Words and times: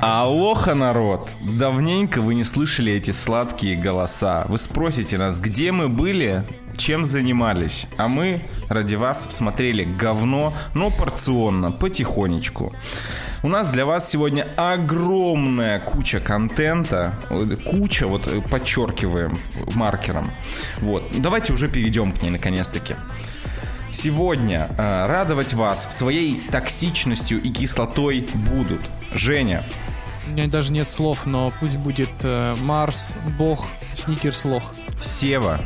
Алоха, 0.00 0.74
народ! 0.74 1.36
Давненько 1.42 2.22
вы 2.22 2.34
не 2.34 2.42
слышали 2.42 2.90
эти 2.90 3.10
сладкие 3.10 3.76
голоса. 3.76 4.46
Вы 4.48 4.56
спросите 4.56 5.18
нас, 5.18 5.38
где 5.38 5.72
мы 5.72 5.88
были, 5.88 6.42
чем 6.78 7.04
занимались. 7.04 7.86
А 7.98 8.08
мы 8.08 8.42
ради 8.70 8.94
вас 8.94 9.26
смотрели 9.28 9.84
говно, 9.84 10.54
но 10.72 10.90
порционно, 10.90 11.70
потихонечку. 11.70 12.72
У 13.42 13.48
нас 13.48 13.70
для 13.72 13.84
вас 13.84 14.08
сегодня 14.08 14.46
огромная 14.56 15.80
куча 15.80 16.18
контента. 16.18 17.12
Куча, 17.66 18.06
вот 18.06 18.26
э, 18.26 18.40
подчеркиваем 18.40 19.36
маркером. 19.74 20.30
Вот. 20.78 21.04
Давайте 21.14 21.52
уже 21.52 21.68
перейдем 21.68 22.12
к 22.12 22.22
ней 22.22 22.30
наконец-таки. 22.30 22.94
Сегодня 23.90 24.70
э, 24.78 25.06
радовать 25.06 25.52
вас 25.52 25.94
своей 25.94 26.40
токсичностью 26.50 27.42
и 27.42 27.50
кислотой 27.50 28.26
будут 28.50 28.80
Женя. 29.12 29.62
У 30.30 30.32
меня 30.32 30.46
даже 30.46 30.72
нет 30.72 30.88
слов, 30.88 31.26
но 31.26 31.52
пусть 31.58 31.76
будет 31.76 32.08
э, 32.22 32.54
Марс, 32.60 33.16
Бог, 33.36 33.66
Сникерс, 33.94 34.44
Лох. 34.44 34.62
Сева. 35.00 35.60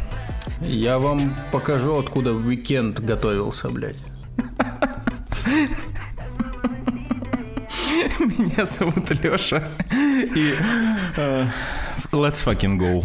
Я 0.63 0.99
вам 0.99 1.37
покажу, 1.53 1.99
откуда 1.99 2.33
уикенд 2.33 2.99
готовился, 2.99 3.69
блядь. 3.69 3.99
Меня 8.19 8.65
зовут 8.65 9.11
Леша. 9.11 9.69
И 9.93 10.55
uh, 11.19 11.47
let's 12.13 12.43
fucking 12.43 12.79
go. 12.79 13.05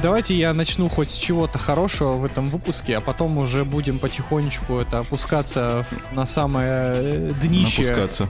Давайте 0.00 0.34
я 0.34 0.54
начну 0.54 0.88
хоть 0.88 1.10
с 1.10 1.18
чего-то 1.18 1.58
хорошего 1.58 2.12
в 2.14 2.24
этом 2.24 2.48
выпуске, 2.48 2.96
а 2.96 3.00
потом 3.00 3.38
уже 3.38 3.64
будем 3.64 3.98
потихонечку 3.98 4.78
это 4.78 5.00
опускаться 5.00 5.84
на 6.12 6.26
самое 6.26 6.92
э, 6.94 7.32
днище. 7.40 7.82
Опускаться. 7.82 8.28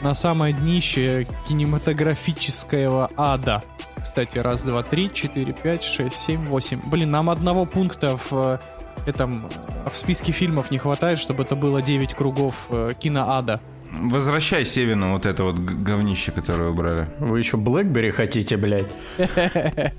На 0.00 0.14
самое 0.14 0.52
днище 0.52 1.26
кинематографического 1.48 3.10
ада. 3.16 3.62
Кстати, 4.02 4.38
раз, 4.38 4.62
два, 4.62 4.82
три, 4.82 5.10
четыре, 5.12 5.52
пять, 5.52 5.82
шесть, 5.82 6.18
семь, 6.18 6.40
восемь. 6.46 6.80
Блин, 6.84 7.10
нам 7.10 7.30
одного 7.30 7.64
пункта 7.64 8.16
в 8.16 8.32
э, 8.32 8.58
этом 9.06 9.46
э, 9.46 9.90
в 9.90 9.96
списке 9.96 10.32
фильмов 10.32 10.70
не 10.70 10.78
хватает, 10.78 11.18
чтобы 11.18 11.44
это 11.44 11.54
было 11.56 11.80
9 11.80 12.14
кругов 12.14 12.68
киноада. 12.98 13.60
Возвращай 13.92 14.64
Севину 14.64 15.12
вот 15.12 15.24
это 15.24 15.44
вот 15.44 15.56
говнище, 15.56 16.32
которое 16.32 16.70
убрали. 16.70 17.08
Вы 17.20 17.38
еще 17.38 17.56
Блэкбери 17.56 18.10
хотите, 18.10 18.56
блядь? 18.56 18.88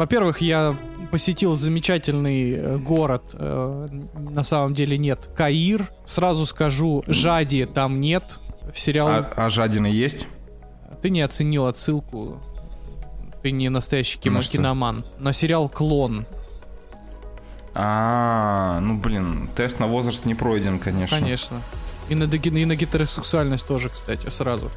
Во-первых, 0.00 0.40
я 0.40 0.74
посетил 1.10 1.56
замечательный 1.56 2.52
э, 2.52 2.78
город, 2.78 3.34
э, 3.34 3.86
на 4.14 4.42
самом 4.44 4.72
деле 4.72 4.96
нет, 4.96 5.28
Каир. 5.36 5.90
Сразу 6.06 6.46
скажу, 6.46 7.04
Жади 7.06 7.66
там 7.66 8.00
нет. 8.00 8.38
В 8.72 8.78
сериал... 8.80 9.08
А, 9.10 9.32
а 9.36 9.50
Жадина 9.50 9.88
есть? 9.88 10.26
Ты 11.02 11.10
не 11.10 11.20
оценил 11.20 11.66
отсылку. 11.66 12.40
Ты 13.42 13.50
не 13.50 13.68
настоящий 13.68 14.18
кино 14.18 14.40
киноман. 14.40 15.04
На 15.18 15.34
сериал 15.34 15.68
«Клон». 15.68 16.24
А, 17.74 18.80
ну 18.80 18.96
блин, 18.96 19.50
тест 19.54 19.80
на 19.80 19.86
возраст 19.86 20.24
не 20.24 20.34
пройден, 20.34 20.78
конечно. 20.78 21.18
Конечно. 21.18 21.60
И 22.08 22.14
на, 22.14 22.24
и 22.24 22.64
на 22.64 22.74
гетеросексуальность 22.74 23.66
тоже, 23.66 23.90
кстати, 23.90 24.30
сразу. 24.30 24.70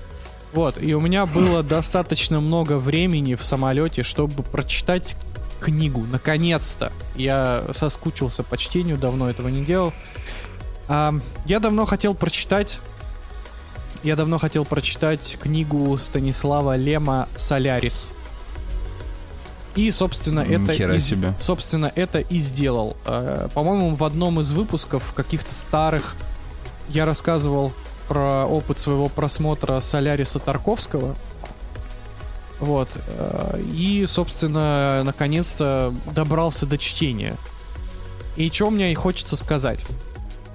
Вот, 0.53 0.81
и 0.81 0.93
у 0.93 0.99
меня 0.99 1.25
было 1.25 1.63
достаточно 1.63 2.39
много 2.39 2.77
времени 2.77 3.33
в 3.35 3.43
самолете, 3.43 4.03
чтобы 4.03 4.43
прочитать 4.43 5.15
книгу. 5.59 6.02
Наконец-то. 6.02 6.91
Я 7.15 7.65
соскучился 7.73 8.43
по 8.43 8.58
чтению, 8.58 8.97
давно 8.97 9.30
этого 9.30 9.47
не 9.47 9.63
делал. 9.63 9.93
А, 10.87 11.13
я 11.45 11.59
давно 11.59 11.86
хотел 11.86 12.13
прочитать... 12.13 12.80
Я 14.03 14.17
давно 14.17 14.37
хотел 14.37 14.65
прочитать 14.65 15.37
книгу 15.42 15.97
Станислава 15.97 16.75
Лема 16.75 17.30
«Солярис». 17.37 18.13
И, 19.75 19.89
собственно, 19.92 20.42
это, 20.42 20.73
и, 20.73 20.99
себе. 20.99 21.33
собственно, 21.39 21.92
это 21.95 22.19
и 22.19 22.37
сделал. 22.39 22.97
А, 23.05 23.47
по-моему, 23.49 23.95
в 23.95 24.03
одном 24.03 24.42
из 24.42 24.52
выпусков 24.52 25.13
каких-то 25.13 25.55
старых 25.55 26.15
я 26.89 27.05
рассказывал 27.05 27.73
про 28.08 28.45
опыт 28.45 28.80
своего 28.80 29.09
просмотра 29.09 29.80
Соляриса 29.80 30.39
Тарковского. 30.39 31.15
Вот. 32.59 32.89
Э, 33.08 33.59
и, 33.73 34.05
собственно, 34.08 35.03
наконец-то 35.03 35.93
добрался 36.13 36.65
до 36.65 36.77
чтения. 36.77 37.37
И 38.36 38.49
что 38.49 38.69
мне 38.69 38.92
и 38.92 38.95
хочется 38.95 39.36
сказать. 39.36 39.86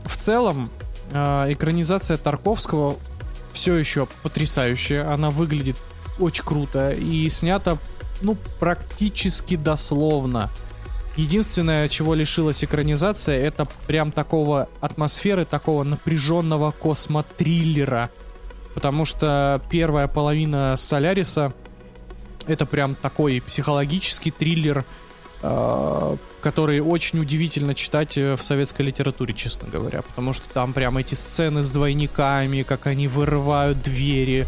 В 0.04 0.16
целом, 0.16 0.70
э, 1.10 1.52
экранизация 1.52 2.16
Тарковского 2.16 2.96
все 3.52 3.76
еще 3.76 4.06
потрясающая. 4.22 5.12
Она 5.12 5.30
выглядит 5.30 5.76
очень 6.18 6.44
круто 6.44 6.90
и 6.92 7.28
снята, 7.28 7.78
ну, 8.22 8.36
практически 8.58 9.56
дословно. 9.56 10.50
Единственное, 11.18 11.88
чего 11.88 12.14
лишилась 12.14 12.62
экранизация, 12.62 13.36
это 13.36 13.66
прям 13.88 14.12
такого 14.12 14.68
атмосферы, 14.80 15.44
такого 15.44 15.82
напряженного 15.82 16.70
космотриллера. 16.70 18.10
Потому 18.74 19.04
что 19.04 19.60
первая 19.68 20.06
половина 20.06 20.76
Соляриса 20.76 21.52
это 22.46 22.66
прям 22.66 22.94
такой 22.94 23.42
психологический 23.44 24.30
триллер, 24.30 24.84
э, 25.42 26.16
который 26.40 26.78
очень 26.78 27.18
удивительно 27.18 27.74
читать 27.74 28.16
э, 28.16 28.36
в 28.36 28.42
советской 28.44 28.82
литературе, 28.82 29.34
честно 29.34 29.68
говоря. 29.68 30.02
Потому 30.02 30.32
что 30.32 30.48
там 30.54 30.72
прям 30.72 30.98
эти 30.98 31.16
сцены 31.16 31.64
с 31.64 31.70
двойниками, 31.70 32.62
как 32.62 32.86
они 32.86 33.08
вырывают 33.08 33.82
двери, 33.82 34.46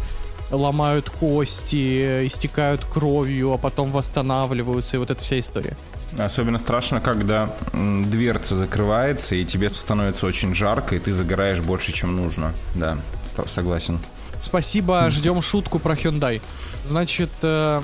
ломают 0.49 1.09
кости, 1.09 2.25
истекают 2.25 2.85
кровью, 2.85 3.51
а 3.51 3.57
потом 3.57 3.91
восстанавливаются, 3.91 4.95
и 4.95 4.99
вот 4.99 5.11
эта 5.11 5.21
вся 5.21 5.37
история. 5.37 5.75
Особенно 6.17 6.59
страшно, 6.59 6.99
когда 6.99 7.53
дверца 7.73 8.55
закрывается, 8.55 9.35
и 9.35 9.45
тебе 9.45 9.69
становится 9.69 10.25
очень 10.25 10.53
жарко, 10.53 10.95
и 10.95 10.99
ты 10.99 11.13
загораешь 11.13 11.59
больше, 11.59 11.91
чем 11.91 12.15
нужно. 12.15 12.53
Да, 12.75 12.97
согласен. 13.45 13.99
Спасибо, 14.41 15.09
ждем 15.09 15.41
шутку 15.41 15.79
про 15.79 15.93
Hyundai. 15.93 16.41
Значит, 16.85 17.29
э, 17.43 17.81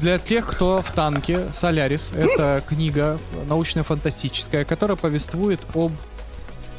для 0.00 0.18
тех, 0.18 0.46
кто 0.46 0.82
в 0.82 0.90
танке, 0.90 1.52
Солярис— 1.52 2.12
это 2.16 2.62
книга 2.66 3.18
научно-фантастическая, 3.48 4.64
которая 4.64 4.96
повествует 4.96 5.60
об 5.74 5.92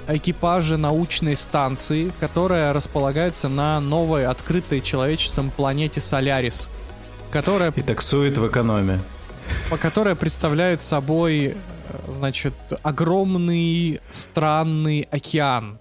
экипаже 0.07 0.77
научной 0.77 1.35
станции, 1.35 2.11
которая 2.19 2.73
располагается 2.73 3.49
на 3.49 3.79
новой 3.79 4.25
открытой 4.25 4.81
человечеством 4.81 5.51
планете 5.51 6.01
Солярис, 6.01 6.69
которая... 7.31 7.71
И 7.75 7.81
таксует 7.81 8.37
в 8.37 8.47
экономе 8.47 8.99
по 9.69 9.77
которой 9.77 10.15
представляет 10.15 10.81
собой, 10.81 11.45
э, 11.45 11.53
значит, 12.11 12.53
огромный 12.83 13.99
странный 14.11 15.07
океан. 15.11 15.79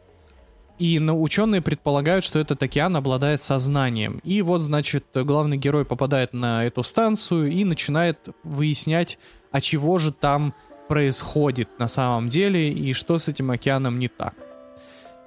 И 0.78 0.99
ученые 1.00 1.62
предполагают, 1.62 2.25
что 2.25 2.38
этот 2.38 2.62
океан 2.62 2.97
обладает 2.97 3.43
сознанием. 3.43 4.21
И 4.25 4.43
вот, 4.43 4.60
значит, 4.60 5.06
главный 5.15 5.56
герой 5.56 5.84
попадает 5.87 6.34
на 6.34 6.65
эту 6.65 6.82
станцию 6.82 7.50
и 7.50 7.65
начинает 7.65 8.28
выяснять, 8.44 9.19
а 9.53 9.60
чего 9.60 9.98
же 9.98 10.12
там 10.12 10.53
происходит 10.88 11.78
на 11.78 11.88
самом 11.88 12.28
деле 12.28 12.71
и 12.71 12.93
что 12.93 13.19
с 13.19 13.28
этим 13.28 13.50
океаном 13.50 13.98
не 13.98 14.09
так. 14.09 14.34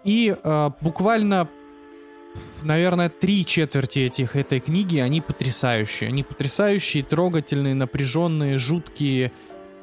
И 0.03 0.35
э, 0.41 0.71
буквально 0.81 1.49
наверное, 2.61 3.09
три 3.09 3.45
четверти 3.45 3.99
этих, 3.99 4.35
этой 4.35 4.59
книги, 4.59 4.97
они 4.97 5.21
потрясающие. 5.21 6.09
Они 6.09 6.23
потрясающие, 6.23 7.03
трогательные, 7.03 7.75
напряженные, 7.75 8.57
жуткие, 8.57 9.31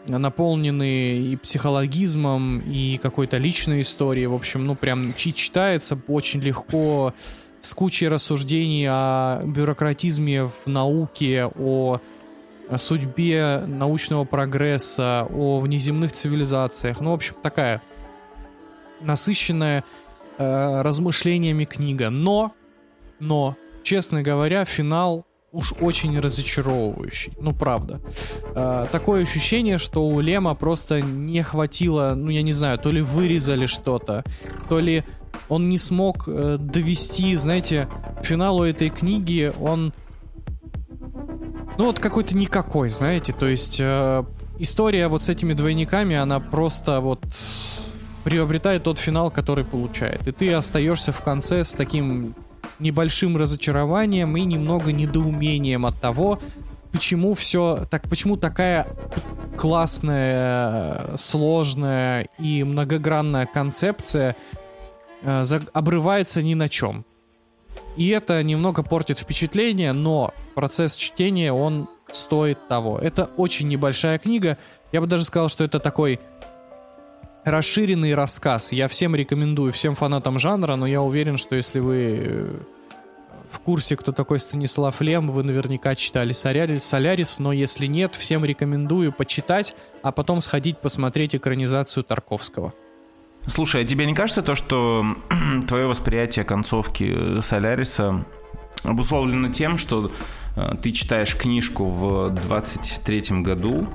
наполненные 0.07 1.19
и 1.33 1.37
психологизмом, 1.37 2.61
и 2.61 2.99
какой-то 2.99 3.39
личной 3.39 3.83
историей. 3.83 4.27
В 4.27 4.35
общем, 4.35 4.67
ну 4.67 4.75
прям 4.75 5.15
читается 5.15 5.99
очень 6.09 6.41
легко, 6.41 7.15
с 7.61 7.75
кучей 7.75 8.07
рассуждений 8.09 8.87
о 8.89 9.43
бюрократизме 9.45 10.45
в 10.45 10.55
науке, 10.67 11.51
о 11.57 12.01
судьбе 12.77 13.63
научного 13.67 14.25
прогресса, 14.25 15.27
о 15.33 15.61
внеземных 15.61 16.13
цивилизациях. 16.13 17.01
Ну, 17.01 17.11
в 17.11 17.15
общем, 17.15 17.35
такая 17.43 17.83
насыщенная 19.01 19.85
э, 20.39 20.83
размышлениями 20.83 21.65
книга. 21.65 22.11
Но, 22.11 22.53
но, 23.21 23.57
честно 23.83 24.23
говоря, 24.23 24.65
финал 24.65 25.25
уж 25.53 25.73
очень 25.81 26.19
разочаровывающий. 26.21 27.33
Ну, 27.41 27.55
правда. 27.55 28.01
Э, 28.55 28.87
такое 28.93 29.23
ощущение, 29.23 29.79
что 29.79 30.07
у 30.07 30.21
Лема 30.21 30.55
просто 30.55 31.01
не 31.01 31.43
хватило, 31.43 32.15
ну, 32.17 32.31
я 32.31 32.43
не 32.43 32.53
знаю, 32.53 32.79
то 32.79 32.91
ли 32.91 33.01
вырезали 33.01 33.67
что-то, 33.67 34.25
то 34.69 34.81
ли 34.81 35.05
он 35.49 35.69
не 35.69 35.79
смог 35.79 36.25
э, 36.27 36.59
довести, 36.61 37.35
знаете, 37.37 37.89
к 38.21 38.25
финалу 38.25 38.65
этой 38.65 38.91
книги, 38.91 39.53
он 39.61 39.93
ну 41.79 41.85
вот 41.85 42.01
какой-то 42.01 42.35
никакой, 42.37 42.89
знаете, 42.89 43.33
то 43.33 43.47
есть 43.47 43.79
э, 43.81 44.25
история 44.59 45.09
вот 45.09 45.23
с 45.23 45.29
этими 45.29 45.53
двойниками, 45.53 46.17
она 46.17 46.41
просто 46.41 47.01
вот 47.01 47.23
приобретает 48.27 48.83
тот 48.83 48.99
финал, 48.99 49.31
который 49.31 49.65
получает. 49.65 50.27
И 50.27 50.33
ты 50.33 50.53
остаешься 50.53 51.13
в 51.13 51.21
конце 51.21 51.63
с 51.63 51.75
таким 51.75 52.35
небольшим 52.81 53.37
разочарованием 53.37 54.37
и 54.37 54.41
немного 54.41 54.91
недоумением 54.91 55.87
от 55.87 56.01
того, 56.01 56.41
почему 56.91 57.35
все 57.35 57.87
так, 57.89 58.09
почему 58.09 58.37
такая 58.37 58.89
классная, 59.57 61.17
сложная 61.17 62.27
и 62.37 62.65
многогранная 62.65 63.47
концепция 63.47 64.35
э, 65.23 65.45
обрывается 65.73 66.43
ни 66.43 66.55
на 66.55 66.69
чем. 66.69 67.05
И 67.97 68.09
это 68.09 68.43
немного 68.43 68.83
портит 68.83 69.21
впечатление, 69.21 69.93
но 69.93 70.35
процесс 70.57 70.97
чтения, 70.97 71.53
он 71.53 71.89
стоит 72.11 72.67
того. 72.67 72.99
Это 72.99 73.31
очень 73.37 73.69
небольшая 73.69 74.19
книга. 74.19 74.59
Я 74.91 75.01
бы 75.01 75.07
даже 75.07 75.25
сказал, 75.25 75.49
что 75.49 75.63
это 75.63 75.79
такой 75.79 76.19
расширенный 77.47 78.15
рассказ. 78.15 78.73
Я 78.73 78.89
всем 78.89 79.15
рекомендую, 79.15 79.73
всем 79.73 79.95
фанатам 79.95 80.39
жанра, 80.39 80.75
но 80.75 80.85
я 80.87 81.01
уверен, 81.01 81.39
что 81.39 81.55
если 81.55 81.79
вы 81.79 82.19
э, 82.21 82.57
в 83.53 83.61
курсе, 83.61 83.97
кто 83.97 84.11
такой 84.11 84.41
Станислав 84.41 85.01
Лем, 85.01 85.31
вы 85.31 85.45
наверняка 85.45 85.95
читали 85.95 86.33
Солярис, 86.33 87.39
но 87.39 87.53
если 87.53 87.87
нет, 87.87 88.17
всем 88.17 88.45
рекомендую 88.45 89.13
почитать, 89.13 89.77
а 90.03 90.11
потом 90.11 90.41
сходить 90.41 90.79
посмотреть 90.79 91.37
экранизацию 91.37 92.03
Тарковского. 92.03 92.75
Слушай, 93.47 93.83
а 93.83 93.85
тебе 93.85 94.07
не 94.07 94.15
кажется 94.15 94.43
то, 94.43 94.57
что 94.57 95.05
твое 95.69 95.87
восприятие 95.87 96.45
концовки 96.45 97.41
Соляриса 97.43 98.27
обусловлено 98.83 99.53
тем, 99.53 99.79
что 99.79 100.11
э, 100.57 100.73
ты 100.83 100.91
читаешь 100.91 101.37
книжку 101.37 101.87
в 101.87 102.33
23-м 102.33 103.45
году, 103.45 103.87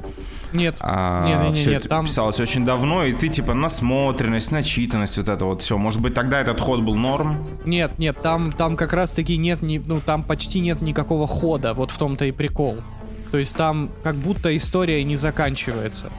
Нет, 0.53 0.77
а 0.81 1.25
не, 1.25 1.36
не, 1.36 1.50
не, 1.51 1.62
все 1.62 1.71
нет, 1.71 1.80
это 1.81 1.89
там 1.89 2.06
писалось 2.06 2.39
очень 2.39 2.65
давно, 2.65 3.03
и 3.03 3.13
ты 3.13 3.30
типа 3.30 3.53
насмотренность, 3.53 4.51
начитанность, 4.51 5.18
вот 5.18 5.30
это 5.30 5.45
вот 5.45 5.62
все. 5.62 5.77
Может 5.77 6.01
быть, 6.01 6.13
тогда 6.13 6.42
этот 6.42 6.59
ход 6.59 6.81
был 6.81 6.95
норм? 6.95 7.48
Нет, 7.65 7.98
нет, 8.00 8.18
там, 8.21 8.51
там 8.51 8.75
как 8.75 8.94
раз-таки 8.94 9.38
нет, 9.38 9.62
ни, 9.62 9.77
ну 9.77 10.01
там 10.01 10.24
почти 10.24 10.59
нет 10.59 10.81
никакого 10.81 11.27
хода, 11.27 11.74
вот 11.74 11.92
в 11.92 11.98
том-то 11.98 12.25
и 12.25 12.31
прикол. 12.31 12.77
То 13.31 13.38
есть 13.38 13.56
там 13.56 13.89
как 14.03 14.15
будто 14.15 14.56
история 14.56 15.03
не 15.03 15.15
заканчивается. 15.15 16.12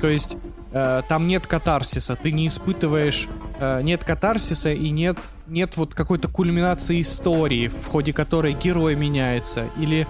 То 0.00 0.08
есть 0.08 0.36
э, 0.72 1.02
там 1.08 1.26
нет 1.26 1.46
катарсиса, 1.46 2.16
ты 2.16 2.32
не 2.32 2.48
испытываешь, 2.48 3.28
э, 3.58 3.80
нет 3.82 4.04
катарсиса 4.04 4.72
и 4.72 4.90
нет, 4.90 5.18
нет 5.46 5.76
вот 5.76 5.94
какой-то 5.94 6.28
кульминации 6.28 7.00
истории, 7.00 7.68
в 7.68 7.86
ходе 7.88 8.12
которой 8.12 8.52
герой 8.52 8.94
меняется, 8.94 9.66
или 9.78 10.06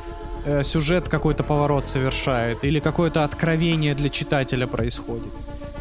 э, 0.49 0.65
сюжет 0.65 1.09
какой-то 1.09 1.45
поворот 1.45 1.87
совершает, 1.87 2.65
или 2.65 2.81
какое-то 2.81 3.25
откровение 3.25 3.95
для 3.95 4.09
читателя 4.09 4.67
происходит. 4.67 5.33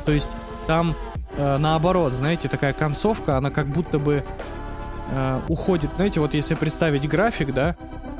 То 0.05 0.11
есть 0.11 0.31
там 0.67 0.95
э, 1.37 1.57
наоборот, 1.57 2.13
знаете, 2.13 2.47
такая 2.49 2.73
концовка, 2.73 3.37
она 3.37 3.49
как 3.49 3.67
будто 3.67 3.99
бы 3.99 4.23
э, 5.11 5.39
уходит. 5.47 5.89
Знаете, 5.95 6.19
вот 6.19 6.33
если 6.33 6.55
представить 6.55 7.07
график, 7.07 7.53
да, 7.53 7.75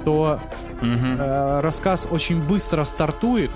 то 0.05 0.39
Мгм. 0.81 1.17
э, 1.19 1.59
рассказ 1.61 2.07
очень 2.09 2.41
быстро 2.41 2.85
стартует, 2.85 3.51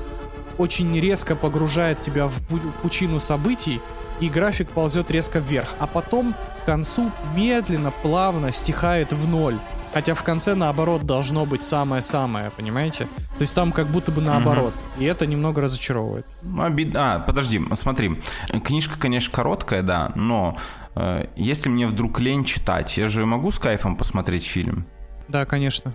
очень 0.57 0.99
резко 0.99 1.35
погружает 1.35 2.01
тебя 2.01 2.27
в, 2.27 2.33
в 2.49 2.73
пучину 2.81 3.19
событий, 3.19 3.79
и 4.19 4.29
график 4.29 4.69
ползет 4.69 5.09
резко 5.11 5.39
вверх. 5.39 5.67
А 5.79 5.87
потом 5.87 6.35
к 6.61 6.65
концу 6.65 7.11
медленно, 7.35 7.91
плавно 8.03 8.51
стихает 8.51 9.13
в 9.13 9.27
ноль. 9.27 9.57
Хотя 9.93 10.13
в 10.13 10.23
конце, 10.23 10.55
наоборот, 10.55 11.05
должно 11.05 11.45
быть 11.45 11.61
самое-самое, 11.61 12.51
понимаете? 12.51 13.05
То 13.37 13.41
есть 13.41 13.53
там 13.53 13.71
как 13.71 13.87
будто 13.87 14.11
бы 14.11 14.21
наоборот. 14.21 14.73
И 14.97 15.05
это 15.05 15.25
немного 15.25 15.61
разочаровывает. 15.61 16.25
Обид... 16.59 16.95
А, 16.97 17.19
подожди, 17.19 17.61
смотри. 17.73 18.21
Книжка, 18.63 18.99
конечно, 18.99 19.33
короткая, 19.33 19.81
да, 19.81 20.11
но 20.15 20.57
э, 20.95 21.25
если 21.35 21.69
мне 21.69 21.87
вдруг 21.87 22.19
лень 22.19 22.45
читать, 22.45 22.97
я 22.97 23.07
же 23.07 23.25
могу 23.25 23.51
с 23.51 23.59
кайфом 23.59 23.97
посмотреть 23.97 24.45
фильм. 24.45 24.85
Да, 25.27 25.45
конечно. 25.45 25.93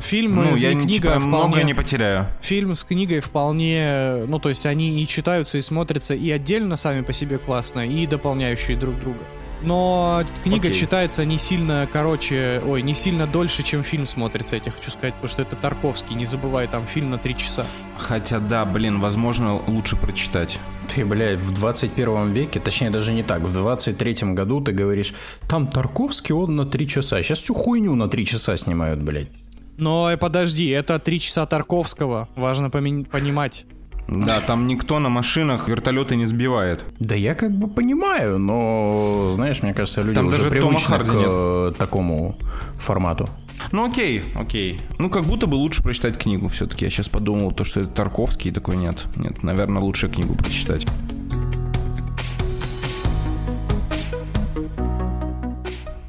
Фильм 0.00 0.34
ну, 0.34 0.56
я 0.56 0.72
книга 0.72 0.88
типа, 0.88 1.20
вполне... 1.20 1.28
много 1.28 1.62
не 1.62 1.74
потеряю. 1.74 2.26
Фильм 2.40 2.74
с 2.74 2.82
книгой 2.82 3.20
вполне, 3.20 4.24
ну 4.26 4.40
то 4.40 4.48
есть 4.48 4.66
они 4.66 5.00
и 5.00 5.06
читаются, 5.06 5.58
и 5.58 5.62
смотрятся 5.62 6.12
и 6.14 6.28
отдельно 6.30 6.76
сами 6.76 7.02
по 7.02 7.12
себе 7.12 7.38
классно, 7.38 7.86
и 7.86 8.04
дополняющие 8.06 8.76
друг 8.76 8.98
друга. 8.98 9.20
Но 9.62 10.22
книга 10.42 10.68
Окей. 10.68 10.80
читается 10.80 11.24
не 11.24 11.38
сильно 11.38 11.88
короче, 11.92 12.62
ой, 12.66 12.82
не 12.82 12.94
сильно 12.94 13.26
дольше, 13.26 13.62
чем 13.62 13.82
фильм 13.82 14.06
смотрится, 14.06 14.56
я 14.56 14.60
тебе 14.60 14.72
хочу 14.72 14.90
сказать, 14.90 15.14
потому 15.14 15.28
что 15.28 15.42
это 15.42 15.56
Тарковский, 15.56 16.14
не 16.14 16.26
забывай, 16.26 16.66
там 16.66 16.86
фильм 16.86 17.10
на 17.10 17.18
три 17.18 17.36
часа. 17.36 17.66
Хотя, 17.96 18.38
да, 18.38 18.64
блин, 18.64 19.00
возможно, 19.00 19.60
лучше 19.66 19.96
прочитать. 19.96 20.58
Ты, 20.94 21.04
блядь, 21.04 21.38
в 21.38 21.52
21 21.52 22.32
веке, 22.32 22.60
точнее 22.60 22.90
даже 22.90 23.12
не 23.12 23.22
так, 23.22 23.42
в 23.42 23.52
23 23.52 24.34
году 24.34 24.60
ты 24.60 24.72
говоришь, 24.72 25.14
там 25.48 25.66
Тарковский, 25.66 26.34
он 26.34 26.56
на 26.56 26.66
3 26.66 26.88
часа. 26.88 27.22
Сейчас 27.22 27.38
всю 27.38 27.54
хуйню 27.54 27.94
на 27.94 28.08
3 28.08 28.26
часа 28.26 28.56
снимают, 28.56 29.00
блядь. 29.02 29.28
Но 29.76 30.10
э, 30.10 30.16
подожди, 30.16 30.68
это 30.68 30.98
три 30.98 31.20
часа 31.20 31.46
Тарковского, 31.46 32.28
важно 32.34 32.70
понимать. 32.70 33.66
Да, 34.08 34.40
там 34.40 34.66
никто 34.66 34.98
на 34.98 35.08
машинах 35.08 35.68
вертолеты 35.68 36.16
не 36.16 36.26
сбивает. 36.26 36.84
Да 37.00 37.14
я 37.14 37.34
как 37.34 37.50
бы 37.50 37.68
понимаю, 37.68 38.38
но, 38.38 39.30
знаешь, 39.32 39.62
мне 39.62 39.74
кажется, 39.74 40.02
люди 40.02 40.14
Там 40.14 40.28
уже 40.28 40.36
даже 40.36 40.50
привычны 40.50 40.98
к 40.98 41.10
э, 41.12 41.72
такому 41.76 42.38
формату. 42.74 43.28
Ну 43.72 43.84
окей, 43.88 44.22
окей. 44.34 44.80
Ну 44.98 45.10
как 45.10 45.24
будто 45.24 45.46
бы 45.46 45.56
лучше 45.56 45.82
прочитать 45.82 46.18
книгу 46.18 46.46
все-таки. 46.48 46.84
Я 46.84 46.90
сейчас 46.90 47.08
подумал, 47.08 47.52
то, 47.52 47.64
что 47.64 47.80
это 47.80 47.88
Тарковский, 47.88 48.52
такой 48.52 48.76
нет. 48.76 49.06
Нет, 49.16 49.42
наверное, 49.42 49.82
лучше 49.82 50.08
книгу 50.08 50.34
прочитать. 50.34 50.86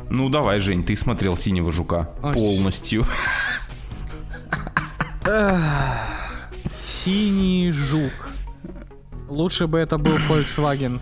Ну 0.09 0.29
давай, 0.29 0.59
Жень, 0.59 0.83
ты 0.83 0.95
смотрел 0.95 1.37
«Синего 1.37 1.71
жука» 1.71 2.09
А, 2.21 2.33
полностью. 2.33 3.05
Синий 6.87 7.69
жук. 7.73 8.29
Лучше 9.27 9.67
бы 9.67 9.77
это 9.77 9.97
был 9.97 10.15
Volkswagen. 10.15 11.01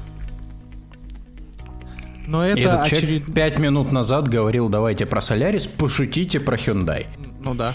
Но 2.26 2.44
это 2.44 2.60
этот 2.60 2.72
человек 2.88 3.04
очередной... 3.04 3.34
пять 3.36 3.60
минут 3.60 3.92
назад 3.92 4.28
говорил, 4.28 4.68
давайте 4.68 5.06
про 5.06 5.22
Солярис, 5.22 5.68
пошутите 5.68 6.40
про 6.40 6.58
Hyundai. 6.58 7.06
Ну 7.40 7.54
да. 7.54 7.72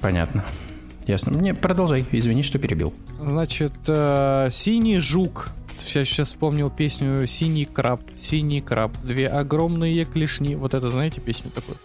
Понятно. 0.00 0.44
Ясно. 1.06 1.30
Мне 1.30 1.54
продолжай, 1.54 2.04
извини, 2.10 2.42
что 2.42 2.58
перебил. 2.58 2.92
Значит, 3.20 3.72
э, 3.86 4.48
синий 4.50 4.98
жук. 4.98 5.50
Я 5.94 6.04
сейчас 6.04 6.28
вспомнил 6.28 6.70
песню 6.70 7.24
«Синий 7.26 7.66
краб», 7.66 8.00
«Синий 8.18 8.60
краб», 8.60 8.92
две 9.04 9.28
огромные 9.28 10.04
клешни. 10.04 10.56
Вот 10.56 10.74
это 10.74 10.88
знаете 10.88 11.20
песню 11.20 11.52
такую? 11.52 11.78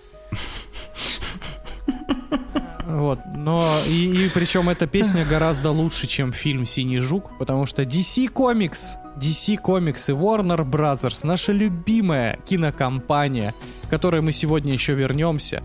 Вот, 2.96 3.20
но 3.36 3.78
и, 3.86 4.26
и 4.26 4.30
причем 4.30 4.70
эта 4.70 4.88
песня 4.88 5.26
гораздо 5.26 5.72
лучше, 5.72 6.08
чем 6.08 6.32
фильм 6.32 6.64
«Синий 6.64 7.00
жук», 7.00 7.38
потому 7.38 7.66
что 7.66 7.84
DC 7.84 8.32
Comics, 8.32 8.96
DC 9.18 9.62
Comics 9.62 10.06
и 10.08 10.14
Warner 10.14 10.64
Brothers, 10.64 11.28
наша 11.28 11.52
любимая 11.52 12.40
кинокомпания, 12.46 13.54
к 13.84 13.90
которой 13.90 14.22
мы 14.22 14.32
сегодня 14.32 14.72
еще 14.72 14.94
вернемся, 14.94 15.62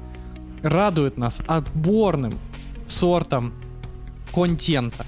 радует 0.62 1.18
нас 1.18 1.40
отборным 1.46 2.37
сортом 2.87 3.52
контента. 4.34 5.06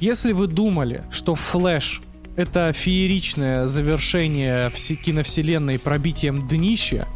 Если 0.00 0.32
вы 0.32 0.48
думали, 0.48 1.04
что 1.12 1.36
Флэш 1.36 2.02
это 2.34 2.72
фееричное 2.72 3.66
завершение 3.66 4.68
все- 4.70 4.96
киновселенной 4.96 5.78
пробитием 5.78 6.48
днища, 6.48 7.06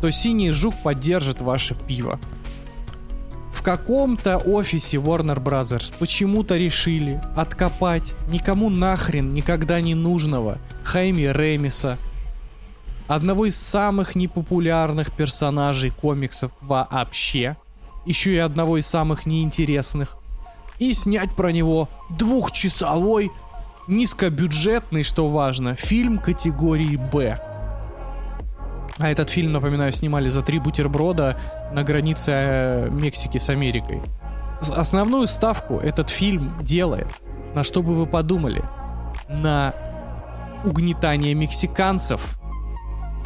то 0.00 0.10
Синий 0.10 0.50
Жук 0.50 0.74
поддержит 0.82 1.40
ваше 1.40 1.76
пиво. 1.86 2.18
В 3.52 3.62
каком-то 3.62 4.38
офисе 4.38 4.96
Warner 4.96 5.42
Brothers 5.42 5.92
почему-то 5.98 6.56
решили 6.56 7.22
откопать 7.36 8.14
никому 8.28 8.70
нахрен 8.70 9.34
никогда 9.34 9.80
не 9.80 9.94
нужного 9.94 10.58
Хайми 10.82 11.30
Ремиса, 11.30 11.98
одного 13.06 13.46
из 13.46 13.56
самых 13.56 14.14
непопулярных 14.14 15.12
персонажей 15.12 15.90
комиксов 15.90 16.52
вообще, 16.60 17.56
еще 18.06 18.32
и 18.32 18.38
одного 18.38 18.78
из 18.78 18.86
самых 18.86 19.26
неинтересных, 19.26 20.16
и 20.78 20.92
снять 20.94 21.34
про 21.34 21.50
него 21.50 21.88
двухчасовой, 22.08 23.30
низкобюджетный, 23.88 25.02
что 25.02 25.28
важно, 25.28 25.74
фильм 25.74 26.18
категории 26.18 26.96
«Б». 26.96 27.49
А 29.00 29.08
этот 29.10 29.30
фильм, 29.30 29.52
напоминаю, 29.52 29.92
снимали 29.92 30.28
за 30.28 30.42
три 30.42 30.58
бутерброда 30.58 31.38
на 31.72 31.82
границе 31.82 32.32
э, 32.32 32.88
Мексики 32.90 33.38
с 33.38 33.48
Америкой. 33.48 34.02
Основную 34.60 35.26
ставку 35.26 35.78
этот 35.78 36.10
фильм 36.10 36.54
делает, 36.62 37.08
на 37.54 37.64
что 37.64 37.82
бы 37.82 37.94
вы 37.94 38.06
подумали, 38.06 38.62
на 39.28 39.72
угнетание 40.64 41.32
мексиканцев 41.34 42.38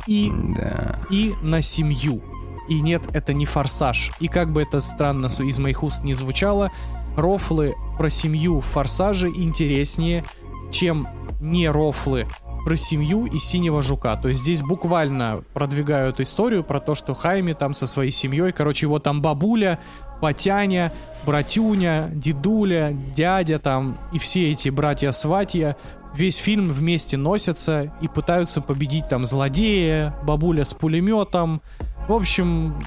и 0.06 0.30
Да. 0.56 1.00
и 1.10 1.34
на 1.42 1.60
семью. 1.60 2.22
И 2.68 2.80
нет, 2.80 3.02
это 3.12 3.32
не 3.32 3.44
форсаж. 3.44 4.12
И 4.20 4.28
как 4.28 4.52
бы 4.52 4.62
это 4.62 4.80
странно 4.80 5.26
из 5.26 5.58
моих 5.58 5.82
уст 5.82 6.04
не 6.04 6.14
звучало, 6.14 6.70
рофлы 7.16 7.74
про 7.98 8.08
семью 8.10 8.60
в 8.60 8.64
форсаже 8.64 9.28
интереснее, 9.28 10.24
чем 10.70 11.08
не 11.40 11.68
рофлы 11.68 12.26
про 12.64 12.76
семью 12.76 13.26
и 13.26 13.38
синего 13.38 13.82
жука. 13.82 14.16
То 14.16 14.28
есть 14.28 14.42
здесь 14.42 14.62
буквально 14.62 15.44
продвигают 15.52 16.20
историю 16.20 16.64
про 16.64 16.80
то, 16.80 16.94
что 16.94 17.14
Хайми 17.14 17.52
там 17.52 17.74
со 17.74 17.86
своей 17.86 18.10
семьей, 18.10 18.52
короче, 18.52 18.86
его 18.86 18.98
там 18.98 19.20
бабуля, 19.20 19.78
Батяня, 20.20 20.90
братюня, 21.26 22.08
дедуля, 22.14 22.96
дядя 23.14 23.58
там 23.58 23.98
и 24.12 24.18
все 24.18 24.52
эти 24.52 24.70
братья-сватья 24.70 25.76
весь 26.14 26.36
фильм 26.36 26.70
вместе 26.70 27.16
носятся 27.16 27.92
и 28.00 28.08
пытаются 28.08 28.60
победить 28.60 29.08
там 29.08 29.26
злодея, 29.26 30.16
бабуля 30.22 30.64
с 30.64 30.72
пулеметом. 30.72 31.60
В 32.08 32.12
общем, 32.12 32.80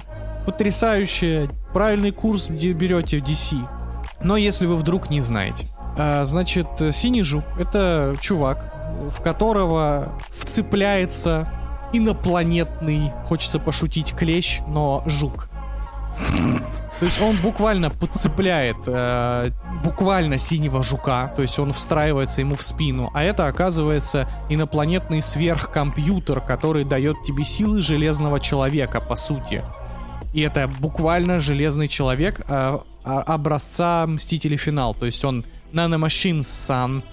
потрясающе. 0.46 1.50
Правильный 1.74 2.12
курс 2.12 2.50
где 2.50 2.72
берете 2.74 3.20
в 3.20 3.24
DC. 3.24 3.58
Но 4.24 4.38
если 4.38 4.66
вы 4.66 4.76
вдруг 4.76 5.12
не 5.12 5.22
знаете. 5.22 5.68
А, 5.98 6.26
значит, 6.26 6.68
Синий 6.92 7.24
Жук— 7.24 7.44
это 7.60 8.16
чувак, 8.20 8.74
в 9.12 9.22
которого 9.22 10.14
вцепляется 10.30 11.52
инопланетный, 11.94 13.12
хочется 13.26 13.60
пошутить, 13.60 14.14
клещ, 14.14 14.60
но 14.68 15.04
жук. 15.06 15.50
То 17.00 17.06
есть 17.06 17.22
он 17.22 17.36
буквально 17.44 17.92
подцепляет 17.92 18.78
э, 18.88 19.52
буквально 19.84 20.40
синего 20.40 20.82
жука, 20.82 21.32
то 21.36 21.44
есть 21.44 21.60
он 21.60 21.72
встраивается 21.72 22.42
ему 22.42 22.56
в 22.56 22.64
спину, 22.64 23.12
а 23.14 23.24
это 23.24 23.46
оказывается 23.46 24.28
инопланетный 24.50 25.22
сверхкомпьютер, 25.22 26.42
который 26.42 26.86
дает 26.86 27.22
тебе 27.22 27.44
силы 27.44 27.84
железного 27.84 28.40
человека, 28.40 29.00
по 29.00 29.16
сути. 29.16 29.64
И 30.34 30.42
это 30.42 30.68
буквально 30.80 31.40
железный 31.40 31.88
человек 31.88 32.42
э, 32.48 32.80
образца 33.04 34.08
Мстители 34.08 34.58
Финал, 34.58 34.96
то 34.96 35.06
есть 35.06 35.24
он 35.24 35.46
Nanomachine 35.74 36.40
Sun, 36.40 37.04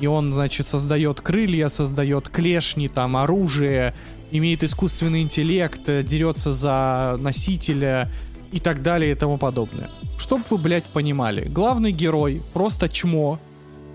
и 0.00 0.06
он, 0.06 0.32
значит, 0.32 0.66
создает 0.66 1.20
крылья, 1.20 1.68
создает 1.68 2.28
клешни, 2.28 2.88
там, 2.88 3.16
оружие, 3.16 3.94
имеет 4.30 4.62
искусственный 4.62 5.22
интеллект, 5.22 5.82
дерется 6.04 6.52
за 6.52 7.16
носителя, 7.18 8.10
и 8.52 8.60
так 8.60 8.82
далее 8.82 9.12
и 9.12 9.14
тому 9.14 9.38
подобное. 9.38 9.90
Чтоб 10.18 10.48
вы, 10.50 10.58
блядь, 10.58 10.84
понимали, 10.84 11.46
главный 11.48 11.92
герой 11.92 12.42
просто 12.52 12.88
чмо, 12.88 13.38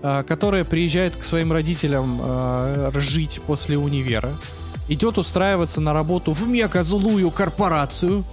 э, 0.02 0.22
которое 0.26 0.64
приезжает 0.64 1.16
к 1.16 1.24
своим 1.24 1.52
родителям 1.52 2.20
э, 2.22 2.90
жить 2.94 3.40
после 3.46 3.76
универа, 3.76 4.36
идет 4.88 5.18
устраиваться 5.18 5.80
на 5.80 5.92
работу 5.92 6.32
в 6.32 6.46
мега-злую 6.46 7.30
корпорацию, 7.30 8.24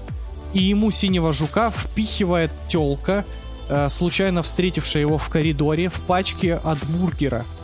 и 0.54 0.62
ему 0.62 0.92
синего 0.92 1.34
жука 1.34 1.72
впихивает 1.72 2.52
телка, 2.68 3.26
э, 3.70 3.90
случайно 3.90 4.44
встретившая 4.44 5.02
его 5.02 5.18
в 5.18 5.30
коридоре 5.30 5.90
в 5.90 6.00
пачке 6.02 6.56
от 6.56 6.78
бургера, 6.86 7.46
э, 7.46 7.61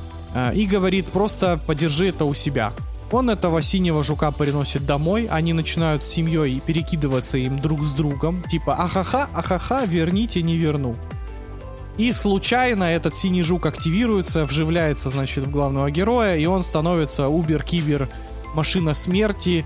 и 0.53 0.65
говорит 0.65 1.07
просто 1.07 1.59
подержи 1.65 2.09
это 2.09 2.25
у 2.25 2.33
себя. 2.33 2.73
Он 3.11 3.29
этого 3.29 3.61
синего 3.61 4.03
жука 4.03 4.31
приносит 4.31 4.85
домой, 4.85 5.27
они 5.31 5.53
начинают 5.53 6.05
с 6.05 6.09
семьей 6.09 6.61
перекидываться 6.65 7.37
им 7.37 7.57
друг 7.57 7.83
с 7.83 7.93
другом, 7.93 8.43
типа 8.43 8.73
ахаха, 8.73 9.29
ахаха, 9.33 9.85
верните, 9.85 10.41
не 10.41 10.57
верну. 10.57 10.95
И 11.97 12.11
случайно 12.11 12.83
этот 12.83 13.15
синий 13.15 13.41
жук 13.43 13.65
активируется, 13.65 14.43
вживляется, 14.43 15.09
значит, 15.09 15.45
в 15.45 15.49
главного 15.49 15.89
героя, 15.89 16.35
и 16.35 16.45
он 16.45 16.63
становится 16.63 17.27
убер-кибер 17.27 18.09
машина 18.53 18.93
смерти, 18.93 19.65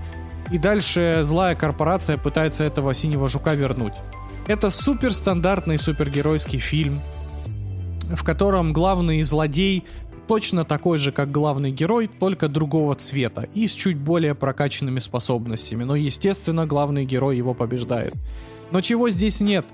и 0.50 0.58
дальше 0.58 1.20
злая 1.24 1.54
корпорация 1.54 2.16
пытается 2.16 2.64
этого 2.64 2.94
синего 2.94 3.28
жука 3.28 3.54
вернуть. 3.54 3.94
Это 4.46 4.70
супер 4.70 5.12
стандартный 5.12 5.78
супергеройский 5.78 6.58
фильм, 6.58 7.00
в 8.14 8.24
котором 8.24 8.72
главный 8.72 9.22
злодей 9.22 9.84
точно 10.32 10.64
такой 10.64 10.96
же, 10.96 11.12
как 11.12 11.30
главный 11.30 11.70
герой, 11.70 12.08
только 12.08 12.48
другого 12.48 12.94
цвета 12.94 13.46
и 13.52 13.68
с 13.68 13.74
чуть 13.74 13.98
более 13.98 14.34
прокачанными 14.34 14.98
способностями. 14.98 15.84
Но, 15.84 15.94
естественно, 15.94 16.64
главный 16.64 17.04
герой 17.04 17.36
его 17.36 17.52
побеждает. 17.52 18.14
Но 18.70 18.80
чего 18.80 19.10
здесь 19.10 19.42
нет? 19.42 19.66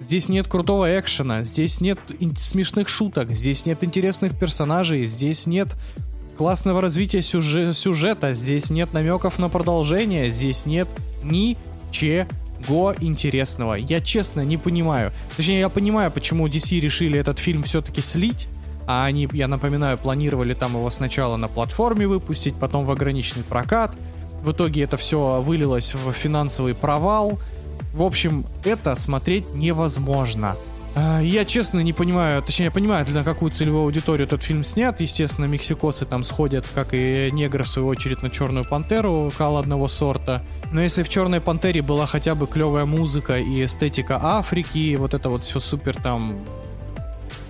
Здесь 0.00 0.30
нет 0.30 0.48
крутого 0.48 0.98
экшена, 0.98 1.44
здесь 1.44 1.82
нет 1.82 1.98
смешных 2.38 2.88
шуток, 2.88 3.30
здесь 3.30 3.66
нет 3.66 3.84
интересных 3.84 4.38
персонажей, 4.38 5.04
здесь 5.04 5.46
нет 5.46 5.76
классного 6.38 6.80
развития 6.80 7.20
сюжет, 7.20 7.76
сюжета, 7.76 8.32
здесь 8.32 8.70
нет 8.70 8.94
намеков 8.94 9.38
на 9.38 9.50
продолжение, 9.50 10.30
здесь 10.30 10.64
нет 10.64 10.88
ничего 11.22 12.94
интересного. 13.00 13.74
Я 13.74 14.00
честно 14.00 14.40
не 14.40 14.56
понимаю. 14.56 15.12
Точнее, 15.36 15.60
я 15.60 15.68
понимаю, 15.68 16.10
почему 16.10 16.48
DC 16.48 16.80
решили 16.80 17.18
этот 17.18 17.38
фильм 17.38 17.64
все-таки 17.64 18.00
слить, 18.00 18.48
а 18.86 19.04
они, 19.04 19.28
я 19.32 19.48
напоминаю, 19.48 19.98
планировали 19.98 20.54
там 20.54 20.74
его 20.74 20.88
сначала 20.90 21.36
на 21.36 21.48
платформе 21.48 22.06
выпустить, 22.06 22.54
потом 22.56 22.84
в 22.84 22.90
ограниченный 22.90 23.44
прокат. 23.44 23.94
В 24.42 24.52
итоге 24.52 24.82
это 24.82 24.96
все 24.96 25.40
вылилось 25.40 25.94
в 25.94 26.12
финансовый 26.12 26.74
провал. 26.74 27.38
В 27.92 28.02
общем, 28.02 28.46
это 28.64 28.94
смотреть 28.94 29.54
невозможно. 29.54 30.56
А, 30.98 31.20
я 31.20 31.44
честно 31.44 31.80
не 31.80 31.92
понимаю, 31.92 32.42
точнее, 32.42 32.66
я 32.66 32.70
понимаю, 32.70 33.04
для 33.04 33.22
какую 33.22 33.52
целевую 33.52 33.82
аудиторию 33.82 34.26
этот 34.26 34.42
фильм 34.42 34.64
снят. 34.64 34.98
Естественно, 34.98 35.44
мексикосы 35.44 36.06
там 36.06 36.24
сходят, 36.24 36.64
как 36.74 36.88
и 36.92 37.28
негры, 37.32 37.64
в 37.64 37.68
свою 37.68 37.88
очередь, 37.88 38.22
на 38.22 38.30
Черную 38.30 38.64
Пантеру, 38.64 39.30
кал 39.36 39.58
одного 39.58 39.88
сорта. 39.88 40.42
Но 40.72 40.80
если 40.80 41.02
в 41.02 41.10
Черной 41.10 41.42
Пантере 41.42 41.82
была 41.82 42.06
хотя 42.06 42.34
бы 42.34 42.46
клевая 42.46 42.86
музыка 42.86 43.38
и 43.38 43.64
эстетика 43.64 44.18
Африки, 44.22 44.96
вот 44.96 45.12
это 45.12 45.28
вот 45.28 45.44
все 45.44 45.60
супер 45.60 45.96
там 45.96 46.38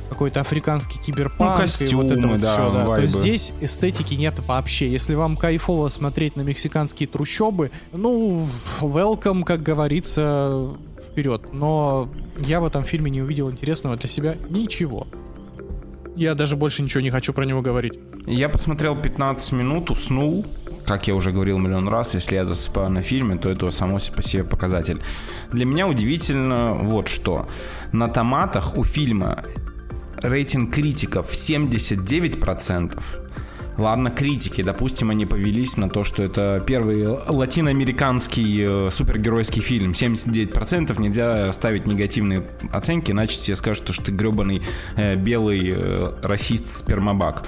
какой-то 0.08 0.40
африканский 0.40 0.98
киберпанк 0.98 1.58
ну, 1.58 1.62
костюмы, 1.62 1.90
и 1.90 1.94
вот 1.94 2.10
это 2.10 2.28
вот 2.28 2.40
да, 2.40 2.52
все, 2.52 2.72
да. 2.72 2.86
вайбы. 2.86 2.96
То 2.96 3.02
есть 3.02 3.20
здесь 3.20 3.52
эстетики 3.60 4.14
нет 4.14 4.34
вообще. 4.46 4.88
Если 4.88 5.14
вам 5.14 5.36
кайфово 5.36 5.88
смотреть 5.88 6.36
на 6.36 6.42
мексиканские 6.42 7.08
трущобы, 7.08 7.70
ну, 7.92 8.46
welcome, 8.80 9.44
как 9.44 9.62
говорится, 9.62 10.76
вперед. 11.10 11.52
Но 11.52 12.08
я 12.38 12.60
в 12.60 12.66
этом 12.66 12.84
фильме 12.84 13.10
не 13.10 13.22
увидел 13.22 13.50
интересного 13.50 13.96
для 13.96 14.08
себя 14.08 14.36
ничего. 14.50 15.06
Я 16.14 16.34
даже 16.34 16.56
больше 16.56 16.82
ничего 16.82 17.02
не 17.02 17.10
хочу 17.10 17.32
про 17.32 17.44
него 17.44 17.60
говорить. 17.60 17.98
Я 18.26 18.48
посмотрел 18.48 18.96
15 18.96 19.52
минут, 19.52 19.90
уснул. 19.90 20.46
Как 20.84 21.08
я 21.08 21.14
уже 21.14 21.32
говорил 21.32 21.58
миллион 21.58 21.88
раз, 21.88 22.14
если 22.14 22.36
я 22.36 22.44
засыпаю 22.44 22.90
на 22.90 23.02
фильме, 23.02 23.36
то 23.36 23.50
это 23.50 23.70
само 23.70 23.98
по 24.14 24.22
себе 24.22 24.44
показатель. 24.44 25.02
Для 25.52 25.64
меня 25.64 25.86
удивительно 25.86 26.74
вот 26.74 27.08
что. 27.08 27.46
На 27.92 28.08
томатах 28.08 28.76
у 28.76 28.84
фильма 28.84 29.44
рейтинг 30.22 30.74
критиков 30.74 31.32
79%. 31.32 33.02
Ладно, 33.78 34.10
критики, 34.10 34.62
допустим, 34.62 35.10
они 35.10 35.26
повелись 35.26 35.76
на 35.76 35.90
то, 35.90 36.02
что 36.02 36.22
это 36.22 36.62
первый 36.66 37.06
латиноамериканский 37.06 38.86
э, 38.86 38.90
супергеройский 38.90 39.60
фильм. 39.60 39.92
79% 39.92 40.98
нельзя 41.00 41.52
ставить 41.52 41.86
негативные 41.86 42.42
оценки, 42.72 43.10
иначе 43.10 43.38
тебе 43.38 43.54
скажут, 43.56 43.92
что 43.92 44.04
ты 44.04 44.12
гребаный 44.12 44.62
э, 44.96 45.16
белый 45.16 45.74
э, 45.74 46.12
расист-спермобак. 46.22 47.44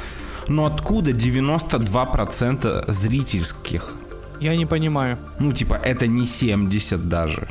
Но 0.49 0.67
откуда 0.67 1.13
92% 1.13 2.93
зрительских? 2.93 3.95
Я 4.41 4.55
не 4.55 4.67
понимаю. 4.67 5.17
Ну, 5.41 5.53
типа, 5.53 5.81
это 5.83 6.07
не 6.07 6.27
70 6.27 7.09
даже. 7.09 7.49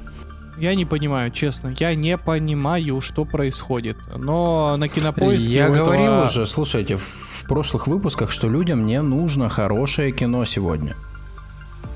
Я 0.58 0.74
не 0.74 0.86
понимаю, 0.86 1.32
честно. 1.32 1.74
Я 1.78 1.94
не 1.94 2.18
понимаю, 2.18 3.00
что 3.02 3.26
происходит. 3.26 3.98
Но 4.16 4.76
на 4.78 4.88
кинопоиске 4.88 5.52
Я 5.52 5.68
у 5.68 5.72
этого- 5.72 5.86
говорил 5.86 6.24
уже, 6.24 6.46
слушайте, 6.48 6.96
в, 6.96 7.02
в 7.04 7.44
прошлых 7.48 7.88
выпусках, 7.88 8.32
что 8.32 8.50
людям 8.50 8.86
не 8.86 9.02
нужно 9.02 9.50
хорошее 9.50 10.12
кино 10.12 10.46
сегодня. 10.46 10.96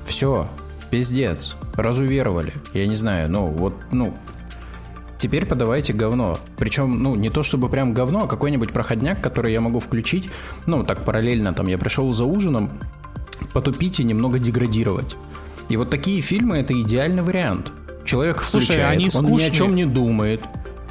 Все, 0.06 0.46
пиздец, 0.90 1.54
разуверовали. 1.74 2.52
Я 2.72 2.86
не 2.86 2.94
знаю, 2.94 3.28
ну 3.30 3.46
вот, 3.46 3.74
ну, 3.90 4.14
теперь 5.18 5.44
подавайте 5.46 5.92
говно. 5.92 6.38
Причем, 6.56 7.02
ну, 7.02 7.16
не 7.16 7.30
то 7.30 7.42
чтобы 7.42 7.68
прям 7.68 7.94
говно, 7.94 8.24
а 8.24 8.28
какой-нибудь 8.28 8.72
проходняк, 8.72 9.20
который 9.20 9.52
я 9.52 9.60
могу 9.60 9.80
включить, 9.80 10.30
ну, 10.66 10.84
так 10.84 11.04
параллельно, 11.04 11.52
там, 11.52 11.66
я 11.66 11.78
пришел 11.78 12.12
за 12.12 12.24
ужином, 12.24 12.70
потупить 13.52 13.98
и 13.98 14.04
немного 14.04 14.38
деградировать. 14.38 15.16
И 15.68 15.76
вот 15.76 15.90
такие 15.90 16.20
фильмы 16.20 16.58
это 16.58 16.80
идеальный 16.80 17.22
вариант. 17.22 17.72
Человек 18.04 18.42
Слушай, 18.42 18.64
включает, 18.64 18.92
они 18.92 19.10
он 19.14 19.26
ни 19.26 19.42
о 19.42 19.50
чем 19.50 19.74
не 19.74 19.86
думает, 19.86 20.42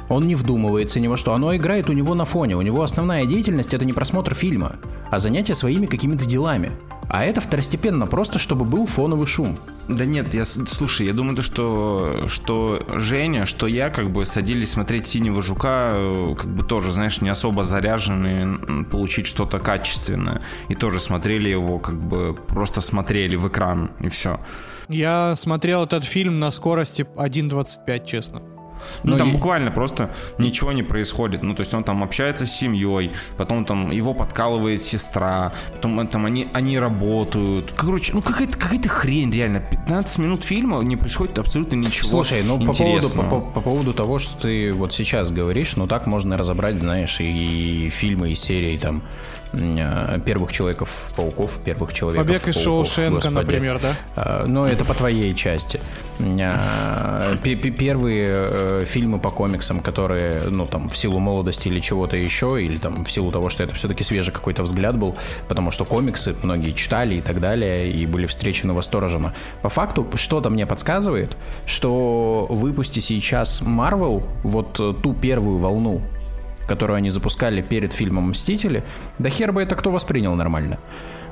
он 0.08 0.26
не 0.26 0.34
вдумывается 0.34 1.00
ни 1.00 1.08
во 1.08 1.16
что. 1.16 1.32
Оно 1.32 1.54
играет 1.56 1.88
у 1.88 1.92
него 1.92 2.14
на 2.14 2.24
фоне. 2.24 2.56
У 2.56 2.62
него 2.62 2.82
основная 2.82 3.24
деятельность 3.24 3.72
это 3.74 3.84
не 3.84 3.92
просмотр 3.92 4.34
фильма, 4.34 4.76
а 5.10 5.18
занятие 5.18 5.54
своими 5.54 5.86
какими-то 5.86 6.26
делами. 6.26 6.72
А 7.08 7.24
это 7.24 7.40
второстепенно, 7.40 8.06
просто 8.06 8.38
чтобы 8.38 8.64
был 8.64 8.86
фоновый 8.86 9.26
шум. 9.26 9.58
Да 9.88 10.04
нет, 10.04 10.32
я, 10.32 10.44
слушай, 10.44 11.06
я 11.06 11.12
думаю, 11.12 11.36
то, 11.36 11.42
что, 11.42 12.24
что 12.28 12.80
Женя, 12.88 13.44
что 13.44 13.66
я 13.66 13.90
как 13.90 14.10
бы 14.10 14.24
садились 14.24 14.70
смотреть 14.70 15.08
«Синего 15.08 15.42
жука», 15.42 15.92
э, 15.94 16.34
как 16.38 16.48
бы 16.48 16.62
тоже, 16.62 16.92
знаешь, 16.92 17.20
не 17.20 17.28
особо 17.28 17.64
заряженные 17.64 18.84
получить 18.84 19.26
что-то 19.26 19.58
качественное. 19.58 20.42
И 20.68 20.74
тоже 20.74 21.00
смотрели 21.00 21.48
его, 21.48 21.78
как 21.78 22.00
бы 22.00 22.34
просто 22.34 22.80
смотрели 22.80 23.36
в 23.36 23.48
экран, 23.48 23.90
и 24.00 24.08
все. 24.08 24.40
Я 24.92 25.34
смотрел 25.36 25.84
этот 25.84 26.04
фильм 26.04 26.38
на 26.38 26.50
скорости 26.50 27.06
1.25, 27.16 28.04
честно. 28.04 28.51
Ну, 29.02 29.12
ну 29.12 29.18
там 29.18 29.30
и... 29.30 29.32
буквально 29.32 29.70
просто 29.70 30.10
ничего 30.38 30.72
не 30.72 30.82
происходит. 30.82 31.42
Ну, 31.42 31.54
то 31.54 31.60
есть 31.60 31.74
он 31.74 31.84
там 31.84 32.02
общается 32.02 32.46
с 32.46 32.52
семьей, 32.52 33.12
потом 33.36 33.64
там 33.64 33.90
его 33.90 34.14
подкалывает 34.14 34.82
сестра, 34.82 35.52
потом 35.72 36.06
там 36.08 36.26
они, 36.26 36.48
они 36.52 36.78
работают. 36.78 37.72
Короче, 37.76 38.12
ну 38.12 38.22
какая-то 38.22 38.58
какая 38.58 38.80
хрень, 38.88 39.32
реально. 39.32 39.60
15 39.60 40.18
минут 40.18 40.44
фильма 40.44 40.80
не 40.80 40.96
происходит 40.96 41.38
абсолютно 41.38 41.76
ничего 41.76 42.08
Слушай, 42.08 42.42
ну 42.42 42.58
по 42.58 42.72
поводу, 42.72 43.08
по, 43.10 43.22
по, 43.22 43.40
по 43.40 43.60
поводу 43.60 43.94
того, 43.94 44.18
что 44.18 44.40
ты 44.40 44.72
вот 44.72 44.92
сейчас 44.92 45.30
говоришь, 45.30 45.76
ну 45.76 45.86
так 45.86 46.06
можно 46.06 46.36
разобрать, 46.36 46.76
знаешь, 46.76 47.20
и, 47.20 47.86
и 47.86 47.90
фильмы, 47.90 48.32
и 48.32 48.34
серии 48.34 48.76
там 48.76 49.02
Э, 49.52 50.18
первых 50.24 50.50
Человеков-пауков, 50.52 51.60
первых 51.62 51.92
Человеков 51.92 52.26
Побег 52.26 52.48
из 52.48 52.56
Шоушенка, 52.56 53.28
например, 53.28 53.78
да? 53.80 53.96
Э, 54.16 54.46
ну, 54.46 54.64
это 54.64 54.84
по 54.84 54.94
твоей 54.94 55.34
части. 55.34 55.78
Э, 56.22 57.36
первые 57.44 58.84
фильмы 58.84 59.18
по 59.18 59.30
комиксам, 59.30 59.80
которые, 59.80 60.42
ну, 60.48 60.66
там, 60.66 60.88
в 60.88 60.96
силу 60.96 61.18
молодости 61.18 61.68
или 61.68 61.80
чего-то 61.80 62.16
еще, 62.16 62.62
или 62.62 62.78
там 62.78 63.04
в 63.04 63.10
силу 63.10 63.30
того, 63.30 63.48
что 63.48 63.64
это 63.64 63.74
все-таки 63.74 64.04
свежий 64.04 64.32
какой-то 64.32 64.62
взгляд 64.62 64.96
был, 64.96 65.16
потому 65.48 65.70
что 65.70 65.84
комиксы 65.84 66.34
многие 66.42 66.72
читали 66.72 67.16
и 67.16 67.20
так 67.20 67.40
далее, 67.40 67.90
и 67.90 68.06
были 68.06 68.26
встречены 68.26 68.72
восторженно. 68.72 69.34
По 69.62 69.68
факту, 69.68 70.08
что-то 70.14 70.50
мне 70.50 70.66
подсказывает, 70.66 71.36
что 71.66 72.46
выпусти 72.50 73.00
сейчас 73.00 73.62
Marvel 73.62 74.22
вот 74.42 74.74
ту 75.02 75.14
первую 75.14 75.58
волну 75.58 76.02
которую 76.68 76.96
они 76.96 77.10
запускали 77.10 77.60
перед 77.60 77.92
фильмом 77.92 78.30
«Мстители», 78.30 78.84
да 79.18 79.28
хер 79.28 79.52
бы 79.52 79.62
это 79.62 79.74
кто 79.74 79.90
воспринял 79.90 80.34
нормально. 80.36 80.78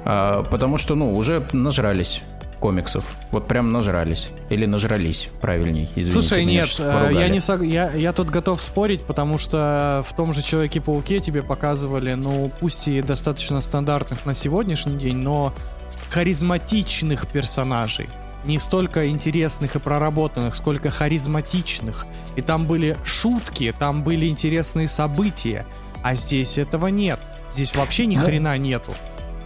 Потому 0.05 0.77
что, 0.77 0.97
ну, 0.97 1.15
уже 1.15 1.47
нажрались 1.53 2.21
комиксов. 2.61 3.05
Вот 3.33 3.49
прям 3.49 3.73
нажрались. 3.73 4.29
Или 4.50 4.67
нажрались, 4.67 5.29
правильней. 5.40 5.88
Извините, 5.97 6.12
Слушай, 6.12 6.45
нет, 6.45 6.69
э, 6.79 7.11
я, 7.12 7.29
не 7.29 7.40
сог... 7.40 7.62
я, 7.62 7.90
я 7.93 8.12
тут 8.12 8.31
готов 8.31 8.61
спорить, 8.61 9.02
потому 9.02 9.38
что 9.38 10.05
в 10.07 10.14
том 10.14 10.33
же 10.33 10.43
Человеке-пауке 10.43 11.19
тебе 11.21 11.43
показывали, 11.43 12.14
ну, 12.14 12.52
пусть 12.61 12.87
и 12.87 13.02
достаточно 13.02 13.61
стандартных 13.61 14.26
на 14.26 14.35
сегодняшний 14.35 14.97
день, 14.97 15.17
но 15.17 15.52
харизматичных 16.11 17.26
персонажей 17.26 18.09
не 18.45 18.59
столько 18.59 19.09
интересных 19.09 19.76
и 19.76 19.79
проработанных, 19.79 20.55
сколько 20.55 20.90
харизматичных. 20.90 22.07
И 22.37 22.43
там 22.43 22.67
были 22.67 22.97
шутки, 23.05 23.75
там 23.79 24.02
были 24.02 24.26
интересные 24.26 24.88
события. 24.88 25.67
А 26.02 26.14
здесь 26.14 26.57
этого 26.57 26.87
нет. 26.87 27.21
Здесь 27.50 27.75
вообще 27.75 28.07
ни 28.07 28.17
ну, 28.17 28.23
хрена 28.23 28.57
нету. 28.57 28.95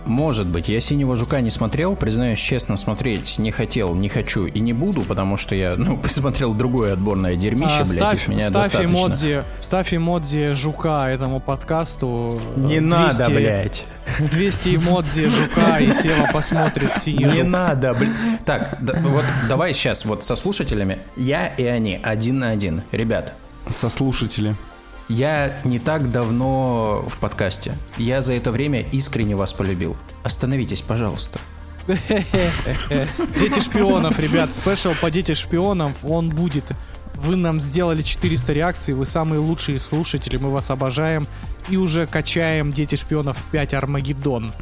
Может 0.05 0.47
быть, 0.47 0.69
я 0.69 0.81
«Синего 0.81 1.17
жука» 1.17 1.41
не 1.41 1.51
смотрел, 1.51 1.97
признаюсь 1.97 2.39
честно, 2.39 2.77
смотреть 2.77 3.39
не 3.39 3.51
хотел, 3.51 3.95
не 3.95 4.09
хочу 4.09 4.47
и 4.47 4.61
не 4.61 4.73
буду, 4.73 5.03
потому 5.03 5.37
что 5.37 5.55
я, 5.55 5.77
ну, 5.77 5.97
посмотрел 6.03 6.53
другое 6.53 6.93
отборное 6.93 7.37
дерьмище, 7.37 7.81
а, 7.81 7.85
блядь, 7.85 7.89
ставь, 7.89 8.29
меня 8.29 8.41
ставь 8.41 8.65
достаточно. 8.65 8.91
Эмодзи, 8.91 9.45
ставь 9.59 9.95
эмодзи 9.95 10.53
жука 10.53 11.09
этому 11.11 11.41
подкасту. 11.41 12.41
Не 12.57 12.81
200, 12.81 12.83
надо, 12.83 13.31
блядь. 13.31 13.87
200 14.19 14.77
эмодзи 14.77 15.29
жука, 15.29 15.79
и 15.79 15.91
Сева 15.93 16.29
посмотрит 16.33 16.99
«Синий 16.99 17.27
жук». 17.27 17.37
Не 17.37 17.43
надо, 17.43 17.95
блядь. 17.95 18.45
Так, 18.45 18.79
да, 18.81 19.01
вот 19.01 19.25
давай 19.49 19.73
сейчас 19.73 20.05
вот 20.05 20.25
со 20.25 20.37
слушателями, 20.37 20.99
я 21.17 21.47
и 21.47 21.65
они, 21.65 21.99
один 22.03 22.39
на 22.41 22.51
один. 22.51 22.83
Ребят. 22.93 23.35
Со 23.71 23.89
слушателями. 23.89 24.57
Я 25.09 25.55
не 25.65 25.79
так 25.79 26.11
давно 26.11 27.05
в 27.07 27.19
подкасте. 27.19 27.77
Я 27.99 28.23
за 28.23 28.35
это 28.35 28.51
время 28.51 28.81
искренне 28.81 29.37
вас 29.37 29.53
полюбил. 29.53 29.97
Остановитесь, 30.23 30.81
пожалуйста. 30.81 31.39
Дети 31.87 33.61
шпионов, 33.61 34.19
ребят, 34.19 34.53
спешл 34.53 34.93
по 35.01 35.11
дети 35.11 35.35
шпионов, 35.35 35.93
он 36.03 36.31
будет. 36.31 36.73
Вы 37.17 37.37
нам 37.37 37.61
сделали 37.61 38.03
400 38.03 38.53
реакций, 38.53 38.95
вы 38.95 39.07
самые 39.07 39.39
лучшие 39.39 39.79
слушатели, 39.79 40.37
мы 40.37 40.51
вас 40.51 40.71
обожаем. 40.71 41.27
И 41.69 41.77
уже 41.77 42.07
качаем 42.07 42.73
Дети 42.73 42.95
шпионов 42.97 43.39
5 43.53 43.75
Армагеддон. 43.75 44.53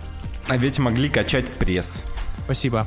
А 0.48 0.56
ведь 0.56 0.78
могли 0.78 1.08
качать 1.08 1.52
пресс. 1.54 2.04
Спасибо. 2.44 2.86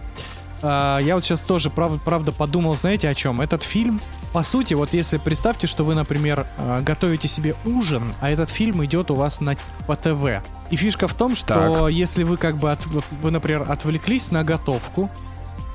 А, 0.62 1.00
я 1.00 1.16
вот 1.16 1.24
сейчас 1.24 1.42
тоже, 1.42 1.70
прав, 1.70 2.02
правда, 2.04 2.32
подумал, 2.32 2.76
знаете, 2.76 3.10
о 3.10 3.14
чем? 3.14 3.42
Этот 3.42 3.64
фильм, 3.64 4.00
по 4.36 4.44
сути, 4.44 4.74
вот 4.74 4.94
если 4.94 5.16
представьте, 5.16 5.66
что 5.66 5.86
вы, 5.86 5.96
например, 5.96 6.46
а, 6.58 6.82
готовите 6.82 7.30
себе 7.30 7.56
ужин, 7.64 8.04
а 8.20 8.30
этот 8.30 8.50
фильм 8.50 8.84
идет 8.84 9.10
у 9.10 9.16
вас 9.16 9.40
на, 9.40 9.56
по 9.88 9.96
ТВ. 9.96 10.46
И 10.70 10.76
фишка 10.76 11.08
в 11.08 11.14
том, 11.14 11.38
что 11.38 11.54
так. 11.54 11.94
если 11.94 12.24
вы 12.24 12.36
как 12.36 12.58
бы, 12.58 12.70
от, 12.70 12.86
вы, 12.86 13.32
например, 13.32 13.66
отвлеклись 13.72 14.32
на 14.32 14.44
готовку, 14.44 15.10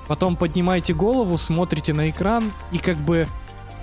потом 0.08 0.36
поднимаете 0.36 0.92
голову, 0.92 1.38
смотрите 1.38 1.94
на 1.94 2.10
экран, 2.10 2.52
и 2.70 2.76
как 2.76 2.98
бы 2.98 3.26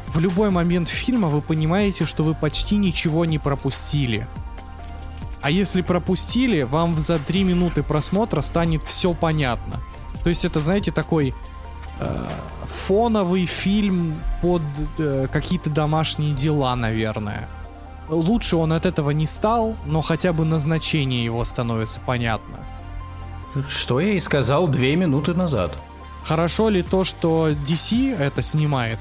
в 0.10 0.20
любой 0.20 0.52
момент 0.52 0.90
фильма 0.90 1.28
вы 1.28 1.42
понимаете, 1.42 2.06
что 2.06 2.22
вы 2.22 2.36
почти 2.36 2.78
ничего 2.78 3.26
не 3.26 3.40
пропустили. 3.40 4.28
А 5.42 5.50
если 5.50 5.82
пропустили, 5.82 6.62
вам 6.62 7.00
за 7.00 7.18
3 7.18 7.44
минуты 7.46 7.82
просмотра 7.82 8.42
станет 8.42 8.86
все 8.86 9.16
понятно. 9.16 9.80
То 10.24 10.30
есть 10.30 10.46
это, 10.46 10.60
знаете, 10.60 10.92
такой 10.92 11.30
э, 11.30 11.34
фоновый 12.88 13.46
фильм 13.46 14.16
под 14.42 14.62
э, 14.98 15.28
какие-то 15.32 15.70
домашние 15.70 16.34
дела, 16.34 16.76
наверное. 16.76 17.50
Лучше 18.08 18.56
он 18.56 18.72
от 18.72 18.86
этого 18.86 19.12
не 19.12 19.26
стал, 19.26 19.76
но 19.86 20.02
хотя 20.02 20.32
бы 20.32 20.46
назначение 20.46 21.24
его 21.24 21.44
становится 21.44 22.00
понятно. 22.00 22.60
Что 23.68 24.00
я 24.00 24.14
и 24.14 24.20
сказал 24.20 24.68
две 24.68 24.96
минуты 24.96 25.34
назад. 25.34 25.76
Хорошо 26.24 26.70
ли 26.70 26.82
то, 26.82 27.04
что 27.04 27.50
DC 27.50 28.18
это 28.18 28.42
снимает? 28.42 29.00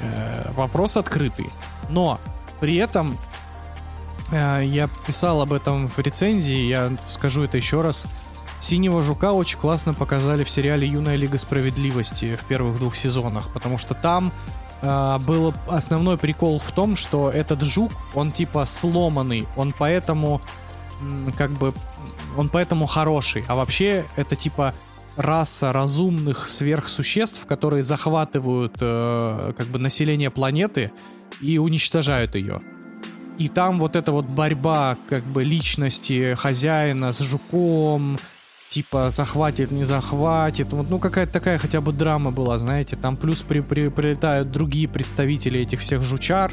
Э, 0.00 0.52
вопрос 0.52 0.96
открытый. 0.96 1.50
Но 1.88 2.20
при 2.60 2.76
этом 2.76 3.18
э, 4.30 4.62
я 4.64 4.88
писал 5.06 5.40
об 5.40 5.52
этом 5.52 5.88
в 5.88 5.98
рецензии, 5.98 6.68
я 6.68 6.92
скажу 7.06 7.42
это 7.42 7.56
еще 7.56 7.80
раз. 7.80 8.06
Синего 8.64 9.02
жука 9.02 9.32
очень 9.32 9.58
классно 9.58 9.92
показали 9.92 10.42
в 10.42 10.48
сериале 10.48 10.88
Юная 10.88 11.16
Лига 11.16 11.36
Справедливости 11.36 12.34
в 12.34 12.46
первых 12.46 12.78
двух 12.78 12.96
сезонах, 12.96 13.52
потому 13.52 13.76
что 13.76 13.92
там 13.92 14.32
э, 14.80 15.18
был 15.18 15.52
основной 15.68 16.16
прикол 16.16 16.58
в 16.58 16.72
том, 16.72 16.96
что 16.96 17.28
этот 17.28 17.60
жук, 17.60 17.92
он 18.14 18.32
типа 18.32 18.64
сломанный, 18.64 19.46
он 19.56 19.74
поэтому 19.78 20.40
как 21.36 21.50
бы 21.50 21.74
он 22.38 22.48
поэтому 22.48 22.86
хороший, 22.86 23.44
а 23.48 23.54
вообще 23.54 24.06
это 24.16 24.34
типа 24.34 24.72
раса 25.16 25.70
разумных 25.74 26.48
сверхсуществ, 26.48 27.44
которые 27.44 27.82
захватывают 27.82 28.78
э, 28.80 29.52
как 29.58 29.66
бы 29.66 29.78
население 29.78 30.30
планеты 30.30 30.90
и 31.42 31.58
уничтожают 31.58 32.34
ее. 32.34 32.62
И 33.36 33.48
там 33.48 33.78
вот 33.78 33.94
эта 33.94 34.10
вот 34.10 34.24
борьба 34.24 34.96
как 35.10 35.22
бы 35.24 35.44
личности 35.44 36.34
хозяина 36.34 37.12
с 37.12 37.18
жуком, 37.18 38.16
типа 38.68 39.10
захватит, 39.10 39.70
не 39.70 39.84
захватит. 39.84 40.72
Вот, 40.72 40.90
ну, 40.90 40.98
какая-то 40.98 41.32
такая 41.32 41.58
хотя 41.58 41.80
бы 41.80 41.92
драма 41.92 42.30
была, 42.30 42.58
знаете. 42.58 42.96
Там 42.96 43.16
плюс 43.16 43.42
при, 43.42 43.60
при, 43.60 43.88
прилетают 43.88 44.50
другие 44.50 44.88
представители 44.88 45.60
этих 45.60 45.80
всех 45.80 46.02
жучар. 46.02 46.52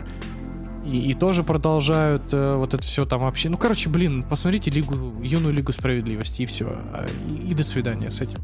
И, 0.86 1.12
и 1.12 1.14
тоже 1.14 1.44
продолжают 1.44 2.34
э, 2.34 2.56
вот 2.56 2.74
это 2.74 2.84
все 2.84 3.06
там 3.06 3.22
вообще. 3.22 3.50
Ну, 3.50 3.58
короче, 3.58 3.90
блин, 3.90 4.24
посмотрите 4.24 4.72
Лигу, 4.72 5.14
юную 5.22 5.54
Лигу 5.54 5.72
Справедливости, 5.72 6.42
и 6.42 6.46
все. 6.46 6.66
А, 6.94 7.06
и, 7.30 7.52
и 7.52 7.54
до 7.54 7.64
свидания 7.64 8.10
с 8.10 8.20
этим. 8.20 8.40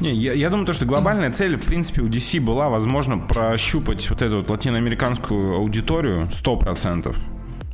Не, 0.00 0.14
я, 0.14 0.32
я 0.32 0.48
думаю, 0.48 0.66
то, 0.66 0.72
что 0.72 0.86
глобальная 0.86 1.30
цель, 1.32 1.56
в 1.56 1.64
принципе, 1.66 2.00
у 2.02 2.08
DC 2.08 2.40
была, 2.40 2.68
возможно, 2.68 3.18
прощупать 3.18 4.08
вот 4.08 4.22
эту 4.22 4.36
вот 4.36 4.50
латиноамериканскую 4.50 5.54
аудиторию 5.54 6.28
100%. 6.32 7.14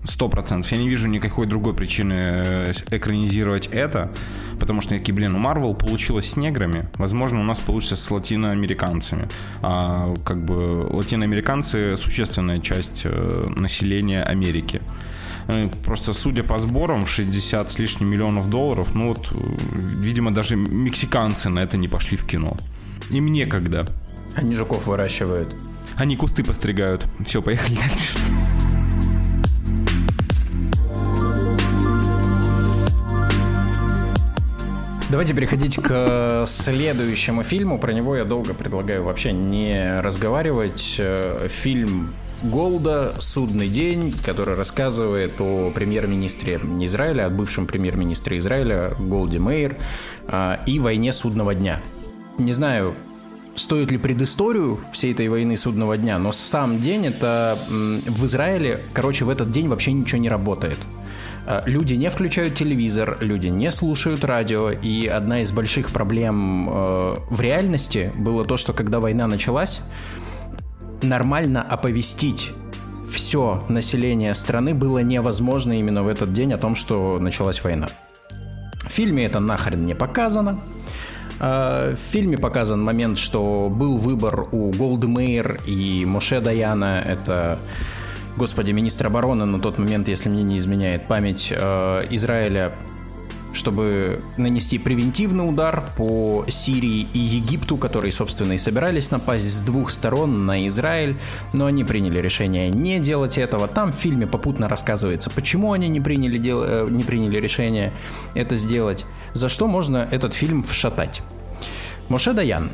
Сто 0.08 0.30
процентов. 0.30 0.72
Я 0.72 0.78
не 0.78 0.88
вижу 0.88 1.06
никакой 1.06 1.46
другой 1.46 1.74
причины 1.74 2.14
э, 2.14 2.72
экранизировать 2.90 3.66
это, 3.66 4.10
потому 4.58 4.80
что, 4.80 4.94
такие, 4.94 5.14
блин, 5.14 5.36
у 5.36 5.38
Marvel 5.38 5.76
получилось 5.76 6.30
с 6.30 6.36
неграми, 6.36 6.88
возможно, 6.94 7.40
у 7.40 7.44
нас 7.44 7.60
получится 7.60 7.94
с 7.96 8.10
латиноамериканцами. 8.10 9.28
А, 9.60 10.14
как 10.24 10.42
бы 10.42 10.88
латиноамериканцы 10.90 11.98
существенная 11.98 12.58
часть 12.58 13.02
э, 13.04 13.52
населения 13.54 14.22
Америки. 14.22 14.80
Э, 15.46 15.68
просто 15.84 16.14
судя 16.14 16.42
по 16.42 16.58
сборам, 16.58 17.04
60 17.04 17.70
с 17.70 17.78
лишним 17.78 18.08
миллионов 18.08 18.48
долларов, 18.48 18.94
ну 18.94 19.08
вот, 19.08 19.30
видимо, 19.72 20.32
даже 20.32 20.56
мексиканцы 20.56 21.50
на 21.50 21.58
это 21.58 21.76
не 21.76 21.86
пошли 21.86 22.16
в 22.16 22.24
кино. 22.24 22.56
Им 23.10 23.26
некогда. 23.26 23.86
Они 24.34 24.54
жуков 24.54 24.86
выращивают. 24.86 25.54
Они 25.96 26.16
кусты 26.16 26.44
постригают. 26.44 27.04
Все, 27.26 27.42
поехали 27.42 27.74
дальше. 27.74 28.16
Давайте 35.10 35.32
переходить 35.32 35.76
к 35.76 36.44
следующему 36.46 37.42
фильму. 37.42 37.78
Про 37.78 37.92
него 37.92 38.14
я 38.14 38.26
долго 38.26 38.52
предлагаю 38.52 39.04
вообще 39.04 39.32
не 39.32 40.02
разговаривать. 40.02 40.96
Э, 40.98 41.48
фильм 41.48 42.12
Голда 42.42 43.14
«Судный 43.18 43.70
день», 43.70 44.14
который 44.22 44.54
рассказывает 44.54 45.40
о 45.40 45.70
премьер-министре 45.70 46.60
Израиля, 46.82 47.26
о 47.26 47.30
бывшем 47.30 47.66
премьер-министре 47.66 48.36
Израиля 48.36 48.96
Голде 48.98 49.38
Мейер 49.38 49.78
а, 50.26 50.60
и 50.66 50.78
войне 50.78 51.14
судного 51.14 51.54
дня. 51.54 51.80
Не 52.36 52.52
знаю, 52.52 52.94
стоит 53.56 53.90
ли 53.90 53.96
предысторию 53.96 54.78
всей 54.92 55.14
этой 55.14 55.28
войны 55.28 55.56
судного 55.56 55.96
дня, 55.96 56.18
но 56.18 56.32
сам 56.32 56.80
день 56.80 57.06
это 57.06 57.58
в 57.68 58.26
Израиле, 58.26 58.80
короче, 58.92 59.24
в 59.24 59.30
этот 59.30 59.50
день 59.50 59.68
вообще 59.68 59.92
ничего 59.92 60.20
не 60.20 60.28
работает. 60.28 60.78
А, 61.50 61.62
люди 61.64 61.94
не 61.94 62.10
включают 62.10 62.56
телевизор, 62.56 63.16
люди 63.20 63.46
не 63.46 63.70
слушают 63.70 64.22
радио, 64.22 64.70
и 64.70 65.06
одна 65.06 65.40
из 65.40 65.50
больших 65.50 65.88
проблем 65.92 66.68
э, 66.68 67.16
в 67.30 67.40
реальности 67.40 68.12
было 68.18 68.44
то, 68.44 68.58
что 68.58 68.74
когда 68.74 69.00
война 69.00 69.26
началась, 69.26 69.80
нормально 71.00 71.62
оповестить 71.62 72.50
все 73.10 73.64
население 73.70 74.34
страны 74.34 74.74
было 74.74 74.98
невозможно 74.98 75.72
именно 75.72 76.02
в 76.02 76.08
этот 76.08 76.34
день 76.34 76.52
о 76.52 76.58
том, 76.58 76.74
что 76.74 77.18
началась 77.18 77.64
война. 77.64 77.88
В 78.82 78.90
фильме 78.90 79.24
это 79.24 79.40
нахрен 79.40 79.86
не 79.86 79.94
показано. 79.94 80.60
А, 81.40 81.94
в 81.94 82.12
фильме 82.12 82.36
показан 82.36 82.84
момент, 82.84 83.16
что 83.16 83.70
был 83.70 83.96
выбор 83.96 84.48
у 84.52 84.70
Голды 84.70 85.08
Мейер 85.08 85.60
и 85.66 86.04
Моше 86.04 86.42
Даяна. 86.42 87.02
Это, 87.06 87.58
господи, 88.36 88.70
министр 88.70 89.06
обороны 89.06 89.44
на 89.44 89.60
тот 89.60 89.78
момент, 89.78 90.08
если 90.08 90.28
мне 90.28 90.42
не 90.42 90.58
изменяет 90.58 91.08
память, 91.08 91.52
а, 91.52 92.00
Израиля 92.10 92.74
чтобы 93.52 94.20
нанести 94.36 94.78
превентивный 94.78 95.48
удар 95.48 95.82
по 95.96 96.44
Сирии 96.48 97.08
и 97.12 97.18
Египту, 97.18 97.76
которые, 97.76 98.12
собственно, 98.12 98.52
и 98.52 98.58
собирались 98.58 99.10
напасть 99.10 99.50
с 99.50 99.62
двух 99.62 99.90
сторон 99.90 100.46
на 100.46 100.66
Израиль, 100.66 101.16
но 101.52 101.66
они 101.66 101.84
приняли 101.84 102.20
решение 102.20 102.68
не 102.70 103.00
делать 103.00 103.38
этого. 103.38 103.66
Там 103.66 103.92
в 103.92 103.96
фильме 103.96 104.26
попутно 104.26 104.68
рассказывается, 104.68 105.30
почему 105.30 105.72
они 105.72 105.88
не 105.88 106.00
приняли, 106.00 106.38
дел... 106.38 106.62
Э, 106.62 106.88
не 106.90 107.02
приняли 107.02 107.40
решение 107.40 107.92
это 108.34 108.54
сделать, 108.56 109.06
за 109.32 109.48
что 109.48 109.66
можно 109.66 110.08
этот 110.10 110.34
фильм 110.34 110.62
вшатать. 110.62 111.22
Моше 112.08 112.32
Даян, 112.32 112.70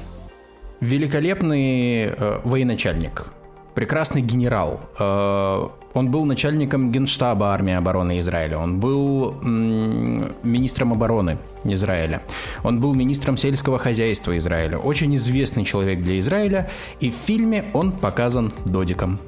великолепный 0.80 2.04
э, 2.06 2.40
военачальник, 2.44 3.28
прекрасный 3.74 4.22
генерал, 4.22 4.80
э, 4.98 5.68
он 5.94 6.10
был 6.10 6.24
начальником 6.24 6.90
генштаба 6.90 7.52
армии 7.52 7.74
обороны 7.74 8.18
Израиля. 8.18 8.58
Он 8.58 8.80
был 8.80 9.32
министром 9.42 10.92
обороны 10.92 11.38
Израиля. 11.64 12.22
Он 12.64 12.80
был 12.80 12.94
министром 12.94 13.36
сельского 13.36 13.78
хозяйства 13.78 14.36
Израиля. 14.36 14.78
Очень 14.78 15.14
известный 15.14 15.64
человек 15.64 16.00
для 16.00 16.18
Израиля. 16.18 16.68
И 17.00 17.10
в 17.10 17.14
фильме 17.14 17.64
он 17.74 17.92
показан 17.92 18.52
додиком. 18.64 19.20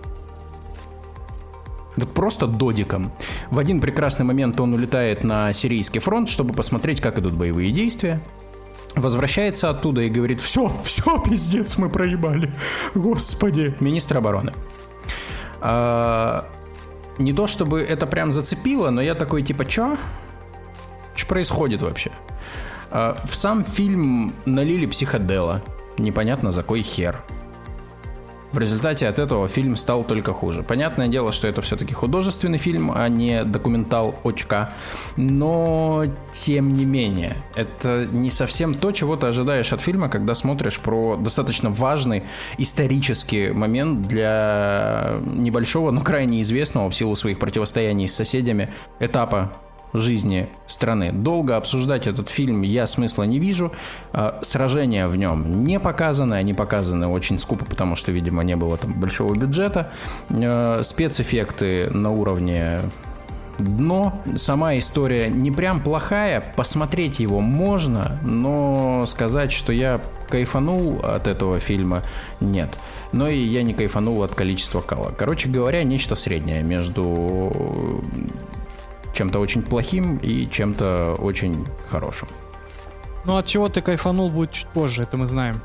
Вот 1.96 2.12
просто 2.12 2.46
додиком. 2.46 3.12
В 3.50 3.58
один 3.58 3.80
прекрасный 3.80 4.26
момент 4.26 4.60
он 4.60 4.74
улетает 4.74 5.24
на 5.24 5.52
сирийский 5.52 5.98
фронт, 5.98 6.28
чтобы 6.28 6.52
посмотреть, 6.52 7.00
как 7.00 7.18
идут 7.18 7.32
боевые 7.34 7.70
действия. 7.70 8.20
Возвращается 8.96 9.68
оттуда 9.68 10.00
и 10.00 10.08
говорит, 10.08 10.40
все, 10.40 10.72
все, 10.84 11.18
пиздец, 11.18 11.76
мы 11.76 11.90
проебали. 11.90 12.52
Господи. 12.94 13.76
Министр 13.78 14.18
обороны. 14.18 14.52
А, 15.60 16.48
не 17.18 17.34
то 17.34 17.46
чтобы 17.46 17.82
это 17.82 18.06
прям 18.06 18.32
зацепило, 18.32 18.88
но 18.88 19.02
я 19.02 19.14
такой 19.14 19.42
типа, 19.42 19.66
чё? 19.66 19.98
Что 21.14 21.26
происходит 21.28 21.82
вообще? 21.82 22.10
А, 22.90 23.22
в 23.28 23.36
сам 23.36 23.64
фильм 23.64 24.32
налили 24.46 24.86
психодела. 24.86 25.62
Непонятно 25.98 26.50
за 26.50 26.62
кой 26.62 26.80
хер. 26.80 27.22
В 28.52 28.58
результате 28.58 29.08
от 29.08 29.18
этого 29.18 29.48
фильм 29.48 29.76
стал 29.76 30.04
только 30.04 30.32
хуже. 30.32 30.62
Понятное 30.62 31.08
дело, 31.08 31.32
что 31.32 31.48
это 31.48 31.62
все-таки 31.62 31.94
художественный 31.94 32.58
фильм, 32.58 32.92
а 32.94 33.08
не 33.08 33.44
документал 33.44 34.14
очка. 34.24 34.72
Но, 35.16 36.04
тем 36.32 36.72
не 36.72 36.84
менее, 36.84 37.36
это 37.54 38.06
не 38.10 38.30
совсем 38.30 38.74
то, 38.74 38.92
чего 38.92 39.16
ты 39.16 39.26
ожидаешь 39.26 39.72
от 39.72 39.80
фильма, 39.80 40.08
когда 40.08 40.34
смотришь 40.34 40.78
про 40.78 41.16
достаточно 41.16 41.70
важный 41.70 42.22
исторический 42.58 43.50
момент 43.50 44.02
для 44.06 45.20
небольшого, 45.24 45.90
но 45.90 46.00
крайне 46.00 46.40
известного 46.40 46.88
в 46.88 46.94
силу 46.94 47.16
своих 47.16 47.38
противостояний 47.38 48.08
с 48.08 48.14
соседями 48.14 48.70
этапа 49.00 49.52
жизни 49.98 50.48
страны. 50.66 51.12
Долго 51.12 51.56
обсуждать 51.56 52.06
этот 52.06 52.28
фильм 52.28 52.62
я 52.62 52.86
смысла 52.86 53.24
не 53.24 53.38
вижу. 53.38 53.72
А, 54.12 54.38
сражения 54.42 55.06
в 55.08 55.16
нем 55.16 55.64
не 55.64 55.80
показаны, 55.80 56.34
они 56.34 56.54
показаны 56.54 57.08
очень 57.08 57.38
скупо, 57.38 57.64
потому 57.64 57.96
что, 57.96 58.12
видимо, 58.12 58.42
не 58.44 58.56
было 58.56 58.76
там 58.76 58.92
большого 58.98 59.34
бюджета. 59.34 59.90
А, 60.30 60.80
спецэффекты 60.82 61.90
на 61.90 62.10
уровне 62.10 62.80
дно. 63.58 64.20
Сама 64.36 64.78
история 64.78 65.28
не 65.28 65.50
прям 65.50 65.80
плохая, 65.80 66.52
посмотреть 66.56 67.20
его 67.20 67.40
можно, 67.40 68.18
но 68.22 69.04
сказать, 69.06 69.52
что 69.52 69.72
я 69.72 70.00
кайфанул 70.28 71.00
от 71.02 71.26
этого 71.26 71.60
фильма, 71.60 72.02
нет. 72.40 72.76
Но 73.12 73.28
и 73.28 73.38
я 73.38 73.62
не 73.62 73.72
кайфанул 73.72 74.22
от 74.22 74.34
количества 74.34 74.80
кала. 74.80 75.12
Короче 75.16 75.48
говоря, 75.48 75.82
нечто 75.84 76.14
среднее 76.14 76.62
между 76.62 78.02
чем-то 79.16 79.38
очень 79.38 79.62
плохим 79.62 80.16
и 80.18 80.48
чем-то 80.48 81.16
очень 81.18 81.66
хорошим. 81.88 82.28
Ну, 83.24 83.36
от 83.36 83.46
чего 83.46 83.68
ты 83.68 83.80
кайфанул 83.80 84.30
будет 84.30 84.52
чуть 84.52 84.68
позже, 84.68 85.02
это 85.02 85.16
мы 85.16 85.26
знаем. 85.26 85.60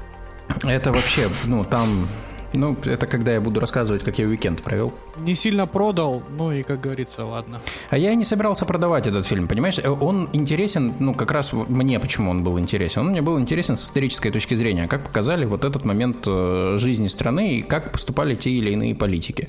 Это 0.64 0.92
вообще, 0.92 1.30
ну, 1.46 1.64
там 1.64 2.08
ну, 2.54 2.76
это 2.84 3.08
когда 3.08 3.32
я 3.34 3.40
буду 3.40 3.60
рассказывать, 3.60 4.04
как 4.04 4.20
я 4.20 4.28
уикенд 4.28 4.62
провел. 4.62 4.94
Не 5.20 5.36
сильно 5.36 5.68
продал, 5.68 6.22
ну 6.38 6.52
и, 6.52 6.64
как 6.64 6.82
говорится, 6.82 7.26
ладно. 7.26 7.62
А 7.90 7.98
я 7.98 8.12
и 8.12 8.16
не 8.16 8.26
собирался 8.26 8.66
продавать 8.66 9.08
этот 9.08 9.26
фильм, 9.26 9.48
понимаешь? 9.48 9.80
Э, 9.80 9.90
он 9.90 10.30
интересен, 10.34 10.94
ну, 11.00 11.14
как 11.14 11.32
раз 11.32 11.54
мне 11.54 12.00
почему 12.00 12.32
он 12.32 12.44
был 12.44 12.60
интересен. 12.60 13.02
Он 13.02 13.08
мне 13.10 13.22
был 13.22 13.40
интересен 13.40 13.76
с 13.76 13.84
исторической 13.84 14.32
точки 14.32 14.56
зрения, 14.56 14.88
как 14.88 15.04
показали 15.04 15.46
вот 15.46 15.64
этот 15.64 15.86
момент 15.86 16.28
э, 16.28 16.76
жизни 16.78 17.08
страны 17.08 17.56
и 17.56 17.62
как 17.62 17.92
поступали 17.92 18.36
те 18.36 18.52
или 18.52 18.72
иные 18.72 18.96
политики. 18.96 19.48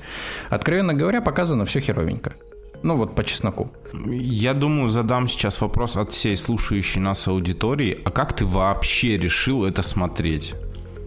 Откровенно 0.49 0.93
говоря, 0.93 1.21
показано 1.21 1.65
все 1.65 1.81
херовенько. 1.81 2.33
Ну 2.83 2.97
вот 2.97 3.15
по 3.15 3.23
чесноку. 3.23 3.71
Я 4.05 4.53
думаю, 4.53 4.89
задам 4.89 5.29
сейчас 5.29 5.61
вопрос 5.61 5.95
от 5.95 6.11
всей 6.11 6.35
слушающей 6.35 6.99
нас 6.99 7.27
аудитории. 7.27 7.99
А 8.03 8.11
как 8.11 8.35
ты 8.35 8.45
вообще 8.45 9.17
решил 9.17 9.65
это 9.65 9.81
смотреть? 9.81 10.53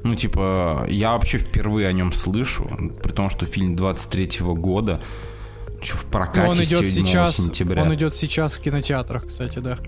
Ну, 0.02 0.14
типа, 0.14 0.86
я 0.88 1.12
вообще 1.12 1.38
впервые 1.38 1.88
о 1.88 1.92
нем 1.92 2.12
слышу, 2.12 2.70
при 3.02 3.12
том, 3.12 3.28
что 3.28 3.44
фильм 3.44 3.74
23-го 3.74 4.54
года, 4.54 5.00
в 5.82 6.06
прокате 6.06 6.48
он 6.48 6.56
идет 6.62 6.88
7 6.88 7.06
сейчас, 7.06 7.36
сентября. 7.36 7.82
Он 7.82 7.94
идет 7.94 8.14
сейчас 8.14 8.56
в 8.56 8.60
кинотеатрах, 8.60 9.26
кстати, 9.26 9.58
да. 9.58 9.78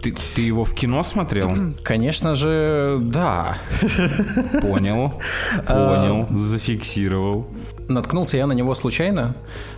Ты, 0.00 0.14
ты 0.34 0.42
его 0.42 0.64
в 0.64 0.74
кино 0.74 1.02
смотрел? 1.02 1.56
Конечно 1.82 2.34
же, 2.34 2.98
да. 3.00 3.58
Понял, 4.60 5.20
понял, 5.66 6.28
зафиксировал 6.30 7.48
наткнулся 7.94 8.36
я 8.36 8.46
на 8.46 8.52
него 8.52 8.74
случайно, 8.74 9.34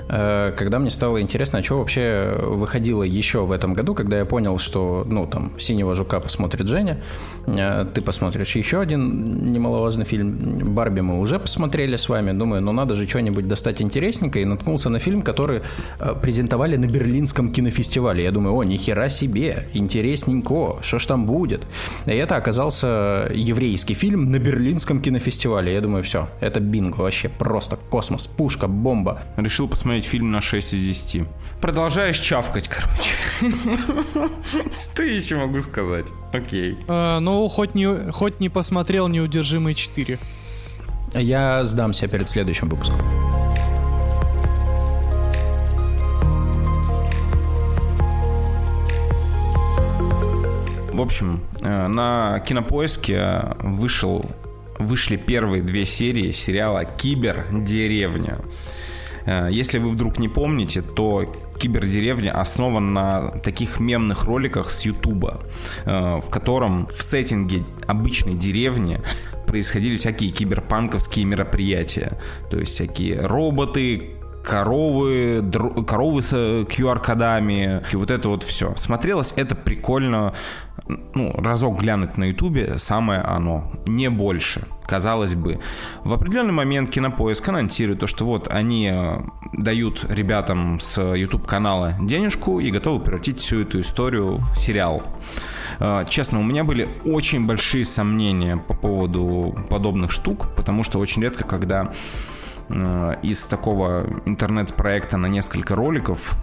э, 0.08 0.52
когда 0.56 0.78
мне 0.78 0.90
стало 0.90 1.20
интересно, 1.20 1.58
а 1.58 1.62
что 1.62 1.78
вообще 1.78 2.36
выходило 2.40 3.02
еще 3.02 3.44
в 3.44 3.52
этом 3.52 3.74
году, 3.74 3.94
когда 3.94 4.18
я 4.18 4.24
понял, 4.24 4.58
что, 4.58 5.04
ну, 5.06 5.26
там, 5.26 5.52
«Синего 5.58 5.94
жука» 5.94 6.20
посмотрит 6.20 6.68
Женя, 6.68 6.98
э, 7.46 7.86
ты 7.94 8.00
посмотришь 8.00 8.56
еще 8.56 8.80
один 8.80 9.52
немаловажный 9.52 10.04
фильм, 10.04 10.74
«Барби» 10.74 11.00
мы 11.00 11.20
уже 11.20 11.38
посмотрели 11.38 11.96
с 11.96 12.08
вами, 12.08 12.32
думаю, 12.32 12.62
ну, 12.62 12.72
надо 12.72 12.94
же 12.94 13.06
что-нибудь 13.06 13.48
достать 13.48 13.82
интересненькое, 13.82 14.44
и 14.44 14.46
наткнулся 14.46 14.88
на 14.90 14.98
фильм, 14.98 15.22
который 15.22 15.62
э, 15.98 16.14
презентовали 16.20 16.76
на 16.76 16.86
Берлинском 16.86 17.52
кинофестивале. 17.52 18.22
Я 18.24 18.30
думаю, 18.30 18.54
о, 18.54 18.64
нихера 18.64 19.08
себе, 19.08 19.68
интересненько, 19.74 20.78
что 20.82 20.98
ж 20.98 21.06
там 21.06 21.26
будет? 21.26 21.62
И 22.06 22.10
это 22.10 22.36
оказался 22.36 23.30
еврейский 23.34 23.94
фильм 23.94 24.30
на 24.30 24.38
Берлинском 24.38 25.00
кинофестивале. 25.00 25.72
Я 25.72 25.80
думаю, 25.80 26.02
все, 26.04 26.28
это 26.40 26.60
бинго 26.60 26.98
вообще, 27.02 27.28
просто 27.28 27.76
космос, 27.90 28.03
пушка, 28.36 28.68
бомба. 28.68 29.22
Решил 29.36 29.68
посмотреть 29.68 30.04
фильм 30.04 30.30
на 30.30 30.40
6 30.40 30.74
из 30.74 30.82
10. 30.82 31.26
Продолжаешь 31.60 32.18
чавкать, 32.18 32.68
короче. 32.68 33.14
Что 34.74 35.02
еще 35.02 35.36
могу 35.36 35.60
сказать? 35.60 36.06
Окей. 36.32 36.78
А, 36.88 37.20
ну, 37.20 37.46
хоть 37.48 37.74
не, 37.74 38.10
хоть 38.12 38.40
не 38.40 38.48
посмотрел 38.48 39.08
«Неудержимые 39.08 39.74
4». 39.74 40.18
Я 41.14 41.64
сдамся 41.64 42.08
перед 42.08 42.28
следующим 42.28 42.68
выпуском. 42.68 43.00
В 50.92 51.00
общем, 51.00 51.40
э, 51.60 51.86
на 51.88 52.40
кинопоиске 52.40 53.56
вышел 53.58 54.24
вышли 54.78 55.16
первые 55.16 55.62
две 55.62 55.84
серии 55.84 56.30
сериала 56.32 56.84
«Кибердеревня». 56.84 58.38
Э, 59.26 59.48
если 59.50 59.78
вы 59.78 59.90
вдруг 59.90 60.18
не 60.18 60.28
помните, 60.28 60.82
то 60.82 61.30
Кибердеревня 61.58 62.38
основан 62.38 62.92
на 62.92 63.30
таких 63.42 63.80
мемных 63.80 64.24
роликах 64.24 64.70
с 64.70 64.84
Ютуба, 64.84 65.40
э, 65.84 66.18
в 66.18 66.30
котором 66.30 66.86
в 66.86 66.92
сеттинге 66.92 67.64
обычной 67.86 68.34
деревни 68.34 69.00
происходили 69.46 69.96
всякие 69.96 70.30
киберпанковские 70.30 71.24
мероприятия. 71.24 72.18
То 72.50 72.58
есть 72.58 72.72
всякие 72.72 73.20
роботы, 73.20 74.14
коровы, 74.44 75.40
др... 75.42 75.84
коровы 75.84 76.22
с 76.22 76.32
QR-кодами, 76.32 77.82
и 77.92 77.96
вот 77.96 78.10
это 78.10 78.28
вот 78.28 78.42
все. 78.42 78.74
Смотрелось 78.76 79.32
это 79.36 79.54
прикольно, 79.54 80.34
ну, 80.86 81.32
разок 81.32 81.80
глянуть 81.80 82.18
на 82.18 82.24
ютубе, 82.24 82.74
самое 82.76 83.20
оно, 83.20 83.72
не 83.86 84.10
больше, 84.10 84.66
казалось 84.86 85.34
бы. 85.34 85.60
В 86.04 86.12
определенный 86.12 86.52
момент 86.52 86.90
Кинопоиск 86.90 87.48
анонсирует 87.48 88.00
то, 88.00 88.06
что 88.06 88.24
вот 88.24 88.48
они 88.52 88.90
э, 88.92 89.20
дают 89.54 90.04
ребятам 90.08 90.78
с 90.80 91.00
YouTube 91.00 91.46
канала 91.46 91.96
денежку 92.00 92.60
и 92.60 92.70
готовы 92.70 93.00
превратить 93.00 93.40
всю 93.40 93.62
эту 93.62 93.80
историю 93.80 94.36
в 94.36 94.56
сериал. 94.56 95.02
Э, 95.80 96.04
честно, 96.08 96.40
у 96.40 96.42
меня 96.42 96.64
были 96.64 96.88
очень 97.04 97.46
большие 97.46 97.84
сомнения 97.84 98.56
по 98.56 98.74
поводу 98.74 99.54
подобных 99.70 100.10
штук, 100.10 100.48
потому 100.54 100.82
что 100.82 100.98
очень 100.98 101.22
редко, 101.22 101.44
когда 101.44 101.92
э, 102.68 103.16
из 103.22 103.44
такого 103.46 104.06
интернет-проекта 104.26 105.16
на 105.16 105.26
несколько 105.26 105.74
роликов 105.74 106.36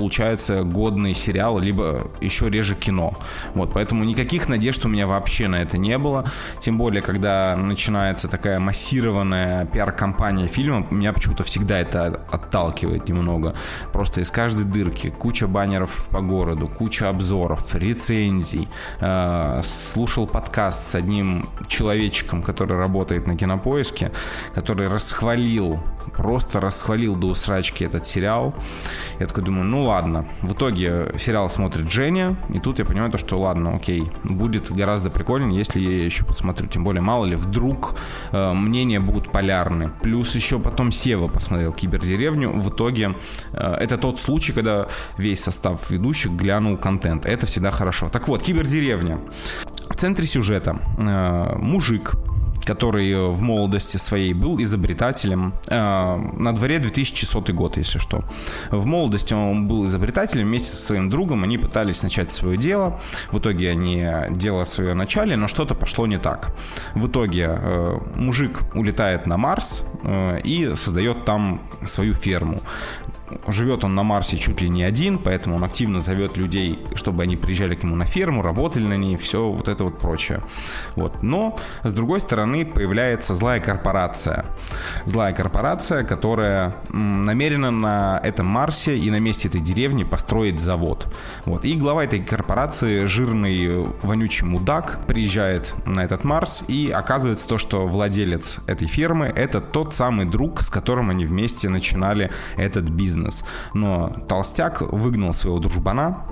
получается 0.00 0.62
годный 0.62 1.12
сериал, 1.12 1.58
либо 1.58 2.10
еще 2.22 2.48
реже 2.48 2.74
кино. 2.74 3.12
Вот, 3.54 3.74
поэтому 3.74 4.02
никаких 4.04 4.48
надежд 4.48 4.86
у 4.86 4.88
меня 4.88 5.06
вообще 5.06 5.46
на 5.46 5.56
это 5.56 5.76
не 5.76 5.98
было. 5.98 6.24
Тем 6.58 6.78
более, 6.78 7.02
когда 7.02 7.54
начинается 7.54 8.26
такая 8.26 8.58
массированная 8.58 9.66
пиар-компания 9.66 10.46
фильма, 10.46 10.86
меня 10.90 11.12
почему-то 11.12 11.44
всегда 11.44 11.78
это 11.78 12.22
отталкивает 12.30 13.10
немного. 13.10 13.54
Просто 13.92 14.22
из 14.22 14.30
каждой 14.30 14.64
дырки 14.64 15.10
куча 15.10 15.46
баннеров 15.46 16.08
по 16.10 16.22
городу, 16.22 16.66
куча 16.66 17.10
обзоров, 17.10 17.74
рецензий. 17.74 18.68
Э, 19.00 19.60
слушал 19.62 20.26
подкаст 20.26 20.84
с 20.84 20.94
одним 20.94 21.50
человечком, 21.68 22.42
который 22.42 22.78
работает 22.78 23.26
на 23.26 23.36
кинопоиске, 23.36 24.12
который 24.54 24.88
расхвалил, 24.88 25.78
просто 26.16 26.60
расхвалил 26.60 27.16
до 27.16 27.28
усрачки 27.28 27.84
этот 27.84 28.06
сериал. 28.06 28.54
Я 29.18 29.26
такой 29.26 29.44
думаю, 29.44 29.64
ну 29.64 29.84
ладно. 29.84 30.26
В 30.42 30.52
итоге 30.52 31.12
сериал 31.18 31.50
смотрит 31.50 31.90
Женя, 31.90 32.36
и 32.52 32.58
тут 32.58 32.78
я 32.78 32.84
понимаю 32.84 33.10
то, 33.10 33.18
что 33.18 33.36
ладно, 33.36 33.74
окей, 33.74 34.10
будет 34.24 34.70
гораздо 34.70 35.10
прикольнее, 35.10 35.58
если 35.58 35.80
я 35.80 36.04
еще 36.04 36.24
посмотрю. 36.24 36.66
Тем 36.68 36.84
более, 36.84 37.02
мало 37.02 37.24
ли, 37.24 37.36
вдруг 37.36 37.96
э, 38.32 38.52
мнения 38.52 39.00
будут 39.00 39.30
полярны. 39.32 39.90
Плюс 40.02 40.34
еще 40.34 40.58
потом 40.58 40.92
Сева 40.92 41.28
посмотрел 41.28 41.72
Кибердеревню. 41.72 42.52
В 42.52 42.70
итоге 42.70 43.16
э, 43.52 43.74
это 43.80 43.96
тот 43.96 44.20
случай, 44.20 44.52
когда 44.52 44.88
весь 45.16 45.42
состав 45.42 45.90
ведущих 45.90 46.32
глянул 46.32 46.76
контент. 46.76 47.26
Это 47.26 47.46
всегда 47.46 47.70
хорошо. 47.70 48.08
Так 48.08 48.28
вот, 48.28 48.42
Кибердеревня. 48.42 49.20
В 49.88 49.96
центре 49.96 50.26
сюжета 50.26 50.78
э, 50.98 51.56
мужик 51.56 52.14
который 52.70 53.10
э, 53.10 53.28
в 53.28 53.42
молодости 53.42 53.96
своей 53.96 54.32
был 54.32 54.62
изобретателем. 54.62 55.54
Э, 55.68 56.16
на 56.16 56.52
дворе 56.52 56.78
2100 56.78 57.52
год, 57.52 57.76
если 57.76 57.98
что. 57.98 58.22
В 58.70 58.86
молодости 58.86 59.34
он 59.34 59.66
был 59.66 59.86
изобретателем. 59.86 60.46
Вместе 60.46 60.68
со 60.68 60.82
своим 60.82 61.10
другом 61.10 61.42
они 61.42 61.58
пытались 61.58 62.02
начать 62.04 62.30
свое 62.32 62.56
дело. 62.56 63.00
В 63.32 63.38
итоге 63.38 63.70
они 63.70 64.06
дело 64.30 64.64
свое 64.64 64.94
начали, 64.94 65.34
но 65.34 65.48
что-то 65.48 65.74
пошло 65.74 66.06
не 66.06 66.18
так. 66.18 66.54
В 66.94 67.06
итоге 67.06 67.46
э, 67.48 67.98
мужик 68.14 68.60
улетает 68.74 69.26
на 69.26 69.36
Марс 69.36 69.84
и 70.44 70.72
создает 70.74 71.24
там 71.24 71.60
свою 71.84 72.14
ферму 72.14 72.60
живет 73.46 73.84
он 73.84 73.94
на 73.94 74.02
Марсе 74.02 74.36
чуть 74.36 74.60
ли 74.60 74.68
не 74.68 74.82
один, 74.82 75.18
поэтому 75.18 75.56
он 75.56 75.64
активно 75.64 76.00
зовет 76.00 76.36
людей, 76.36 76.80
чтобы 76.94 77.22
они 77.22 77.36
приезжали 77.36 77.74
к 77.74 77.82
нему 77.82 77.96
на 77.96 78.04
ферму, 78.04 78.42
работали 78.42 78.84
на 78.84 78.96
ней, 78.96 79.16
все 79.16 79.48
вот 79.48 79.68
это 79.68 79.84
вот 79.84 79.98
прочее. 79.98 80.42
Вот. 80.96 81.22
Но, 81.22 81.56
с 81.82 81.92
другой 81.92 82.20
стороны, 82.20 82.64
появляется 82.64 83.34
злая 83.34 83.60
корпорация. 83.60 84.46
Злая 85.04 85.32
корпорация, 85.32 86.04
которая 86.04 86.76
намерена 86.88 87.70
на 87.70 88.20
этом 88.22 88.46
Марсе 88.46 88.96
и 88.96 89.10
на 89.10 89.20
месте 89.20 89.48
этой 89.48 89.60
деревни 89.60 90.04
построить 90.04 90.60
завод. 90.60 91.06
Вот. 91.44 91.64
И 91.64 91.74
глава 91.74 92.04
этой 92.04 92.20
корпорации, 92.20 93.06
жирный 93.06 93.86
вонючий 94.02 94.46
мудак, 94.46 95.06
приезжает 95.06 95.74
на 95.86 96.00
этот 96.04 96.24
Марс, 96.24 96.64
и 96.68 96.90
оказывается 96.90 97.48
то, 97.48 97.58
что 97.58 97.86
владелец 97.86 98.58
этой 98.66 98.86
фермы— 98.86 99.26
это 99.36 99.60
тот 99.60 99.94
самый 99.94 100.26
друг, 100.26 100.62
с 100.62 100.70
которым 100.70 101.10
они 101.10 101.24
вместе 101.24 101.68
начинали 101.68 102.30
этот 102.56 102.88
бизнес 102.88 103.19
бизнес. 103.20 103.44
Но 103.74 104.10
толстяк 104.28 104.80
выгнал 104.80 105.32
своего 105.32 105.58
дружбана, 105.58 106.24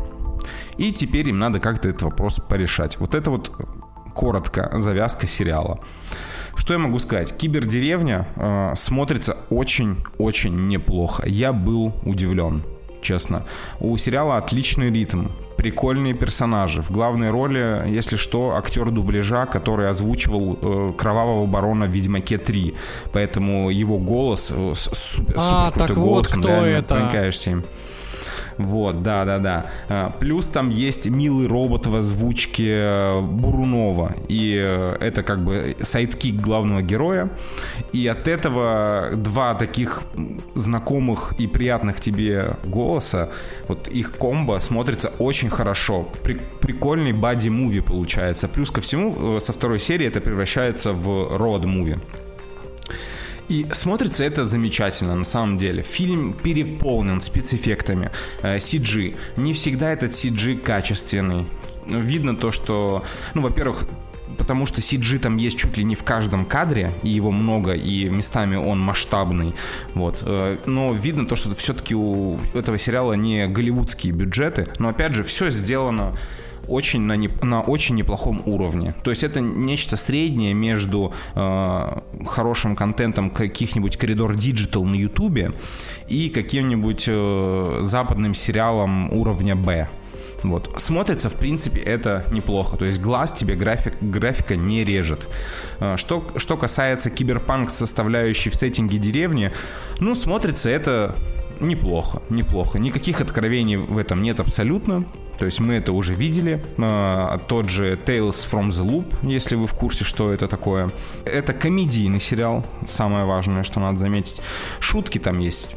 и 0.76 0.92
теперь 0.92 1.28
им 1.28 1.38
надо 1.38 1.60
как-то 1.60 1.88
этот 1.88 2.02
вопрос 2.02 2.40
порешать. 2.48 2.98
Вот 2.98 3.14
это 3.14 3.30
вот 3.30 3.52
коротко 4.14 4.70
завязка 4.78 5.26
сериала. 5.26 5.78
Что 6.56 6.72
я 6.72 6.78
могу 6.78 6.98
сказать? 6.98 7.36
Кибердеревня 7.36 8.26
э, 8.36 8.74
смотрится 8.76 9.36
очень-очень 9.48 10.68
неплохо. 10.68 11.22
Я 11.26 11.52
был 11.52 11.94
удивлен, 12.04 12.62
честно. 13.00 13.44
У 13.80 13.96
сериала 13.96 14.36
отличный 14.36 14.90
ритм, 14.90 15.28
прикольные 15.56 16.14
персонажи. 16.14 16.82
В 16.82 16.90
главной 16.90 17.30
роли, 17.30 17.84
если 17.88 18.16
что, 18.16 18.54
актер 18.56 18.90
дубляжа, 18.90 19.46
который 19.46 19.88
озвучивал 19.88 20.58
э, 20.60 20.92
Кровавого 20.96 21.46
Барона 21.46 21.86
в 21.86 21.90
Ведьмаке 21.90 22.38
3. 22.38 22.74
Поэтому 23.12 23.70
его 23.70 23.98
голос, 23.98 24.52
э, 24.54 24.72
супер, 24.74 25.36
а, 25.38 25.70
супер 25.70 25.86
крутой 25.86 26.04
голос, 26.04 26.28
вот 26.28 26.38
кто 26.38 26.50
это? 26.50 26.94
проникаешься 26.94 27.50
им. 27.50 27.64
Вот, 28.58 29.02
да, 29.02 29.24
да, 29.24 29.38
да. 29.38 29.66
А, 29.88 30.10
плюс 30.10 30.48
там 30.48 30.70
есть 30.70 31.06
милый 31.08 31.46
робот 31.46 31.86
в 31.86 31.94
озвучке 31.94 32.70
э, 32.70 33.20
Бурунова. 33.20 34.16
И 34.28 34.56
э, 34.60 34.96
это 35.00 35.22
как 35.22 35.44
бы 35.44 35.76
sidekick 35.80 36.34
главного 36.34 36.82
героя. 36.82 37.30
И 37.92 38.06
от 38.08 38.26
этого 38.26 39.10
два 39.14 39.54
таких 39.54 40.02
знакомых 40.54 41.34
и 41.38 41.46
приятных 41.46 42.00
тебе 42.00 42.56
голоса, 42.64 43.30
вот 43.68 43.86
их 43.88 44.12
комбо 44.12 44.58
смотрится 44.60 45.12
очень 45.18 45.50
хорошо. 45.50 46.08
При, 46.24 46.40
прикольный 46.60 47.12
бади-муви 47.12 47.80
получается. 47.80 48.48
Плюс 48.48 48.70
ко 48.72 48.80
всему, 48.80 49.36
э, 49.36 49.40
со 49.40 49.52
второй 49.52 49.78
серии 49.78 50.06
это 50.06 50.20
превращается 50.20 50.92
в 50.92 51.36
род-муви. 51.36 51.98
И 53.48 53.66
смотрится 53.72 54.24
это 54.24 54.44
замечательно, 54.44 55.14
на 55.14 55.24
самом 55.24 55.56
деле. 55.56 55.82
Фильм 55.82 56.34
переполнен 56.34 57.20
спецэффектами, 57.20 58.10
CG. 58.42 59.14
Э, 59.14 59.40
Не 59.40 59.52
всегда 59.52 59.90
этот 59.90 60.12
CG 60.12 60.58
качественный. 60.58 61.46
Видно 61.86 62.36
то, 62.36 62.50
что, 62.50 63.04
ну, 63.34 63.40
во-первых, 63.40 63.86
потому 64.36 64.66
что 64.66 64.80
CG 64.82 65.18
там 65.18 65.38
есть 65.38 65.58
чуть 65.58 65.76
ли 65.78 65.84
не 65.84 65.94
в 65.94 66.04
каждом 66.04 66.44
кадре, 66.44 66.92
и 67.02 67.08
его 67.08 67.30
много, 67.30 67.72
и 67.72 68.10
местами 68.10 68.56
он 68.56 68.78
масштабный, 68.78 69.54
вот. 69.94 70.22
Э, 70.22 70.58
но 70.66 70.92
видно 70.92 71.24
то, 71.24 71.34
что 71.34 71.54
все-таки 71.54 71.94
у 71.94 72.38
этого 72.54 72.76
сериала 72.76 73.14
не 73.14 73.46
голливудские 73.46 74.12
бюджеты, 74.12 74.68
но 74.78 74.88
опять 74.88 75.14
же 75.14 75.22
все 75.22 75.50
сделано 75.50 76.16
очень 76.68 77.00
на, 77.00 77.16
не, 77.16 77.30
на 77.42 77.60
очень 77.60 77.96
неплохом 77.96 78.42
уровне. 78.46 78.94
То 79.02 79.10
есть 79.10 79.24
это 79.24 79.40
нечто 79.40 79.96
среднее 79.96 80.54
между 80.54 81.12
э, 81.34 82.00
хорошим 82.26 82.76
контентом 82.76 83.30
каких-нибудь 83.30 83.96
Corridor 83.96 84.36
Digital 84.36 84.84
на 84.84 84.94
Ютубе 84.94 85.52
и 86.08 86.28
каким-нибудь 86.28 87.04
э, 87.08 87.78
западным 87.82 88.34
сериалом 88.34 89.12
уровня 89.12 89.56
Б. 89.56 89.88
Вот. 90.42 90.72
Смотрится, 90.76 91.28
в 91.28 91.34
принципе, 91.34 91.80
это 91.80 92.24
неплохо. 92.30 92.76
То 92.76 92.84
есть 92.84 93.00
глаз 93.00 93.32
тебе 93.32 93.54
график, 93.54 93.94
графика 94.00 94.56
не 94.56 94.84
режет. 94.84 95.28
Э, 95.80 95.96
что, 95.96 96.26
что 96.36 96.56
касается 96.56 97.10
киберпанк 97.10 97.70
составляющей 97.70 98.50
в 98.50 98.54
сеттинге 98.54 98.98
деревни, 98.98 99.52
ну, 100.00 100.14
смотрится 100.14 100.70
это 100.70 101.16
неплохо, 101.60 102.22
неплохо. 102.28 102.78
Никаких 102.78 103.20
откровений 103.20 103.76
в 103.76 103.98
этом 103.98 104.22
нет 104.22 104.40
абсолютно. 104.40 105.04
То 105.38 105.44
есть 105.44 105.60
мы 105.60 105.74
это 105.74 105.92
уже 105.92 106.14
видели. 106.14 106.64
А, 106.78 107.38
тот 107.38 107.68
же 107.68 107.94
Tales 107.94 108.30
from 108.30 108.68
the 108.68 108.84
Loop, 108.84 109.14
если 109.22 109.54
вы 109.54 109.66
в 109.66 109.74
курсе, 109.74 110.04
что 110.04 110.32
это 110.32 110.48
такое. 110.48 110.90
Это 111.24 111.52
комедийный 111.52 112.20
сериал, 112.20 112.64
самое 112.88 113.24
важное, 113.24 113.62
что 113.62 113.80
надо 113.80 113.98
заметить. 113.98 114.40
Шутки 114.80 115.18
там 115.18 115.38
есть 115.38 115.76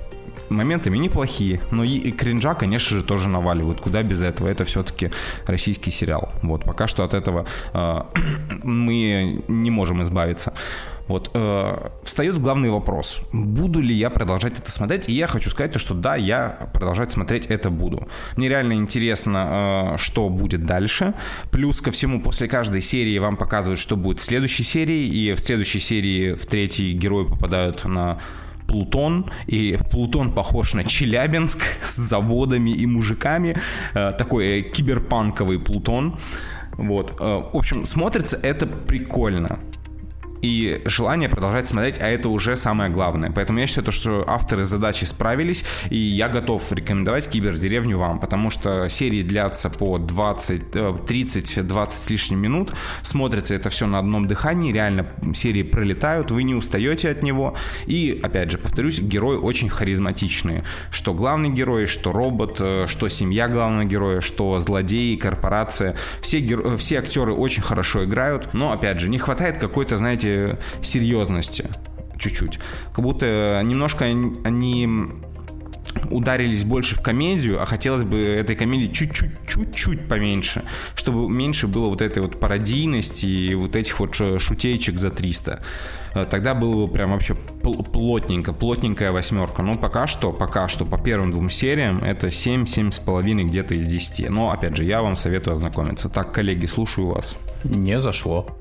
моментами 0.52 0.98
неплохие, 0.98 1.62
но 1.72 1.84
и, 1.84 2.12
кринжа, 2.12 2.54
конечно 2.54 2.98
же, 2.98 3.04
тоже 3.04 3.30
наваливают. 3.30 3.82
Куда 3.82 4.04
без 4.04 4.22
этого? 4.22 4.48
Это 4.48 4.66
все-таки 4.66 5.12
российский 5.46 5.92
сериал. 5.92 6.32
Вот, 6.44 6.64
пока 6.64 6.88
что 6.88 7.04
от 7.04 7.14
этого 7.14 7.46
э, 7.74 8.02
мы 8.64 9.44
не 9.48 9.72
можем 9.72 10.02
избавиться. 10.04 10.54
Вот, 11.12 11.30
э, 11.34 11.90
встает 12.04 12.40
главный 12.40 12.70
вопрос. 12.70 13.22
Буду 13.34 13.82
ли 13.82 13.94
я 13.94 14.10
продолжать 14.10 14.60
это 14.60 14.72
смотреть? 14.72 15.10
И 15.10 15.14
я 15.14 15.28
хочу 15.28 15.50
сказать, 15.50 15.74
то, 15.74 15.80
что 15.80 15.94
да, 15.94 16.16
я 16.16 16.70
продолжать 16.74 17.12
смотреть 17.12 17.48
это 17.48 17.70
буду. 17.70 18.08
Мне 18.38 18.48
реально 18.48 18.74
интересно, 18.74 19.94
э, 19.96 19.98
что 19.98 20.30
будет 20.30 20.64
дальше. 20.64 21.14
Плюс 21.52 21.82
ко 21.82 21.92
всему, 21.92 22.22
после 22.22 22.48
каждой 22.48 22.82
серии 22.82 23.18
вам 23.20 23.36
показывают, 23.36 23.80
что 23.80 23.98
будет 23.98 24.20
в 24.20 24.24
следующей 24.24 24.64
серии. 24.64 25.06
И 25.06 25.34
в 25.34 25.40
следующей 25.40 25.80
серии 25.80 26.34
в 26.34 26.46
третьей 26.46 26.94
герои 26.94 27.26
попадают 27.26 27.84
на 27.84 28.20
Плутон, 28.72 29.26
и 29.48 29.78
Плутон 29.92 30.32
похож 30.32 30.74
на 30.74 30.84
Челябинск 30.84 31.60
с 31.84 31.96
заводами 31.98 32.70
и 32.70 32.86
мужиками, 32.86 33.58
э, 33.94 34.14
такой 34.18 34.62
киберпанковый 34.62 35.60
Плутон. 35.60 36.18
Вот. 36.78 37.18
Э, 37.20 37.44
в 37.54 37.58
общем, 37.58 37.86
смотрится 37.86 38.40
это 38.42 38.66
прикольно 38.66 39.60
и 40.42 40.82
желание 40.86 41.30
продолжать 41.30 41.68
смотреть, 41.68 42.00
а 42.00 42.08
это 42.08 42.30
уже 42.30 42.56
самое 42.56 42.90
главное. 42.90 43.32
Поэтому 43.32 43.60
я 43.60 43.68
считаю, 43.68 43.92
что 43.92 44.26
авторы 44.28 44.64
задачи 44.64 45.06
справились, 45.06 45.64
и 45.90 45.98
я 45.98 46.30
готов 46.30 46.72
рекомендовать 46.72 47.30
Кибердеревню 47.30 47.98
вам, 47.98 48.20
потому 48.20 48.50
что 48.50 48.90
серии 48.90 49.24
длятся 49.24 49.70
по 49.70 49.98
20, 49.98 50.62
30-20 50.74 51.92
с 51.92 52.10
лишним 52.10 52.40
минут, 52.40 52.74
смотрится 53.02 53.56
это 53.56 53.70
все 53.70 53.86
на 53.86 54.00
одном 54.00 54.28
дыхании, 54.28 54.74
реально 54.74 55.08
серии 55.36 55.64
пролетают, 55.64 56.32
вы 56.32 56.44
не 56.44 56.56
устаете 56.56 57.10
от 57.10 57.24
него, 57.24 57.56
и, 57.86 58.20
опять 58.22 58.52
же, 58.52 58.58
повторюсь, 58.58 59.00
герои 59.00 59.38
очень 59.38 59.70
харизматичные, 59.70 60.64
что 60.92 61.14
главный 61.14 61.50
герой, 61.50 61.86
что 61.86 62.12
робот, 62.12 62.58
э, 62.60 62.86
что 62.88 63.10
семья 63.10 63.48
главного 63.48 63.86
героя, 63.86 64.22
что 64.22 64.60
злодеи, 64.60 65.16
корпорация, 65.16 65.96
все, 66.22 66.40
геро... 66.40 66.78
все 66.78 67.00
актеры 67.00 67.34
очень 67.34 67.62
хорошо 67.62 68.06
играют, 68.06 68.54
но, 68.54 68.72
опять 68.72 69.00
же, 69.00 69.10
не 69.10 69.20
хватает 69.20 69.58
какой-то, 69.58 69.98
знаете, 69.98 70.31
серьезности 70.82 71.66
чуть-чуть. 72.18 72.60
Как 72.94 73.04
будто 73.04 73.62
немножко 73.64 74.06
они 74.06 75.10
ударились 76.10 76.64
больше 76.64 76.96
в 76.96 77.02
комедию, 77.02 77.62
а 77.62 77.66
хотелось 77.66 78.04
бы 78.04 78.20
этой 78.20 78.56
комедии 78.56 78.92
чуть-чуть, 78.92 79.32
чуть-чуть 79.48 80.08
поменьше, 80.08 80.64
чтобы 80.96 81.30
меньше 81.30 81.68
было 81.68 81.88
вот 81.90 82.02
этой 82.02 82.22
вот 82.22 82.40
пародийности 82.40 83.26
и 83.26 83.56
вот 83.56 83.76
этих 83.76 84.00
вот 84.00 84.16
шутеечек 84.16 84.98
за 84.98 85.12
300. 85.12 85.60
Э, 86.14 86.26
тогда 86.30 86.54
было 86.54 86.86
бы 86.86 86.92
прям 86.92 87.12
вообще 87.12 87.36
плотненько, 87.36 88.54
плотненькая 88.54 89.12
восьмерка. 89.12 89.62
Но 89.64 89.76
пока 89.76 90.08
что, 90.08 90.32
пока 90.32 90.68
что 90.68 90.86
по 90.86 90.98
первым 90.98 91.32
двум 91.32 91.50
сериям 91.50 92.04
это 92.04 92.32
7, 92.32 92.64
7,5 92.64 93.44
где-то 93.44 93.76
из 93.76 93.90
10. 93.90 94.30
Но, 94.30 94.52
опять 94.52 94.76
же, 94.76 94.84
я 94.84 95.02
вам 95.02 95.16
советую 95.16 95.56
ознакомиться. 95.56 96.10
Так, 96.10 96.32
коллеги, 96.32 96.66
слушаю 96.66 97.08
вас. 97.08 97.36
Не 97.64 98.00
зашло. 98.00 98.58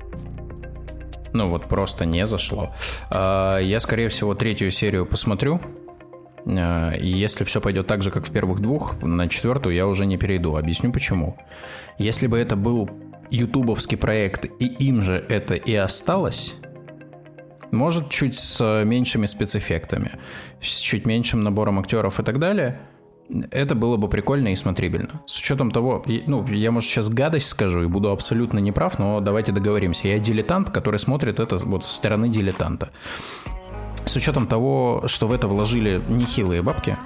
Ну 1.33 1.49
вот 1.49 1.67
просто 1.67 2.05
не 2.05 2.25
зашло. 2.25 2.73
А, 3.09 3.59
я, 3.59 3.79
скорее 3.79 4.09
всего, 4.09 4.35
третью 4.35 4.71
серию 4.71 5.05
посмотрю. 5.05 5.61
А, 6.45 6.91
и 6.91 7.07
если 7.07 7.43
все 7.43 7.61
пойдет 7.61 7.87
так 7.87 8.03
же, 8.03 8.11
как 8.11 8.25
в 8.25 8.31
первых 8.31 8.59
двух, 8.59 9.01
на 9.01 9.27
четвертую 9.27 9.75
я 9.75 9.87
уже 9.87 10.05
не 10.05 10.17
перейду. 10.17 10.55
Объясню 10.55 10.91
почему. 10.91 11.37
Если 11.97 12.27
бы 12.27 12.37
это 12.37 12.55
был 12.55 12.89
ютубовский 13.29 13.97
проект, 13.97 14.45
и 14.45 14.65
им 14.65 15.01
же 15.01 15.23
это 15.29 15.55
и 15.55 15.73
осталось, 15.73 16.53
может, 17.71 18.09
чуть 18.09 18.35
с 18.35 18.83
меньшими 18.83 19.25
спецэффектами, 19.25 20.19
с 20.59 20.79
чуть 20.79 21.05
меньшим 21.05 21.41
набором 21.41 21.79
актеров 21.79 22.19
и 22.19 22.23
так 22.23 22.39
далее– 22.39 22.79
это 23.51 23.75
было 23.75 23.97
бы 23.97 24.07
прикольно 24.07 24.49
и 24.49 24.55
смотрибельно. 24.55 25.21
С 25.25 25.39
учетом 25.39 25.71
того, 25.71 26.03
ну, 26.27 26.45
я, 26.47 26.71
может, 26.71 26.89
сейчас 26.89 27.09
гадость 27.09 27.47
скажу 27.47 27.83
и 27.83 27.87
буду 27.87 28.11
абсолютно 28.11 28.59
неправ, 28.59 28.99
но 28.99 29.19
давайте 29.21 29.51
договоримся. 29.51 30.07
Я 30.07 30.19
дилетант, 30.19 30.69
который 30.69 30.99
смотрит 30.99 31.39
это 31.39 31.57
вот 31.57 31.85
со 31.85 31.93
стороны 31.93 32.29
дилетанта. 32.29 32.91
С 34.05 34.15
учетом 34.15 34.47
того, 34.47 35.03
что 35.05 35.27
в 35.27 35.31
это 35.31 35.47
вложили 35.47 36.01
нехилые 36.09 36.61
бабки, 36.61 36.97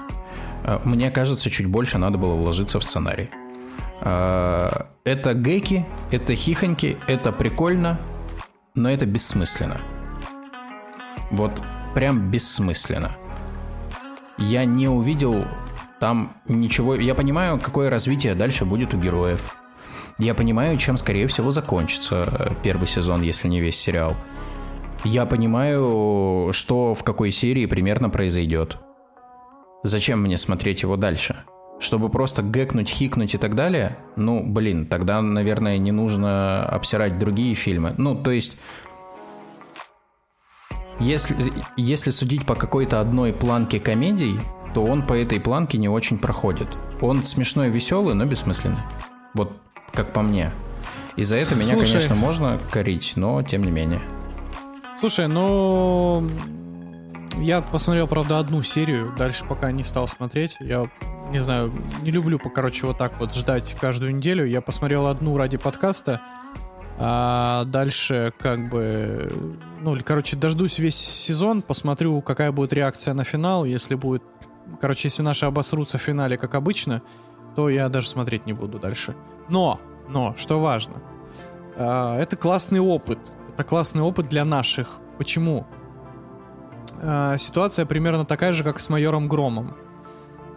э, 0.63 0.79
мне 0.83 1.11
кажется, 1.11 1.49
чуть 1.49 1.67
больше 1.67 1.97
надо 1.97 2.17
было 2.17 2.33
вложиться 2.33 2.79
в 2.79 2.83
сценарий. 2.83 3.29
Э, 4.01 4.85
это 5.03 5.33
геки, 5.33 5.85
это 6.11 6.35
хихоньки, 6.35 6.97
это 7.07 7.31
прикольно, 7.31 7.99
но 8.73 8.89
это 8.89 9.05
бессмысленно. 9.05 9.79
Вот 11.31 11.51
прям 11.93 12.31
бессмысленно. 12.31 13.15
Я 14.37 14.65
не 14.65 14.87
увидел 14.87 15.45
там 15.99 16.37
ничего... 16.47 16.95
Я 16.95 17.15
понимаю, 17.15 17.59
какое 17.59 17.89
развитие 17.89 18.35
дальше 18.35 18.65
будет 18.65 18.93
у 18.93 18.97
героев. 18.97 19.55
Я 20.17 20.33
понимаю, 20.33 20.77
чем, 20.77 20.97
скорее 20.97 21.27
всего, 21.27 21.51
закончится 21.51 22.55
первый 22.63 22.87
сезон, 22.87 23.21
если 23.21 23.47
не 23.47 23.59
весь 23.59 23.77
сериал. 23.77 24.15
Я 25.03 25.25
понимаю, 25.25 26.51
что 26.53 26.93
в 26.93 27.03
какой 27.03 27.31
серии 27.31 27.65
примерно 27.65 28.09
произойдет. 28.09 28.77
Зачем 29.83 30.21
мне 30.21 30.37
смотреть 30.37 30.81
его 30.81 30.97
дальше? 30.97 31.43
Чтобы 31.79 32.09
просто 32.09 32.41
гэкнуть, 32.41 32.89
хикнуть 32.89 33.35
и 33.35 33.37
так 33.37 33.53
далее? 33.55 33.97
Ну, 34.15 34.43
блин, 34.43 34.87
тогда, 34.87 35.21
наверное, 35.21 35.77
не 35.77 35.91
нужно 35.91 36.65
обсирать 36.65 37.19
другие 37.19 37.53
фильмы. 37.55 37.93
Ну, 37.97 38.15
то 38.15 38.31
есть... 38.31 38.59
Если, 40.97 41.35
если 41.75 42.09
судить 42.09 42.45
по 42.45 42.55
какой-то 42.55 43.01
одной 43.01 43.33
планке 43.33 43.81
комедий, 43.81 44.39
то 44.75 44.83
он 44.83 45.07
по 45.07 45.13
этой 45.13 45.39
планке 45.39 45.77
не 45.77 45.87
очень 45.87 46.19
проходит. 46.19 46.67
Он 46.99 47.23
смешной, 47.23 47.69
веселый, 47.69 48.13
но 48.13 48.25
бессмысленный. 48.25 48.81
Вот 49.33 49.53
как 49.93 50.11
по 50.11 50.21
мне. 50.21 50.51
И 51.15 51.23
за 51.23 51.37
это 51.37 51.55
меня, 51.55 51.71
Слушай, 51.71 51.93
конечно, 51.93 52.15
можно 52.15 52.59
корить, 52.71 53.13
но 53.15 53.41
тем 53.41 53.63
не 53.63 53.71
менее. 53.71 54.01
Слушай, 54.99 55.29
ну... 55.29 56.27
Я 57.37 57.61
посмотрел, 57.61 58.05
правда, 58.07 58.39
одну 58.39 58.63
серию, 58.63 59.13
дальше 59.17 59.45
пока 59.47 59.71
не 59.71 59.83
стал 59.83 60.09
смотреть. 60.09 60.57
Я 60.59 60.89
не 61.31 61.39
знаю, 61.39 61.73
не 62.01 62.11
люблю, 62.11 62.37
короче, 62.37 62.85
вот 62.85 62.97
так 62.97 63.17
вот 63.17 63.33
ждать 63.33 63.77
каждую 63.79 64.13
неделю. 64.13 64.45
Я 64.45 64.59
посмотрел 64.59 65.07
одну 65.07 65.37
ради 65.37 65.57
подкаста, 65.57 66.21
а 66.97 67.63
дальше 67.63 68.33
как 68.39 68.69
бы... 68.69 69.57
Ну, 69.81 69.97
короче, 70.03 70.35
дождусь 70.35 70.79
весь 70.79 70.97
сезон, 70.97 71.61
посмотрю, 71.61 72.21
какая 72.21 72.51
будет 72.51 72.73
реакция 72.73 73.13
на 73.13 73.23
финал. 73.23 73.63
Если 73.63 73.95
будет 73.95 74.23
Короче, 74.81 75.07
если 75.07 75.23
наши 75.23 75.45
обосрутся 75.45 75.97
в 75.97 76.01
финале, 76.01 76.37
как 76.37 76.55
обычно, 76.55 77.01
то 77.55 77.69
я 77.69 77.89
даже 77.89 78.07
смотреть 78.07 78.45
не 78.45 78.53
буду 78.53 78.79
дальше. 78.79 79.15
Но, 79.49 79.79
но, 80.09 80.35
что 80.37 80.59
важно, 80.59 81.01
э, 81.75 82.17
это 82.19 82.35
классный 82.35 82.79
опыт. 82.79 83.19
Это 83.53 83.63
классный 83.63 84.01
опыт 84.01 84.27
для 84.27 84.43
наших. 84.45 84.99
Почему? 85.17 85.65
Э, 87.01 87.35
ситуация 87.37 87.85
примерно 87.85 88.25
такая 88.25 88.53
же, 88.53 88.63
как 88.63 88.79
с 88.79 88.89
майором 88.89 89.27
Громом. 89.27 89.75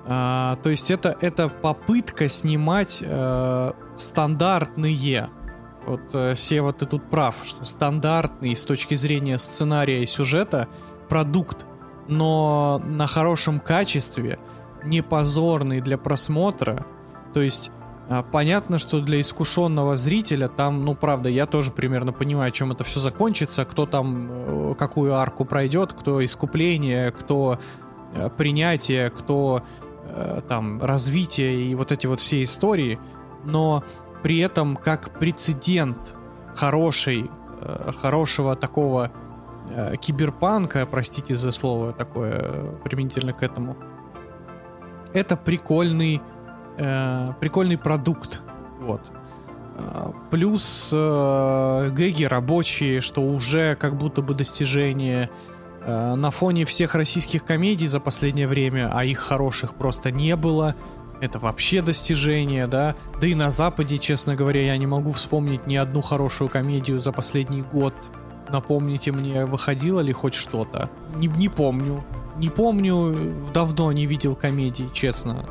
Э, 0.07 0.57
то 0.63 0.71
есть 0.71 0.91
это, 0.91 1.17
это 1.21 1.49
попытка 1.49 2.29
снимать 2.29 3.03
э, 3.05 3.73
стандартные. 3.97 5.29
Вот 5.87 6.01
э, 6.15 6.35
все 6.35 6.63
вот 6.63 6.79
ты 6.79 6.87
тут 6.87 7.09
прав, 7.11 7.37
что 7.45 7.65
стандартный 7.65 8.57
с 8.57 8.65
точки 8.65 8.95
зрения 8.95 9.39
сценария 9.39 10.03
и 10.03 10.07
сюжета 10.07 10.69
продукт 11.09 11.67
но 12.09 12.83
на 12.85 13.07
хорошем 13.07 13.61
качестве, 13.61 14.39
не 14.85 15.03
позорный 15.03 15.81
для 15.81 15.99
просмотра. 15.99 16.87
То 17.35 17.43
есть 17.43 17.71
а, 18.09 18.23
понятно, 18.23 18.79
что 18.79 19.01
для 19.01 19.21
искушенного 19.21 19.97
зрителя 19.97 20.49
там, 20.49 20.83
ну 20.83 20.95
правда, 20.95 21.29
я 21.29 21.47
тоже 21.47 21.71
примерно 21.71 22.13
понимаю, 22.13 22.51
чем 22.51 22.73
это 22.73 22.83
все 22.83 23.01
закончится, 23.01 23.65
кто 23.67 23.85
там 23.85 24.29
э, 24.31 24.75
какую 24.79 25.15
арку 25.15 25.45
пройдет, 25.45 25.93
кто 25.93 26.25
искупление, 26.25 27.11
кто 27.11 27.59
э, 28.15 28.31
принятие, 28.35 29.11
кто 29.11 29.63
э, 30.05 30.41
там 30.49 30.83
развитие 30.83 31.65
и 31.65 31.75
вот 31.75 31.93
эти 31.93 32.07
вот 32.07 32.21
все 32.21 32.43
истории, 32.43 32.99
но 33.45 33.85
при 34.23 34.39
этом 34.39 34.77
как 34.77 35.19
прецедент 35.19 36.17
хорошей, 36.57 37.31
хорошего 38.01 38.57
такого 38.57 39.13
э, 39.71 39.97
киберпанка, 39.97 40.87
простите 40.87 41.35
за 41.35 41.53
слово 41.53 41.93
такое 41.93 42.39
э, 42.39 42.75
применительно 42.85 43.33
к 43.33 43.43
этому, 43.43 43.77
это 45.13 45.37
прикольный, 45.37 46.21
э, 46.77 47.33
прикольный 47.41 47.79
продукт. 47.79 48.43
Вот. 48.81 49.03
Э, 49.79 50.13
плюс 50.31 50.91
э, 50.93 51.91
гэги 51.93 52.25
рабочие, 52.25 53.01
что 53.01 53.23
уже 53.23 53.75
как 53.77 53.97
будто 53.97 54.23
бы 54.23 54.35
достижение 54.35 55.31
э, 55.81 56.15
на 56.15 56.31
фоне 56.31 56.65
всех 56.65 56.95
российских 56.95 57.45
комедий 57.45 57.87
за 57.87 58.01
последнее 58.01 58.49
время, 58.49 58.91
а 58.93 59.05
их 59.05 59.19
хороших 59.19 59.75
просто 59.75 60.11
не 60.11 60.37
было. 60.37 60.75
Это 61.21 61.39
вообще 61.39 61.83
достижение, 61.83 62.67
да. 62.67 62.95
Да 63.21 63.27
и 63.27 63.35
на 63.35 63.51
Западе, 63.51 63.99
честно 63.99 64.37
говоря, 64.37 64.63
я 64.63 64.77
не 64.77 64.87
могу 64.87 65.13
вспомнить 65.13 65.67
ни 65.67 65.75
одну 65.75 66.01
хорошую 66.01 66.49
комедию 66.49 67.01
за 67.01 67.13
последний 67.13 67.63
год. 67.63 67.95
Напомните 68.51 69.13
мне, 69.13 69.45
выходило 69.45 70.01
ли 70.01 70.13
хоть 70.13 70.35
что-то? 70.35 70.91
Не, 71.17 71.29
не 71.29 71.49
помню. 71.49 72.05
Не 72.37 72.51
помню, 72.51 73.35
давно 73.53 73.91
не 73.93 74.07
видел 74.07 74.35
комедий, 74.35 74.89
честно. 74.93 75.49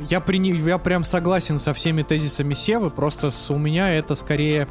Я, 0.00 0.20
при, 0.20 0.38
я 0.38 0.78
прям 0.78 1.04
согласен 1.04 1.58
со 1.58 1.72
всеми 1.74 2.02
тезисами 2.02 2.54
Севы, 2.54 2.90
просто 2.90 3.30
с, 3.30 3.50
у 3.50 3.58
меня 3.58 3.92
это 3.92 4.14
скорее... 4.14 4.68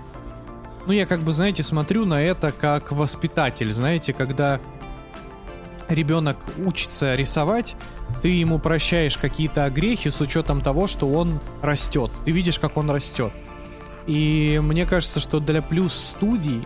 Ну, 0.86 0.94
я 0.94 1.06
как 1.06 1.22
бы, 1.22 1.34
знаете, 1.34 1.64
смотрю 1.64 2.06
на 2.06 2.22
это 2.22 2.52
как 2.52 2.92
воспитатель, 2.92 3.74
знаете, 3.74 4.14
когда 4.14 4.60
ребенок 5.90 6.38
учится 6.58 7.16
рисовать, 7.16 7.76
ты 8.22 8.30
ему 8.30 8.60
прощаешь 8.60 9.18
какие-то 9.18 9.66
огрехи 9.66 10.10
с 10.10 10.22
учетом 10.22 10.62
того, 10.62 10.88
что 10.88 11.08
он 11.10 11.40
растет. 11.62 12.12
Ты 12.24 12.32
видишь, 12.32 12.60
как 12.60 12.78
он 12.78 12.90
растет. 12.90 13.32
И 14.08 14.60
мне 14.64 14.86
кажется, 14.86 15.20
что 15.20 15.40
для 15.40 15.62
плюс 15.62 15.94
студий 15.94 16.64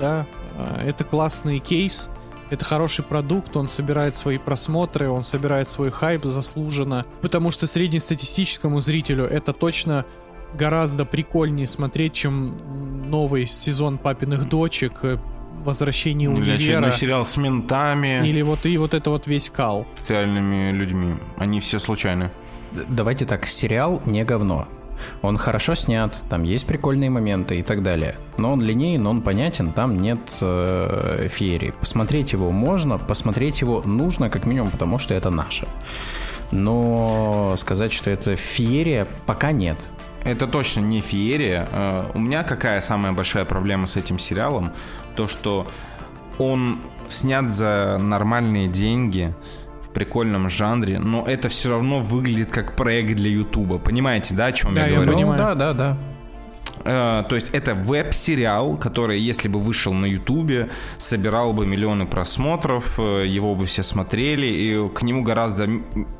да, 0.00 0.26
э, 0.56 0.88
это 0.88 1.04
классный 1.04 1.58
кейс, 1.58 2.10
Это 2.50 2.64
хороший 2.64 3.04
продукт, 3.04 3.56
он 3.56 3.68
собирает 3.68 4.16
свои 4.16 4.36
просмотры, 4.36 5.08
он 5.08 5.22
собирает 5.22 5.68
свой 5.68 5.92
хайп 5.92 6.24
заслуженно. 6.24 7.06
Потому 7.22 7.52
что 7.52 7.68
среднестатистическому 7.68 8.80
зрителю 8.80 9.24
это 9.24 9.52
точно 9.52 10.04
гораздо 10.58 11.04
прикольнее 11.04 11.68
смотреть, 11.68 12.12
чем 12.14 12.56
новый 13.08 13.46
сезон 13.46 13.98
папиных 13.98 14.48
дочек, 14.48 14.98
э, 15.04 15.18
возвращение 15.64 16.28
Или 16.28 16.40
универа. 16.40 16.56
очередной 16.56 16.92
сериал 16.92 17.24
с 17.24 17.36
ментами, 17.36 18.26
Или 18.26 18.42
вот 18.42 18.66
и 18.66 18.76
вот 18.78 18.94
это 18.94 19.10
вот 19.10 19.28
весь 19.28 19.48
кал. 19.48 19.86
с 20.04 20.10
реальными 20.10 20.72
людьми. 20.72 21.14
Они 21.38 21.60
все 21.60 21.78
случайны. 21.78 22.30
Давайте 22.88 23.26
так, 23.26 23.46
сериал 23.46 24.02
не 24.06 24.24
говно. 24.24 24.66
Он 25.22 25.36
хорошо 25.36 25.74
снят, 25.74 26.14
там 26.28 26.42
есть 26.42 26.66
прикольные 26.66 27.10
моменты 27.10 27.58
и 27.58 27.62
так 27.62 27.82
далее. 27.82 28.16
Но 28.38 28.52
он 28.52 28.62
линейный, 28.62 29.08
он 29.08 29.22
понятен, 29.22 29.72
там 29.72 30.00
нет 30.00 30.38
э, 30.40 31.26
феерии. 31.30 31.74
Посмотреть 31.78 32.32
его 32.32 32.50
можно, 32.50 32.98
посмотреть 32.98 33.60
его 33.60 33.82
нужно 33.82 34.30
как 34.30 34.46
минимум, 34.46 34.70
потому 34.70 34.98
что 34.98 35.14
это 35.14 35.30
наше. 35.30 35.66
Но 36.52 37.54
сказать, 37.56 37.92
что 37.92 38.10
это 38.10 38.36
феерия, 38.36 39.06
пока 39.26 39.52
нет. 39.52 39.78
Это 40.24 40.46
точно 40.46 40.80
не 40.80 41.00
феерия. 41.00 41.68
Э, 41.70 42.10
У 42.14 42.18
меня 42.18 42.42
какая 42.42 42.80
самая 42.80 43.12
большая 43.12 43.44
проблема 43.44 43.86
с 43.86 43.96
этим 43.96 44.18
сериалом? 44.18 44.72
То, 45.16 45.28
что 45.28 45.66
он 46.38 46.80
снят 47.08 47.50
за 47.50 47.98
нормальные 48.00 48.68
деньги, 48.68 49.34
в 49.90 49.92
прикольном 49.92 50.48
жанре, 50.48 50.98
но 50.98 51.24
это 51.26 51.48
все 51.48 51.70
равно 51.70 51.98
выглядит 52.00 52.50
как 52.50 52.76
проект 52.76 53.16
для 53.16 53.30
Ютуба. 53.30 53.78
Понимаете, 53.78 54.34
да, 54.34 54.46
о 54.46 54.52
чем 54.52 54.74
Да, 54.74 54.82
я 54.82 54.86
я 54.88 54.94
говорю? 54.96 55.12
понимаю. 55.12 55.38
Ну, 55.40 55.44
да, 55.44 55.54
да, 55.54 55.72
да. 55.74 55.98
Э, 56.82 57.24
то 57.28 57.34
есть 57.34 57.50
это 57.50 57.74
веб-сериал, 57.74 58.76
который, 58.76 59.18
если 59.18 59.48
бы 59.48 59.58
вышел 59.58 59.92
на 59.92 60.06
Ютубе, 60.06 60.70
собирал 60.98 61.52
бы 61.52 61.66
миллионы 61.66 62.06
просмотров, 62.06 62.98
э, 62.98 63.26
его 63.26 63.54
бы 63.54 63.66
все 63.66 63.82
смотрели, 63.82 64.46
и 64.46 64.88
к 64.94 65.02
нему 65.02 65.22
гораздо 65.22 65.68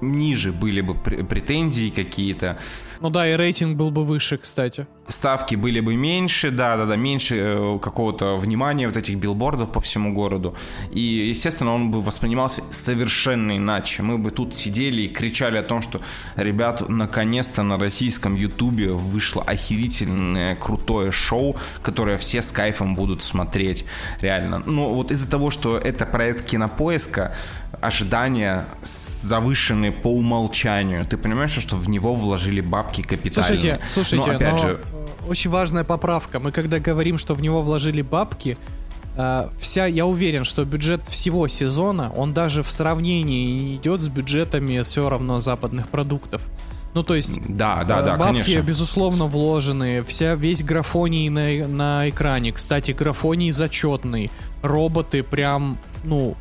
ниже 0.00 0.52
были 0.52 0.80
бы 0.80 0.94
пр- 0.94 1.24
претензии 1.24 1.90
какие-то. 1.90 2.58
Ну 3.00 3.08
да, 3.08 3.26
и 3.26 3.34
рейтинг 3.34 3.76
был 3.76 3.90
бы 3.90 4.04
выше, 4.04 4.36
кстати. 4.36 4.86
ставки 5.08 5.56
были 5.56 5.80
бы 5.80 5.96
меньше, 5.96 6.50
да, 6.50 6.76
да, 6.76 6.86
да, 6.86 6.96
меньше 6.96 7.36
э, 7.36 7.78
какого-то 7.80 8.36
внимания 8.36 8.86
вот 8.86 8.96
этих 8.96 9.16
билбордов 9.16 9.72
по 9.72 9.80
всему 9.80 10.12
городу. 10.12 10.54
И, 10.92 11.00
естественно, 11.00 11.74
он 11.74 11.90
бы 11.90 12.02
воспринимался 12.02 12.62
совершенно 12.70 13.56
иначе. 13.56 14.02
Мы 14.02 14.18
бы 14.18 14.30
тут 14.30 14.54
сидели 14.54 15.02
и 15.02 15.08
кричали 15.08 15.56
о 15.56 15.62
том, 15.62 15.82
что, 15.82 16.00
ребят, 16.36 16.88
наконец-то 16.88 17.62
на 17.62 17.78
российском 17.78 18.34
ютубе 18.34 18.90
вышло 18.90 19.42
охерительное, 19.42 20.54
крутое 20.54 21.10
шоу, 21.10 21.56
которое 21.82 22.16
все 22.16 22.42
с 22.42 22.52
кайфом 22.52 22.94
будут 22.94 23.22
смотреть, 23.22 23.84
реально. 24.20 24.62
Но 24.66 24.94
вот 24.94 25.10
из-за 25.10 25.30
того, 25.30 25.50
что 25.50 25.78
это 25.78 26.04
проект 26.04 26.44
кинопоиска, 26.44 27.34
ожидания 27.80 28.66
завышенные 28.82 29.92
по 29.92 30.08
умолчанию. 30.08 31.04
Ты 31.04 31.16
понимаешь, 31.16 31.52
что 31.52 31.76
в 31.76 31.88
него 31.88 32.14
вложили 32.14 32.60
бабки 32.60 33.02
капитальные. 33.02 33.42
Слушайте, 33.42 33.80
слушайте, 33.88 34.30
но, 34.30 34.36
опять 34.36 34.52
но, 34.52 34.58
же, 34.58 34.80
э, 34.92 35.28
очень 35.28 35.50
важная 35.50 35.84
поправка. 35.84 36.40
Мы 36.40 36.52
когда 36.52 36.78
говорим, 36.78 37.18
что 37.18 37.34
в 37.34 37.42
него 37.42 37.62
вложили 37.62 38.02
бабки, 38.02 38.58
э, 39.16 39.48
вся, 39.58 39.86
я 39.86 40.06
уверен, 40.06 40.44
что 40.44 40.64
бюджет 40.64 41.06
всего 41.08 41.48
сезона, 41.48 42.12
он 42.14 42.34
даже 42.34 42.62
в 42.62 42.70
сравнении 42.70 43.50
не 43.50 43.76
идет 43.76 44.02
с 44.02 44.08
бюджетами 44.08 44.82
все 44.82 45.08
равно 45.08 45.40
западных 45.40 45.88
продуктов. 45.88 46.42
Ну, 46.92 47.04
то 47.04 47.14
есть, 47.14 47.40
Да, 47.46 47.84
да, 47.84 48.00
э, 48.00 48.04
да, 48.04 48.16
бабки, 48.16 48.42
конечно. 48.42 48.62
безусловно, 48.62 49.26
вложены. 49.26 50.02
Вся, 50.02 50.34
весь 50.34 50.62
графоний 50.62 51.28
на, 51.28 51.68
на 51.68 52.08
экране. 52.08 52.52
Кстати, 52.52 52.92
графоний 52.92 53.52
зачетный. 53.52 54.30
Роботы 54.62 55.22
прям, 55.22 55.78
ну, 56.02 56.36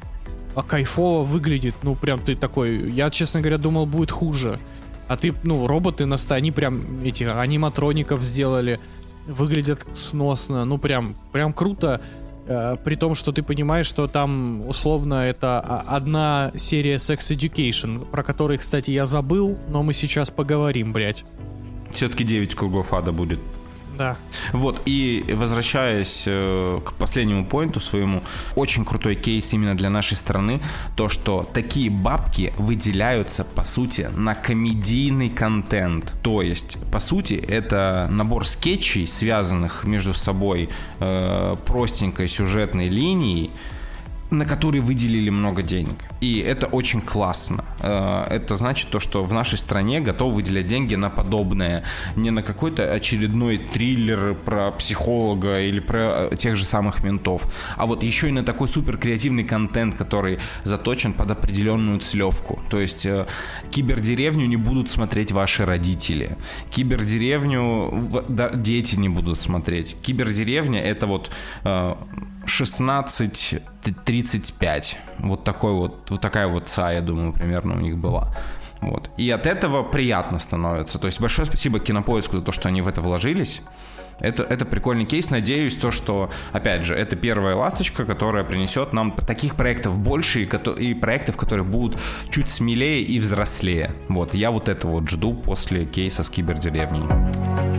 а 0.55 0.63
кайфово 0.63 1.23
выглядит. 1.23 1.75
Ну, 1.83 1.95
прям 1.95 2.19
ты 2.19 2.35
такой... 2.35 2.91
Я, 2.91 3.09
честно 3.09 3.41
говоря, 3.41 3.57
думал, 3.57 3.85
будет 3.85 4.11
хуже. 4.11 4.59
А 5.07 5.17
ты, 5.17 5.33
ну, 5.43 5.67
роботы 5.67 6.05
на 6.05 6.17
ста, 6.17 6.35
они 6.35 6.51
прям 6.51 7.03
эти 7.03 7.23
аниматроников 7.23 8.23
сделали. 8.23 8.79
Выглядят 9.27 9.85
сносно. 9.93 10.65
Ну, 10.65 10.77
прям, 10.77 11.15
прям 11.31 11.53
круто. 11.53 12.01
Э, 12.47 12.77
при 12.83 12.95
том, 12.95 13.15
что 13.15 13.31
ты 13.31 13.43
понимаешь, 13.43 13.85
что 13.85 14.07
там 14.07 14.67
условно 14.67 15.15
это 15.15 15.59
одна 15.59 16.51
серия 16.55 16.95
Sex 16.95 17.35
Education, 17.35 18.05
про 18.05 18.23
который, 18.23 18.57
кстати, 18.57 18.91
я 18.91 19.05
забыл, 19.05 19.57
но 19.69 19.83
мы 19.83 19.93
сейчас 19.93 20.31
поговорим, 20.31 20.91
блядь. 20.91 21.25
Все-таки 21.91 22.23
9 22.23 22.55
кругов 22.55 22.93
ада 22.93 23.11
будет. 23.11 23.39
Да. 23.99 24.17
Вот, 24.53 24.81
и 24.85 25.25
возвращаясь 25.33 26.23
э, 26.25 26.79
к 26.85 26.93
последнему 26.93 27.45
поинту 27.45 27.81
своему, 27.81 28.23
очень 28.55 28.85
крутой 28.85 29.15
кейс 29.15 29.51
именно 29.51 29.75
для 29.75 29.89
нашей 29.89 30.15
страны, 30.15 30.61
то, 30.95 31.09
что 31.09 31.45
такие 31.53 31.89
бабки 31.89 32.53
выделяются, 32.57 33.43
по 33.43 33.65
сути, 33.65 34.09
на 34.15 34.35
комедийный 34.35 35.29
контент. 35.29 36.13
То 36.23 36.41
есть, 36.41 36.77
по 36.93 37.01
сути, 37.01 37.33
это 37.33 38.07
набор 38.09 38.47
скетчей, 38.47 39.05
связанных 39.05 39.83
между 39.83 40.13
собой 40.13 40.69
э, 41.01 41.55
простенькой 41.65 42.29
сюжетной 42.29 42.87
линией, 42.87 43.51
на 44.31 44.45
которые 44.45 44.81
выделили 44.81 45.29
много 45.29 45.63
денег. 45.63 45.95
И 46.21 46.39
это 46.39 46.67
очень 46.67 47.01
классно. 47.01 47.63
Э, 47.79 48.27
Это 48.29 48.55
значит 48.55 48.89
то, 48.89 48.99
что 48.99 49.23
в 49.23 49.33
нашей 49.33 49.57
стране 49.57 50.01
готовы 50.01 50.35
выделять 50.35 50.67
деньги 50.67 50.95
на 50.95 51.09
подобное. 51.09 51.83
Не 52.15 52.31
на 52.31 52.43
какой-то 52.43 52.93
очередной 52.93 53.57
триллер 53.57 54.35
про 54.35 54.71
психолога 54.71 55.61
или 55.61 55.79
про 55.79 56.29
э, 56.31 56.35
тех 56.35 56.55
же 56.55 56.65
самых 56.65 57.03
ментов. 57.03 57.51
А 57.75 57.85
вот 57.85 58.03
еще 58.03 58.29
и 58.29 58.31
на 58.31 58.43
такой 58.43 58.67
супер 58.67 58.97
креативный 58.97 59.43
контент, 59.43 59.95
который 59.95 60.39
заточен 60.63 61.13
под 61.13 61.31
определенную 61.31 61.99
целевку. 61.99 62.59
То 62.69 62.79
есть 62.79 63.05
э, 63.05 63.25
кибердеревню 63.71 64.45
не 64.45 64.57
будут 64.57 64.89
смотреть 64.89 65.31
ваши 65.31 65.65
родители. 65.65 66.37
Кибердеревню 66.69 68.23
да, 68.27 68.49
дети 68.49 68.95
не 68.95 69.09
будут 69.09 69.41
смотреть. 69.41 69.97
Кибердеревня 70.01 70.81
это 70.81 71.07
вот 71.07 71.31
16-35. 72.49 74.95
Вот 75.19 75.43
такой 75.43 75.73
вот, 75.73 76.09
вот 76.09 76.21
такая 76.21 76.47
вот 76.47 76.67
ца, 76.67 76.91
я 76.91 77.01
думаю, 77.01 77.33
примерно 77.33 77.75
у 77.75 77.79
них 77.79 77.97
была. 77.97 78.33
Вот. 78.81 79.09
И 79.17 79.29
от 79.29 79.45
этого 79.45 79.83
приятно 79.83 80.39
становится. 80.39 80.99
То 80.99 81.07
есть 81.07 81.19
большое 81.19 81.45
спасибо 81.45 81.79
Кинопоиску 81.79 82.37
за 82.37 82.43
то, 82.43 82.51
что 82.51 82.69
они 82.69 82.81
в 82.81 82.87
это 82.87 83.01
вложились. 83.01 83.61
Это, 84.19 84.43
это 84.43 84.65
прикольный 84.65 85.05
кейс. 85.05 85.29
Надеюсь, 85.29 85.77
то, 85.77 85.91
что, 85.91 86.29
опять 86.51 86.83
же, 86.83 86.93
это 86.93 87.15
первая 87.15 87.55
ласточка, 87.55 88.05
которая 88.05 88.43
принесет 88.43 88.93
нам 88.93 89.11
таких 89.11 89.55
проектов 89.55 89.97
больше 89.97 90.43
и, 90.43 90.49
и 90.77 90.93
проектов, 90.93 91.37
которые 91.37 91.65
будут 91.65 91.99
чуть 92.29 92.49
смелее 92.49 93.01
и 93.01 93.19
взрослее. 93.19 93.91
Вот, 94.09 94.33
я 94.33 94.51
вот 94.51 94.67
это 94.67 94.87
вот 94.87 95.09
жду 95.09 95.33
после 95.33 95.85
кейса 95.85 96.23
с 96.23 96.29
кибердеревней. 96.29 97.78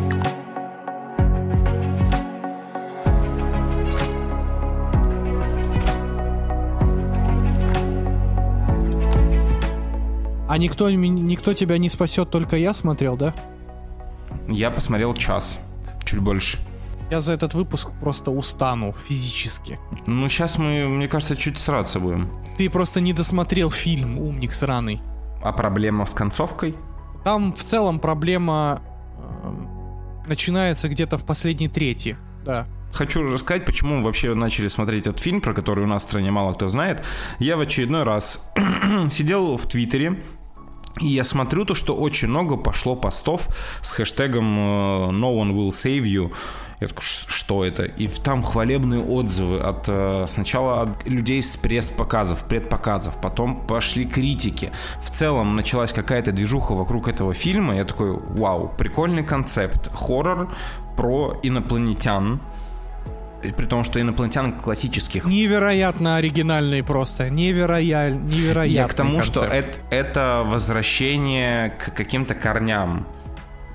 А 10.51 10.59
никто, 10.59 10.90
никто 10.90 11.55
тебя 11.55 11.78
не 11.78 11.88
спасет, 11.88 12.28
только 12.28 12.57
я 12.57 12.74
смотрел, 12.74 13.16
да? 13.16 13.32
Я 14.48 14.72
посмотрел 14.72 15.14
час, 15.14 15.57
чуть 16.05 16.18
больше. 16.18 16.59
Я 17.09 17.20
за 17.20 17.34
этот 17.34 17.55
выпуск 17.55 17.90
просто 18.01 18.32
устану 18.32 18.92
физически. 19.07 19.78
Ну, 20.09 20.28
сейчас 20.28 20.59
мы, 20.59 20.88
мне 20.88 21.07
кажется, 21.07 21.36
чуть 21.36 21.61
сраться 21.61 22.01
будем. 22.01 22.32
Ты 22.59 22.68
просто 22.68 23.01
не 23.01 23.12
досмотрел 23.12 23.70
фильм, 23.70 24.18
умник 24.18 24.53
сраный. 24.53 25.01
А 25.40 25.53
проблема 25.53 26.05
с 26.05 26.14
концовкой? 26.14 26.74
Там 27.22 27.53
в 27.53 27.61
целом 27.61 28.01
проблема 28.01 28.82
э, 29.44 30.26
начинается 30.26 30.88
где-то 30.88 31.16
в 31.16 31.24
последней 31.24 31.68
трети. 31.68 32.16
Да. 32.44 32.66
Хочу 32.92 33.22
рассказать, 33.22 33.64
почему 33.64 33.98
мы 33.98 34.03
вообще 34.03 34.34
начали 34.34 34.66
смотреть 34.66 35.07
этот 35.07 35.20
фильм, 35.20 35.40
про 35.40 35.55
который 35.55 35.84
у 35.84 35.86
нас 35.86 36.03
в 36.03 36.07
стране 36.07 36.32
мало 36.32 36.55
кто 36.55 36.68
знает. 36.68 37.05
Я 37.38 37.57
в 37.57 37.61
очередной 37.61 38.03
раз 38.03 38.51
сидел 39.11 39.57
в 39.57 39.66
Твиттере, 39.68 40.20
и 40.99 41.07
я 41.07 41.24
смотрю 41.24 41.64
то, 41.64 41.74
что 41.74 41.95
очень 41.95 42.28
много 42.28 42.57
пошло 42.57 42.97
постов 42.97 43.49
с 43.82 43.91
хэштегом 43.91 44.59
э, 44.59 44.61
«No 45.12 45.34
one 45.36 45.53
will 45.53 45.70
save 45.70 46.03
you». 46.03 46.32
Я 46.80 46.88
такой, 46.88 47.03
«Ш- 47.03 47.26
что 47.28 47.64
это? 47.64 47.84
И 47.84 48.09
там 48.09 48.43
хвалебные 48.43 49.01
отзывы 49.01 49.61
от 49.61 49.84
э, 49.88 50.24
сначала 50.26 50.82
от 50.82 51.07
людей 51.07 51.43
с 51.43 51.57
пресс-показов, 51.57 52.45
предпоказов, 52.49 53.20
потом 53.20 53.66
пошли 53.66 54.05
критики. 54.07 54.72
В 55.03 55.11
целом 55.11 55.57
началась 55.57 55.93
какая-то 55.93 56.32
движуха 56.32 56.72
вокруг 56.74 57.09
этого 57.09 57.34
фильма. 57.34 57.76
Я 57.76 57.84
такой, 57.84 58.12
вау, 58.12 58.72
прикольный 58.76 59.22
концепт. 59.22 59.91
Хоррор 59.95 60.51
про 60.97 61.38
инопланетян. 61.43 62.41
При 63.41 63.66
том, 63.66 63.84
что 63.84 64.01
инопланетян 64.01 64.53
классических 64.53 65.24
Невероятно 65.24 66.16
оригинальный 66.16 66.82
просто. 66.82 67.30
Невероя... 67.30 68.11
Невероятный 68.11 68.74
я 68.74 68.86
к 68.88 68.95
тому, 68.95 69.22
что 69.22 69.41
концепт. 69.41 69.80
это, 69.91 69.95
это 69.95 70.43
возвращение 70.47 71.70
к 71.70 71.95
каким-то 71.95 72.34
корням. 72.34 73.07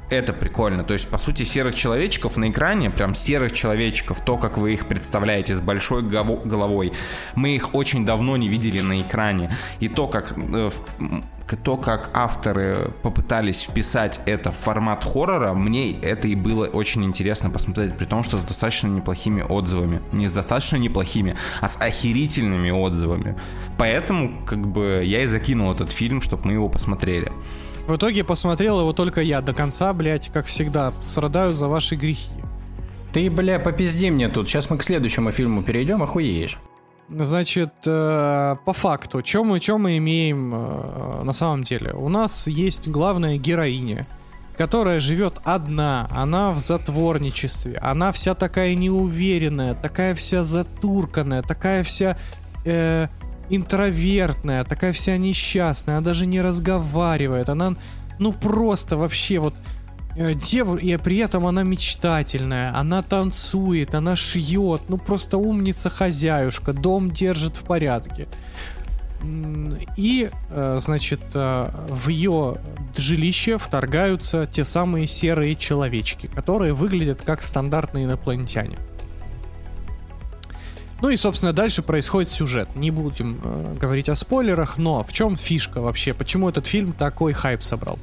Это 0.10 0.34
прикольно. 0.34 0.84
То 0.84 0.94
есть, 0.94 1.08
по 1.10 1.18
сути, 1.18 1.44
серых 1.44 1.76
человечков 1.76 2.38
на 2.38 2.50
экране, 2.50 2.92
прям 2.92 3.16
серых 3.16 3.52
человечков, 3.52 4.24
то, 4.24 4.38
как 4.38 4.58
вы 4.58 4.74
их 4.74 4.88
представляете, 4.88 5.56
с 5.56 5.62
большой 5.62 6.04
головой, 6.04 6.94
мы 7.36 7.56
их 7.56 7.74
очень 7.74 8.06
давно 8.06 8.38
не 8.38 8.48
видели 8.48 8.82
на 8.82 9.02
экране. 9.02 9.52
И 9.80 9.88
то, 9.88 10.08
как 10.08 10.34
э, 10.38 10.70
то, 11.64 11.78
как 11.78 12.10
авторы 12.14 12.92
попытались 13.04 13.62
вписать 13.62 14.20
это 14.26 14.52
в 14.52 14.56
формат 14.56 15.04
хоррора, 15.04 15.54
мне 15.54 15.94
это 16.00 16.28
и 16.28 16.36
было 16.36 16.66
очень 16.66 17.04
интересно 17.04 17.50
посмотреть, 17.50 17.98
при 17.98 18.06
том, 18.06 18.24
что 18.24 18.38
с 18.38 18.44
достаточно 18.44 18.88
неплохими 18.88 19.42
отзывами. 19.42 20.02
Не 20.12 20.28
с 20.28 20.32
достаточно 20.32 20.78
неплохими, 20.78 21.36
а 21.62 21.68
с 21.68 21.80
охерительными 21.80 22.72
отзывами. 22.72 23.36
Поэтому, 23.78 24.46
как 24.46 24.68
бы, 24.68 25.02
я 25.04 25.22
и 25.22 25.26
закинул 25.26 25.72
этот 25.72 25.92
фильм, 25.92 26.22
чтобы 26.22 26.46
мы 26.46 26.54
его 26.54 26.70
посмотрели. 26.70 27.32
В 27.88 27.98
итоге 27.98 28.24
посмотрел 28.24 28.80
его 28.80 28.94
только 28.94 29.22
я 29.22 29.42
до 29.42 29.54
конца, 29.54 29.94
блядь, 29.94 30.30
как 30.30 30.48
всегда, 30.48 30.92
страдаю 31.04 31.54
за 31.54 31.68
ваши 31.68 31.96
грехи. 31.96 32.32
Ты, 33.14 33.30
бля, 33.30 33.60
попизди 33.60 34.10
мне 34.10 34.28
тут. 34.28 34.50
Сейчас 34.50 34.70
мы 34.70 34.78
к 34.78 34.84
следующему 34.84 35.32
фильму 35.32 35.62
перейдем, 35.64 36.02
охуеешь. 36.02 36.58
Значит, 37.08 37.74
э, 37.86 38.56
по 38.66 38.74
факту, 38.74 39.22
что 39.24 39.44
мы, 39.44 39.60
чё 39.60 39.78
мы 39.78 39.98
имеем 39.98 40.54
э, 40.56 41.24
на 41.24 41.34
самом 41.34 41.64
деле? 41.64 41.94
У 41.94 42.10
нас 42.10 42.48
есть 42.48 42.88
главная 42.88 43.38
героиня, 43.38 44.08
которая 44.58 45.00
живет 45.00 45.36
одна, 45.44 46.08
она 46.12 46.52
в 46.52 46.60
затворничестве, 46.60 47.78
она 47.82 48.12
вся 48.12 48.34
такая 48.34 48.74
неуверенная, 48.74 49.76
такая 49.76 50.16
вся 50.16 50.44
затурканная, 50.44 51.44
такая 51.44 51.84
вся 51.84 52.18
э, 52.66 53.08
интровертная, 53.50 54.64
такая 54.64 54.94
вся 54.94 55.18
несчастная, 55.18 55.98
она 55.98 56.06
даже 56.06 56.26
не 56.26 56.42
разговаривает, 56.42 57.50
она 57.50 57.76
ну 58.20 58.32
просто 58.32 58.98
вообще 58.98 59.40
вот 59.40 59.56
Э, 60.16 60.34
Дев... 60.34 60.78
И 60.78 60.98
при 60.98 61.18
этом 61.18 61.46
она 61.46 61.64
мечтательная, 61.64 62.76
она 62.76 63.02
танцует, 63.02 63.94
она 63.96 64.16
шьет, 64.16 64.84
ну 64.88 64.98
просто 64.98 65.38
умница 65.38 65.90
хозяюшка, 65.90 66.74
дом 66.74 67.12
держит 67.12 67.58
в 67.58 67.64
порядке. 67.64 68.28
И, 69.98 70.30
э, 70.52 70.78
значит, 70.82 71.22
э, 71.34 71.70
в 71.90 72.10
ее 72.10 72.58
жилище 72.96 73.58
вторгаются 73.58 74.46
те 74.46 74.64
самые 74.64 75.08
серые 75.08 75.56
человечки, 75.56 76.28
которые 76.28 76.74
выглядят 76.74 77.22
как 77.22 77.42
стандартные 77.42 78.06
инопланетяне. 78.06 78.78
Ну 81.02 81.10
и, 81.10 81.18
собственно, 81.18 81.52
дальше 81.52 81.82
происходит 81.82 82.32
сюжет. 82.32 82.70
Не 82.76 82.90
будем 82.90 83.40
э, 83.44 83.76
говорить 83.80 84.08
о 84.08 84.16
спойлерах, 84.16 84.78
но 84.78 85.04
в 85.04 85.12
чем 85.12 85.36
фишка 85.36 85.82
вообще? 85.82 86.14
Почему 86.14 86.50
этот 86.50 86.68
фильм 86.68 86.94
такой 86.94 87.34
хайп 87.34 87.64
собрал? 87.64 88.00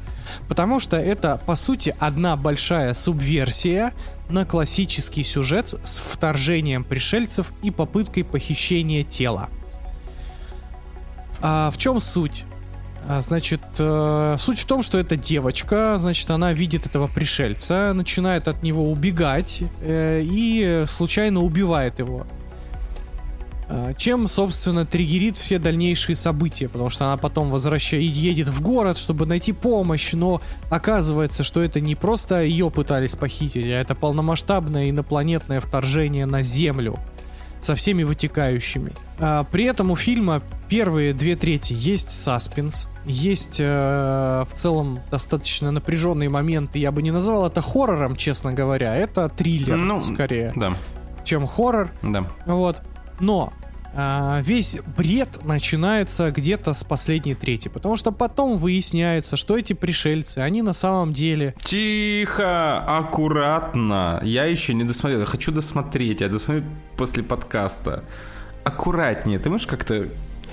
Потому 0.49 0.78
что 0.78 0.99
это, 0.99 1.40
по 1.47 1.57
сути, 1.57 1.97
одна 1.99 2.36
большая 2.36 2.93
субверсия 2.93 3.93
на 4.28 4.45
классический 4.45 5.22
сюжет 5.22 5.74
с 5.82 5.99
вторжением 5.99 6.84
пришельцев 6.84 7.53
и 7.62 7.70
попыткой 7.70 8.24
похищения 8.24 9.05
тела. 9.05 9.49
А 11.40 11.70
в 11.70 11.78
чем 11.78 11.99
суть? 11.99 12.45
А, 13.09 13.20
значит, 13.22 13.62
э, 13.78 14.36
суть 14.38 14.59
в 14.59 14.66
том, 14.66 14.82
что 14.82 14.99
эта 14.99 15.16
девочка, 15.16 15.97
значит, 15.99 16.30
она 16.30 16.53
видит 16.53 16.86
этого 16.86 17.09
пришельца, 17.09 17.95
начинает 17.95 18.49
от 18.49 18.62
него 18.62 18.90
убегать 18.90 19.62
э, 19.80 20.20
и 20.22 20.84
случайно 20.86 21.40
убивает 21.40 21.99
его. 21.99 22.26
А, 23.74 23.94
чем, 23.94 24.28
собственно, 24.28 24.84
триггерит 24.84 25.38
все 25.38 25.58
дальнейшие 25.58 26.14
события, 26.14 26.68
потому 26.68 26.90
что 26.90 27.06
она 27.06 27.16
потом 27.16 27.50
возвращает, 27.50 28.02
едет 28.02 28.48
в 28.48 28.60
город, 28.60 28.98
чтобы 28.98 29.24
найти 29.24 29.52
помощь, 29.52 30.12
но 30.12 30.42
оказывается, 30.68 31.42
что 31.42 31.62
это 31.62 31.80
не 31.80 31.94
просто 31.94 32.42
ее 32.42 32.70
пытались 32.70 33.14
похитить, 33.14 33.64
а 33.64 33.80
это 33.80 33.94
полномасштабное 33.94 34.90
инопланетное 34.90 35.60
вторжение 35.60 36.26
на 36.26 36.42
Землю 36.42 36.98
со 37.62 37.74
всеми 37.74 38.02
вытекающими. 38.02 38.92
А, 39.18 39.44
при 39.44 39.64
этом 39.64 39.90
у 39.90 39.96
фильма 39.96 40.42
первые 40.68 41.14
две 41.14 41.34
трети 41.34 41.72
есть 41.72 42.10
саспенс, 42.10 42.90
есть 43.06 43.56
э, 43.58 44.44
в 44.48 44.54
целом 44.54 45.00
достаточно 45.10 45.70
напряженные 45.70 46.28
моменты. 46.28 46.78
Я 46.78 46.92
бы 46.92 47.02
не 47.02 47.10
назвал 47.10 47.46
это 47.46 47.62
хоррором, 47.62 48.16
честно 48.16 48.52
говоря, 48.52 48.94
это 48.94 49.30
триллер 49.30 49.76
ну, 49.76 50.02
скорее, 50.02 50.52
да. 50.56 50.76
чем 51.24 51.46
хоррор. 51.46 51.90
Да. 52.02 52.28
Вот. 52.44 52.82
Но 53.18 53.52
весь 53.95 54.78
бред 54.97 55.45
начинается 55.45 56.30
где-то 56.30 56.74
с 56.74 56.84
последней 56.84 57.34
трети, 57.34 57.68
потому 57.68 57.97
что 57.97 58.12
потом 58.12 58.57
выясняется, 58.57 59.36
что 59.36 59.57
эти 59.59 59.72
пришельцы, 59.72 60.38
они 60.38 60.62
на 60.62 60.72
самом 60.72 61.12
деле... 61.12 61.55
Тихо, 61.59 62.78
аккуратно. 62.78 64.20
Я 64.22 64.45
еще 64.45 64.74
не 64.74 64.84
досмотрел, 64.84 65.20
я 65.20 65.26
хочу 65.26 65.53
досмотреть, 65.53 66.20
я 66.20 66.28
досмотрю 66.28 66.64
после 66.97 67.22
подкаста. 67.22 68.05
Аккуратнее, 68.64 69.38
ты 69.38 69.51
можешь 69.51 69.66
как-то 69.66 70.07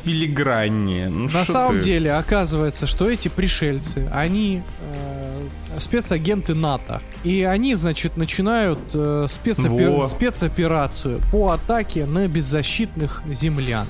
филиграннее. 0.03 1.09
Ну, 1.09 1.29
На 1.29 1.45
самом 1.45 1.79
ты? 1.79 1.85
деле 1.85 2.13
оказывается, 2.13 2.87
что 2.87 3.09
эти 3.09 3.27
пришельцы, 3.27 4.09
они 4.13 4.61
э, 4.81 5.47
спецагенты 5.77 6.53
НАТО. 6.53 7.01
И 7.23 7.43
они, 7.43 7.75
значит, 7.75 8.17
начинают 8.17 8.79
э, 8.93 9.25
спецопер... 9.27 10.05
спецоперацию 10.05 11.21
по 11.31 11.51
атаке 11.51 12.05
на 12.05 12.27
беззащитных 12.27 13.23
землян. 13.31 13.87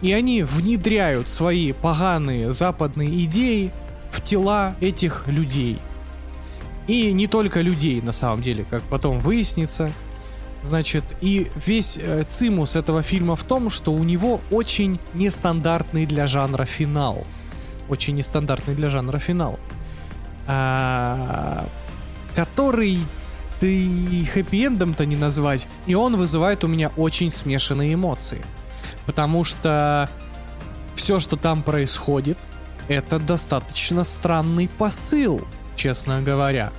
И 0.00 0.12
они 0.12 0.42
внедряют 0.42 1.30
свои 1.30 1.72
поганые 1.72 2.52
западные 2.52 3.24
идеи 3.24 3.72
в 4.10 4.22
тела 4.22 4.74
этих 4.80 5.26
людей. 5.26 5.78
И 6.86 7.12
не 7.12 7.26
только 7.26 7.60
людей, 7.60 8.00
на 8.00 8.12
самом 8.12 8.42
деле, 8.42 8.64
как 8.68 8.82
потом 8.84 9.18
выяснится. 9.18 9.92
Значит, 10.62 11.04
и 11.20 11.50
весь 11.66 11.98
э, 12.00 12.24
цимус 12.28 12.76
этого 12.76 13.02
фильма 13.02 13.36
в 13.36 13.44
том, 13.44 13.70
что 13.70 13.92
у 13.92 14.04
него 14.04 14.40
очень 14.50 15.00
нестандартный 15.14 16.04
для 16.04 16.26
жанра 16.26 16.64
финал. 16.64 17.24
Очень 17.88 18.16
нестандартный 18.16 18.74
для 18.74 18.88
жанра 18.88 19.18
финал. 19.18 19.58
А, 20.46 21.66
который 22.34 22.98
ты 23.60 23.88
хэппи-эндом-то 24.34 25.06
не 25.06 25.16
назвать. 25.16 25.68
И 25.86 25.94
он 25.94 26.16
вызывает 26.16 26.64
у 26.64 26.68
меня 26.68 26.90
очень 26.96 27.30
смешанные 27.30 27.94
эмоции. 27.94 28.42
Потому 29.06 29.44
что 29.44 30.10
все, 30.94 31.20
что 31.20 31.36
там 31.36 31.62
происходит, 31.62 32.38
это 32.88 33.18
достаточно 33.18 34.04
странный 34.04 34.68
посыл, 34.68 35.46
честно 35.76 36.20
говоря 36.20 36.72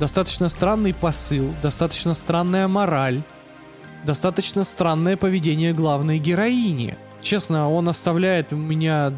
достаточно 0.00 0.48
странный 0.48 0.94
посыл, 0.94 1.54
достаточно 1.62 2.14
странная 2.14 2.66
мораль, 2.66 3.22
достаточно 4.04 4.64
странное 4.64 5.18
поведение 5.18 5.74
главной 5.74 6.18
героини. 6.18 6.96
Честно, 7.20 7.68
он 7.68 7.86
оставляет 7.86 8.54
у 8.54 8.56
меня 8.56 9.12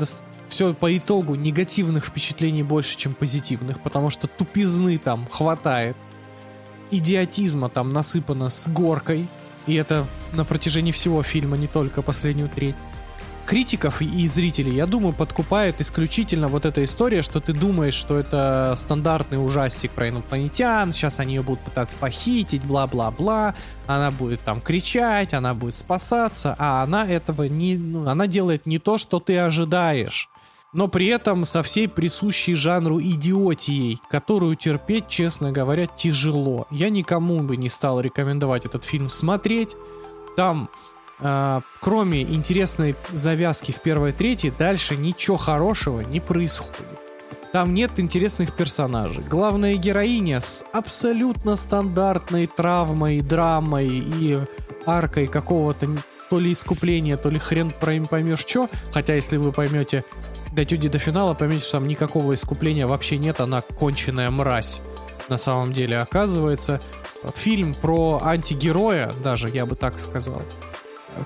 все 0.48 0.74
по 0.74 0.94
итогу 0.94 1.36
негативных 1.36 2.04
впечатлений 2.04 2.64
больше, 2.64 2.98
чем 2.98 3.14
позитивных, 3.14 3.80
потому 3.80 4.10
что 4.10 4.26
тупизны 4.26 4.98
там 4.98 5.28
хватает, 5.30 5.96
идиотизма 6.90 7.68
там 7.70 7.92
насыпано 7.92 8.50
с 8.50 8.66
горкой, 8.66 9.28
и 9.68 9.74
это 9.74 10.04
на 10.32 10.44
протяжении 10.44 10.90
всего 10.90 11.22
фильма, 11.22 11.56
не 11.56 11.68
только 11.68 12.02
последнюю 12.02 12.48
треть 12.48 12.76
критиков 13.46 14.00
и 14.00 14.26
зрителей, 14.26 14.74
я 14.74 14.86
думаю, 14.86 15.12
подкупает 15.12 15.80
исключительно 15.80 16.48
вот 16.48 16.64
эта 16.64 16.84
история, 16.84 17.22
что 17.22 17.40
ты 17.40 17.52
думаешь, 17.52 17.94
что 17.94 18.18
это 18.18 18.74
стандартный 18.76 19.44
ужастик 19.44 19.90
про 19.92 20.08
инопланетян, 20.08 20.92
сейчас 20.92 21.20
они 21.20 21.34
ее 21.34 21.42
будут 21.42 21.64
пытаться 21.64 21.96
похитить, 21.96 22.64
бла-бла-бла, 22.64 23.54
она 23.86 24.10
будет 24.10 24.40
там 24.40 24.60
кричать, 24.60 25.34
она 25.34 25.54
будет 25.54 25.74
спасаться, 25.74 26.54
а 26.58 26.82
она 26.82 27.06
этого 27.06 27.44
не... 27.44 27.76
Ну, 27.76 28.08
она 28.08 28.26
делает 28.26 28.66
не 28.66 28.78
то, 28.78 28.98
что 28.98 29.20
ты 29.20 29.38
ожидаешь 29.38 30.28
но 30.72 30.88
при 30.88 31.06
этом 31.06 31.44
со 31.44 31.62
всей 31.62 31.86
присущей 31.86 32.54
жанру 32.54 33.00
идиотией, 33.00 34.00
которую 34.08 34.56
терпеть, 34.56 35.08
честно 35.08 35.52
говоря, 35.52 35.86
тяжело. 35.86 36.66
Я 36.70 36.88
никому 36.88 37.40
бы 37.40 37.56
не 37.56 37.68
стал 37.68 38.00
рекомендовать 38.00 38.64
этот 38.64 38.84
фильм 38.84 39.08
смотреть. 39.10 39.76
Там 40.36 40.70
кроме 41.80 42.22
интересной 42.22 42.96
завязки 43.12 43.72
в 43.72 43.80
первой 43.80 44.12
трети, 44.12 44.52
дальше 44.56 44.96
ничего 44.96 45.36
хорошего 45.36 46.00
не 46.00 46.20
происходит. 46.20 46.86
Там 47.52 47.74
нет 47.74 47.92
интересных 47.98 48.56
персонажей. 48.56 49.22
Главная 49.24 49.76
героиня 49.76 50.40
с 50.40 50.64
абсолютно 50.72 51.56
стандартной 51.56 52.46
травмой, 52.46 53.20
драмой 53.20 53.88
и 53.88 54.40
аркой 54.86 55.26
какого-то 55.26 55.86
то 56.30 56.38
ли 56.38 56.52
искупления, 56.54 57.18
то 57.18 57.28
ли 57.28 57.38
хрен 57.38 57.72
поймешь 58.08 58.38
что. 58.38 58.70
Хотя, 58.90 59.14
если 59.14 59.36
вы 59.36 59.52
поймете, 59.52 60.02
дойдете 60.52 60.88
до 60.88 60.98
финала, 60.98 61.34
поймете, 61.34 61.64
что 61.64 61.72
там 61.72 61.88
никакого 61.88 62.34
искупления 62.34 62.86
вообще 62.86 63.18
нет, 63.18 63.38
она 63.38 63.60
конченая 63.60 64.30
мразь. 64.30 64.80
На 65.28 65.36
самом 65.36 65.74
деле, 65.74 65.98
оказывается, 65.98 66.80
фильм 67.34 67.74
про 67.74 68.18
антигероя, 68.24 69.12
даже 69.22 69.50
я 69.50 69.66
бы 69.66 69.76
так 69.76 70.00
сказал, 70.00 70.40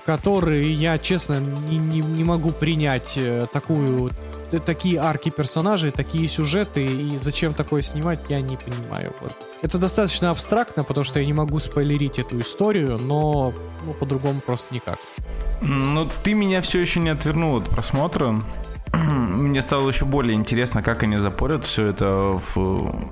который 0.05 0.71
я, 0.71 0.97
честно, 0.97 1.39
не, 1.39 1.77
не, 1.77 1.99
не 1.99 2.23
могу 2.23 2.51
принять 2.51 3.13
э, 3.17 3.47
такую 3.51 4.11
такие 4.65 4.99
арки 4.99 5.29
персонажей, 5.29 5.91
такие 5.91 6.27
сюжеты, 6.27 6.85
и 6.85 7.17
зачем 7.17 7.53
такое 7.53 7.81
снимать, 7.81 8.19
я 8.29 8.41
не 8.41 8.57
понимаю. 8.57 9.13
Вот. 9.19 9.33
Это 9.61 9.77
достаточно 9.77 10.31
абстрактно, 10.31 10.83
потому 10.83 11.03
что 11.03 11.19
я 11.19 11.25
не 11.25 11.33
могу 11.33 11.59
спойлерить 11.59 12.19
эту 12.19 12.39
историю, 12.39 12.97
но 12.97 13.53
ну, 13.85 13.93
по-другому 13.93 14.41
просто 14.41 14.73
никак. 14.73 14.99
Ну, 15.61 16.07
ты 16.23 16.33
меня 16.33 16.61
все 16.61 16.79
еще 16.79 16.99
не 16.99 17.09
отвернул 17.09 17.57
от 17.57 17.65
просмотра. 17.65 18.41
Мне 18.93 19.61
стало 19.61 19.89
еще 19.89 20.05
более 20.05 20.35
интересно, 20.35 20.81
как 20.81 21.03
они 21.03 21.17
запорят 21.17 21.65
все 21.65 21.87
это 21.87 22.05
в 22.07 23.11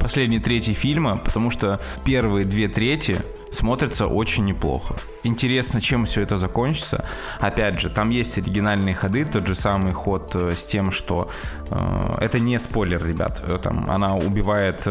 последней 0.00 0.40
трети 0.40 0.72
фильма, 0.72 1.18
потому 1.18 1.50
что 1.50 1.80
первые 2.04 2.44
две 2.44 2.68
трети 2.68 3.18
смотрятся 3.52 4.06
очень 4.06 4.44
неплохо. 4.44 4.94
Интересно, 5.24 5.80
чем 5.80 6.04
все 6.04 6.22
это 6.22 6.38
закончится. 6.38 7.04
Опять 7.38 7.80
же, 7.80 7.90
там 7.90 8.10
есть 8.10 8.38
оригинальные 8.38 8.94
ходы, 8.94 9.24
тот 9.24 9.46
же 9.46 9.54
самый 9.54 9.92
ход 9.92 10.34
э, 10.34 10.52
с 10.52 10.64
тем, 10.64 10.90
что 10.90 11.28
э, 11.70 12.16
это 12.20 12.40
не 12.40 12.58
спойлер, 12.58 13.06
ребят. 13.06 13.42
Э, 13.46 13.58
там, 13.62 13.90
она 13.90 14.16
убивает 14.16 14.82
э, 14.86 14.90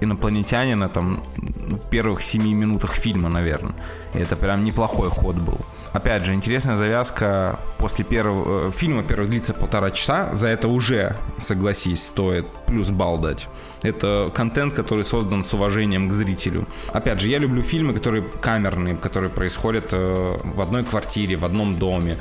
инопланетянина 0.00 0.88
там 0.88 1.22
в 1.36 1.90
первых 1.90 2.22
семи 2.22 2.54
минутах 2.54 2.92
фильма, 2.92 3.28
наверное. 3.28 3.74
И 4.14 4.18
это 4.18 4.36
прям 4.36 4.64
неплохой 4.64 5.08
ход 5.08 5.36
был. 5.36 5.60
Опять 5.92 6.24
же, 6.24 6.32
интересная 6.32 6.76
завязка 6.76 7.58
после 7.78 8.04
первого 8.04 8.68
э, 8.68 8.70
фильма, 8.70 9.02
первый 9.02 9.28
длится 9.28 9.52
полтора 9.52 9.90
часа, 9.90 10.34
за 10.34 10.48
это 10.48 10.68
уже, 10.68 11.16
согласись, 11.38 12.06
стоит 12.06 12.46
плюс 12.66 12.90
балл 12.90 13.18
дать. 13.18 13.48
Это 13.82 14.30
контент, 14.34 14.74
который 14.74 15.04
создан 15.04 15.44
с 15.44 15.52
уважением 15.52 16.08
к 16.08 16.12
зрителю. 16.12 16.66
Опять 16.92 17.20
же, 17.20 17.28
я 17.28 17.38
люблю 17.38 17.62
фильмы, 17.62 17.92
которые 17.92 18.22
камерные, 18.22 18.96
которые 18.96 19.28
происходят 19.28 19.88
э, 19.92 20.36
в 20.42 20.60
одной 20.60 20.84
квартире, 20.84 21.36
в 21.36 21.44
одном 21.44 21.76
доме. 21.76 22.16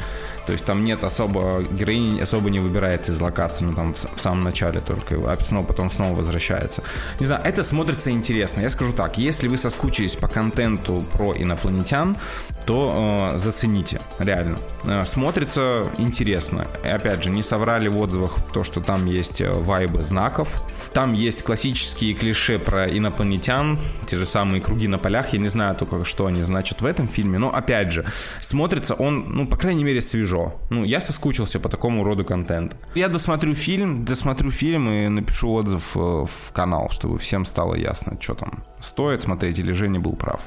То 0.45 0.53
есть 0.53 0.65
там 0.65 0.83
нет 0.83 1.03
особо, 1.03 1.63
героиня 1.63 2.23
особо 2.23 2.49
не 2.49 2.59
выбирается 2.59 3.11
из 3.11 3.21
локации, 3.21 3.65
ну 3.65 3.73
там 3.73 3.93
в, 3.93 4.15
в 4.15 4.19
самом 4.19 4.43
начале 4.43 4.81
только, 4.81 5.15
а 5.15 5.37
снова 5.43 5.65
потом 5.65 5.89
снова 5.89 6.15
возвращается. 6.15 6.83
Не 7.19 7.25
знаю, 7.25 7.41
это 7.45 7.63
смотрится 7.63 8.11
интересно. 8.11 8.61
Я 8.61 8.69
скажу 8.69 8.93
так, 8.93 9.17
если 9.17 9.47
вы 9.47 9.57
соскучились 9.57 10.15
по 10.15 10.27
контенту 10.27 11.05
про 11.13 11.33
инопланетян, 11.33 12.17
то 12.65 13.33
э, 13.33 13.37
зацените, 13.37 14.01
реально. 14.19 14.57
Э, 14.85 15.05
смотрится 15.05 15.89
интересно. 15.97 16.67
И 16.83 16.87
опять 16.87 17.23
же, 17.23 17.29
не 17.29 17.43
соврали 17.43 17.87
в 17.87 17.97
отзывах 17.97 18.37
то, 18.53 18.63
что 18.63 18.81
там 18.81 19.05
есть 19.05 19.41
э, 19.41 19.51
вайбы 19.51 20.03
знаков. 20.03 20.61
Там 20.93 21.13
есть 21.13 21.43
классические 21.43 22.13
клише 22.13 22.59
про 22.59 22.87
инопланетян, 22.87 23.79
те 24.05 24.17
же 24.17 24.25
самые 24.25 24.61
круги 24.61 24.87
на 24.87 24.97
полях. 24.97 25.33
Я 25.33 25.39
не 25.39 25.47
знаю 25.47 25.75
только, 25.75 26.03
что 26.03 26.25
они 26.25 26.43
значат 26.43 26.81
в 26.81 26.85
этом 26.85 27.07
фильме, 27.07 27.37
но 27.37 27.53
опять 27.53 27.91
же, 27.91 28.05
смотрится 28.39 28.95
он, 28.95 29.25
ну, 29.29 29.47
по 29.47 29.57
крайней 29.57 29.83
мере, 29.83 30.01
свежо. 30.01 30.30
Ну, 30.69 30.83
я 30.83 31.01
соскучился 31.01 31.59
по 31.59 31.69
такому 31.69 32.03
роду 32.03 32.23
контента. 32.25 32.75
Я 32.95 33.07
досмотрю 33.09 33.53
фильм, 33.53 34.03
досмотрю 34.05 34.51
фильм 34.51 34.89
и 34.89 35.07
напишу 35.07 35.51
отзыв 35.53 35.95
э, 35.95 35.99
в 35.99 36.51
канал, 36.53 36.89
чтобы 36.91 37.17
всем 37.17 37.45
стало 37.45 37.75
ясно, 37.75 38.17
что 38.19 38.35
там 38.35 38.63
стоит 38.79 39.21
смотреть 39.21 39.59
или 39.59 39.73
Женя 39.73 39.99
был 39.99 40.13
прав. 40.15 40.41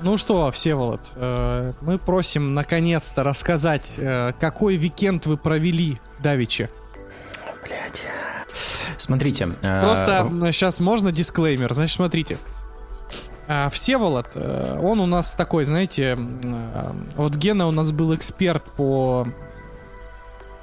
Ну 0.00 0.16
что, 0.16 0.50
Всеволод, 0.52 1.00
э, 1.16 1.72
мы 1.80 1.98
просим 1.98 2.54
наконец-то 2.54 3.24
рассказать, 3.24 3.94
э, 3.96 4.32
какой 4.38 4.76
викенд 4.76 5.26
вы 5.26 5.36
провели, 5.36 5.98
давеча. 6.20 6.68
Блять. 7.64 8.04
Смотрите. 8.96 9.48
э, 9.60 9.80
Просто 9.82 10.30
сейчас 10.52 10.78
можно 10.78 11.10
дисклеймер. 11.10 11.74
Значит, 11.74 11.96
смотрите. 11.96 12.38
А, 13.48 13.70
Всеволод, 13.70 14.32
э, 14.34 14.78
он 14.82 15.00
у 15.00 15.06
нас 15.06 15.32
такой, 15.32 15.64
знаете, 15.64 16.18
э, 16.18 16.92
вот 17.16 17.34
Гена 17.34 17.66
у 17.66 17.70
нас 17.70 17.92
был 17.92 18.14
эксперт 18.14 18.62
по... 18.62 19.26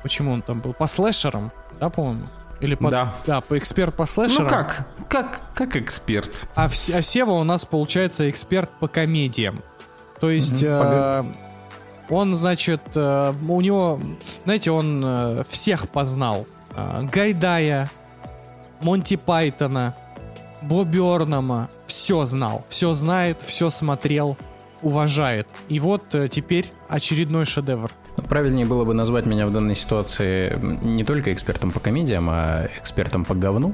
Почему 0.04 0.32
он 0.34 0.44
там 0.44 0.60
был? 0.60 0.74
По 0.74 0.86
слэшерам, 0.86 1.52
да, 1.80 1.90
по-моему? 1.90 2.28
Или 2.60 2.76
по... 2.76 2.92
Да. 2.92 3.16
Да, 3.26 3.42
по 3.42 3.58
эксперт 3.58 3.96
по 3.96 4.06
слэшерам. 4.06 4.44
Ну 4.44 4.50
как? 4.50 4.88
Как, 5.10 5.40
как 5.56 5.76
эксперт. 5.76 6.32
А, 6.54 6.68
Вс- 6.68 6.96
а 6.96 7.02
Сева 7.02 7.32
у 7.32 7.44
нас, 7.44 7.66
получается, 7.66 8.30
эксперт 8.30 8.70
по 8.80 8.88
комедиям. 8.88 9.64
То 10.20 10.30
есть... 10.30 10.62
э, 10.64 11.24
он, 12.08 12.36
значит, 12.36 12.82
э, 12.94 13.34
у 13.50 13.62
него, 13.62 14.00
знаете, 14.44 14.70
он 14.70 15.02
э, 15.04 15.44
всех 15.50 15.90
познал. 15.90 16.46
Э, 16.76 17.02
Гайдая, 17.12 17.90
Монти 18.82 19.16
Пайтона, 19.16 19.96
Орнама. 20.70 21.70
Все 21.88 22.26
знал, 22.26 22.66
все 22.70 22.94
знает, 22.94 23.42
все 23.46 23.70
смотрел, 23.70 24.38
уважает. 24.82 25.48
И 25.70 25.80
вот 25.80 26.14
э, 26.14 26.28
теперь 26.28 26.70
очередной 26.90 27.46
шедевр. 27.46 27.92
Правильнее 28.30 28.66
было 28.66 28.86
бы 28.86 28.94
назвать 28.94 29.26
меня 29.26 29.46
в 29.48 29.52
данной 29.52 29.76
ситуации 29.76 30.58
не 30.84 31.04
только 31.04 31.34
экспертом 31.34 31.72
по 31.72 31.80
комедиям, 31.80 32.28
а 32.30 32.68
экспертом 32.80 33.26
по 33.26 33.36
говну. 33.36 33.74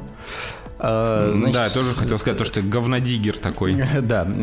А, 0.84 1.30
значит, 1.32 1.54
да, 1.54 1.66
я 1.66 1.70
тоже 1.70 1.94
хотел 1.94 2.18
сказать, 2.18 2.38
то, 2.40 2.44
что 2.44 2.56
ты 2.56 2.68
говнодиггер 2.68 3.38
такой. 3.38 3.76
Да. 4.02 4.28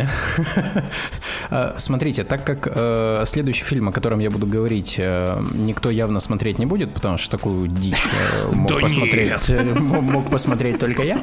А, 1.50 1.74
Смотрите, 1.78 2.24
так 2.24 2.44
как 2.44 2.68
э, 2.70 3.24
следующий 3.26 3.64
фильм, 3.64 3.88
о 3.88 3.92
котором 3.92 4.18
я 4.18 4.30
буду 4.30 4.46
говорить, 4.46 4.96
э, 4.98 5.42
никто 5.52 5.90
явно 5.90 6.20
смотреть 6.20 6.58
не 6.58 6.66
будет, 6.66 6.92
потому 6.92 7.16
что 7.16 7.30
такую 7.30 7.68
дичь 7.68 8.04
э, 8.04 8.50
мог, 8.52 8.80
посмотреть, 8.80 9.48
мог 9.48 10.30
посмотреть 10.30 10.78
только 10.78 11.02
я. 11.02 11.22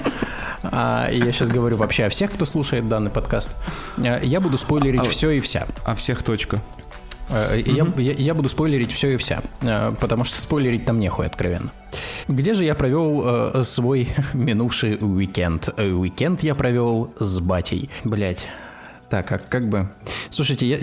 А, 0.64 1.10
я 1.12 1.32
сейчас 1.32 1.50
говорю 1.50 1.78
вообще 1.78 2.06
о 2.06 2.10
всех, 2.10 2.32
кто 2.32 2.46
слушает 2.46 2.88
данный 2.88 3.12
подкаст. 3.12 3.52
Я 3.98 4.42
буду 4.42 4.58
спойлерить 4.58 5.06
все 5.08 5.30
и 5.30 5.40
вся. 5.40 5.68
А 5.86 5.94
всех 5.94 6.24
точка. 6.24 6.60
Э, 7.30 7.62
Я, 7.66 7.88
я- 7.98 8.14
я 8.14 8.34
буду 8.34 8.50
спойлерить 8.50 8.92
все 8.92 9.14
и 9.14 9.18
вся, 9.18 9.42
э, 9.62 9.92
потому 10.00 10.24
что 10.24 10.40
спойлерить 10.42 10.86
там 10.86 11.00
нехуй, 11.00 11.26
откровенно. 11.26 11.72
Где 12.28 12.54
же 12.54 12.64
я 12.64 12.76
провел 12.76 13.24
э, 13.26 13.64
свой 13.64 14.10
минувший 14.34 14.98
уикенд? 15.02 15.70
Э, 15.78 15.92
Уикенд 15.92 16.44
я 16.44 16.56
провел 16.56 17.14
с 17.20 17.40
батей. 17.40 17.90
Блять. 18.04 18.40
Так, 19.08 19.32
а 19.32 19.38
как 19.38 19.70
бы... 19.70 19.88
Слушайте, 20.32 20.66
я, 20.68 20.78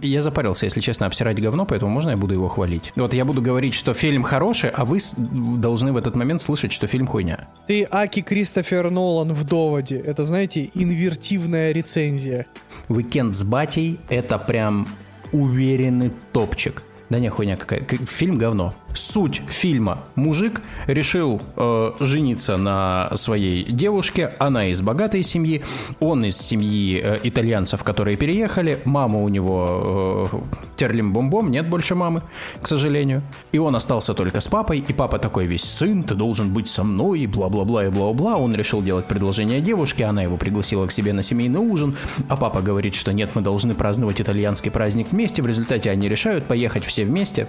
я 0.00 0.22
запарился, 0.22 0.64
если 0.64 0.80
честно, 0.80 1.06
обсирать 1.06 1.38
говно, 1.40 1.66
поэтому 1.66 1.90
можно 1.90 2.10
я 2.10 2.16
буду 2.16 2.32
его 2.32 2.48
хвалить? 2.48 2.90
Вот 2.96 3.12
я 3.12 3.26
буду 3.26 3.42
говорить, 3.42 3.74
что 3.74 3.92
фильм 3.92 4.22
хороший, 4.22 4.70
а 4.70 4.86
вы 4.86 4.98
должны 5.18 5.92
в 5.92 5.98
этот 5.98 6.16
момент 6.16 6.40
слышать, 6.40 6.72
что 6.72 6.86
фильм 6.86 7.06
хуйня. 7.06 7.46
Ты 7.66 7.86
аки 7.90 8.22
Кристофер 8.22 8.90
Нолан 8.90 9.32
в 9.34 9.44
доводе. 9.44 9.98
Это, 9.98 10.24
знаете, 10.24 10.70
инвертивная 10.74 11.72
рецензия. 11.72 12.46
Уикенд 12.88 13.34
с 13.34 13.44
батей— 13.44 14.00
это 14.08 14.38
прям 14.38 14.88
уверенный 15.32 16.12
топчик. 16.32 16.82
Да 17.08 17.18
не, 17.18 17.28
хуйня 17.28 17.56
какая. 17.56 17.80
Фильм 17.80 18.36
говно. 18.38 18.72
Суть 18.96 19.42
фильма. 19.50 19.98
Мужик 20.14 20.62
решил 20.86 21.42
э, 21.56 21.92
жениться 22.00 22.56
на 22.56 23.14
своей 23.14 23.62
девушке. 23.64 24.32
Она 24.38 24.68
из 24.68 24.80
богатой 24.80 25.22
семьи. 25.22 25.62
Он 26.00 26.24
из 26.24 26.38
семьи 26.38 27.02
э, 27.04 27.18
итальянцев, 27.22 27.84
которые 27.84 28.16
переехали. 28.16 28.78
Мама 28.86 29.20
у 29.20 29.28
него 29.28 30.30
э, 30.32 30.36
терлим-бомбом. 30.78 31.50
Нет 31.50 31.68
больше 31.68 31.94
мамы, 31.94 32.22
к 32.62 32.66
сожалению. 32.66 33.20
И 33.52 33.58
он 33.58 33.76
остался 33.76 34.14
только 34.14 34.40
с 34.40 34.48
папой. 34.48 34.78
И 34.78 34.92
папа 34.94 35.18
такой 35.18 35.44
весь 35.44 35.64
сын, 35.64 36.02
ты 36.02 36.14
должен 36.14 36.48
быть 36.48 36.70
со 36.70 36.82
мной. 36.82 37.20
И 37.20 37.26
бла-бла-бла, 37.26 37.84
и 37.84 37.90
бла-бла. 37.90 38.36
Он 38.36 38.54
решил 38.54 38.82
делать 38.82 39.04
предложение 39.04 39.60
девушке. 39.60 40.06
Она 40.06 40.22
его 40.22 40.38
пригласила 40.38 40.86
к 40.86 40.92
себе 40.92 41.12
на 41.12 41.22
семейный 41.22 41.60
ужин. 41.60 41.96
А 42.30 42.36
папа 42.38 42.62
говорит, 42.62 42.94
что 42.94 43.12
нет, 43.12 43.34
мы 43.34 43.42
должны 43.42 43.74
праздновать 43.74 44.22
итальянский 44.22 44.70
праздник 44.70 45.08
вместе. 45.12 45.42
В 45.42 45.46
результате 45.46 45.90
они 45.90 46.08
решают 46.08 46.46
поехать 46.46 46.86
все 46.86 47.04
вместе 47.04 47.46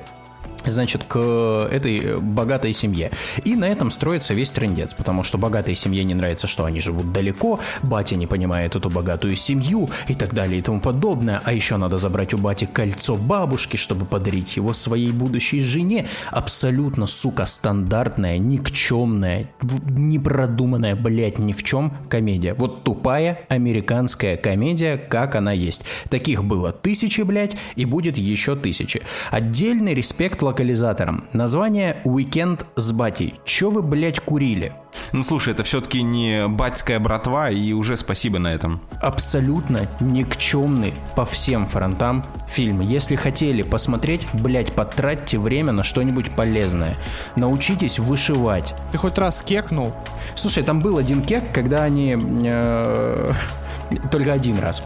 значит, 0.65 1.03
к 1.03 1.17
этой 1.71 2.19
богатой 2.19 2.73
семье. 2.73 3.11
И 3.43 3.55
на 3.55 3.65
этом 3.65 3.91
строится 3.91 4.33
весь 4.33 4.51
трендец, 4.51 4.93
потому 4.93 5.23
что 5.23 5.37
богатой 5.37 5.75
семье 5.75 6.03
не 6.03 6.13
нравится, 6.13 6.47
что 6.47 6.65
они 6.65 6.79
живут 6.79 7.11
далеко, 7.11 7.59
батя 7.83 8.15
не 8.15 8.27
понимает 8.27 8.75
эту 8.75 8.89
богатую 8.89 9.35
семью 9.35 9.89
и 10.07 10.15
так 10.15 10.33
далее 10.33 10.59
и 10.59 10.61
тому 10.61 10.79
подобное. 10.79 11.41
А 11.43 11.53
еще 11.53 11.77
надо 11.77 11.97
забрать 11.97 12.33
у 12.33 12.37
бати 12.37 12.65
кольцо 12.65 13.15
бабушки, 13.15 13.77
чтобы 13.77 14.05
подарить 14.05 14.57
его 14.57 14.73
своей 14.73 15.11
будущей 15.11 15.61
жене. 15.61 16.07
Абсолютно, 16.31 17.07
сука, 17.07 17.45
стандартная, 17.45 18.37
никчемная, 18.37 19.49
непродуманная, 19.61 20.95
блядь, 20.95 21.39
ни 21.39 21.53
в 21.53 21.63
чем 21.63 21.93
комедия. 22.09 22.53
Вот 22.53 22.83
тупая 22.83 23.41
американская 23.49 24.37
комедия, 24.37 24.97
как 24.97 25.35
она 25.35 25.51
есть. 25.51 25.83
Таких 26.09 26.43
было 26.43 26.71
тысячи, 26.71 27.21
блядь, 27.21 27.55
и 27.75 27.85
будет 27.85 28.17
еще 28.17 28.55
тысячи. 28.55 29.01
Отдельный 29.31 29.93
респект 29.93 30.41
локализаторам. 30.47 31.25
Название 31.33 32.01
«Уикенд 32.03 32.65
с 32.75 32.91
батей». 32.91 33.35
Че 33.45 33.69
вы, 33.69 33.81
блядь, 33.81 34.19
курили? 34.19 34.73
Ну 35.11 35.23
слушай, 35.23 35.53
это 35.53 35.63
все-таки 35.63 36.01
не 36.01 36.47
батьская 36.47 36.99
братва, 36.99 37.49
и 37.49 37.71
уже 37.71 37.97
спасибо 37.97 38.39
на 38.39 38.47
этом. 38.47 38.81
Абсолютно 39.01 39.87
никчемный 39.99 40.93
по 41.15 41.25
всем 41.25 41.67
фронтам 41.67 42.25
фильм. 42.47 42.81
Если 42.81 43.15
хотели 43.15 43.61
посмотреть, 43.61 44.27
блядь, 44.33 44.73
потратьте 44.73 45.37
время 45.37 45.71
на 45.71 45.83
что-нибудь 45.83 46.31
полезное. 46.31 46.95
Научитесь 47.35 47.99
вышивать. 47.99 48.73
Ты 48.91 48.97
хоть 48.97 49.17
раз 49.17 49.41
кекнул? 49.41 49.93
Слушай, 50.35 50.63
там 50.63 50.81
был 50.81 50.97
один 50.97 51.21
кек, 51.21 51.51
когда 51.53 51.83
они... 51.83 52.17
э, 52.45 53.31
только 54.11 54.33
один 54.33 54.59
раз. 54.59 54.83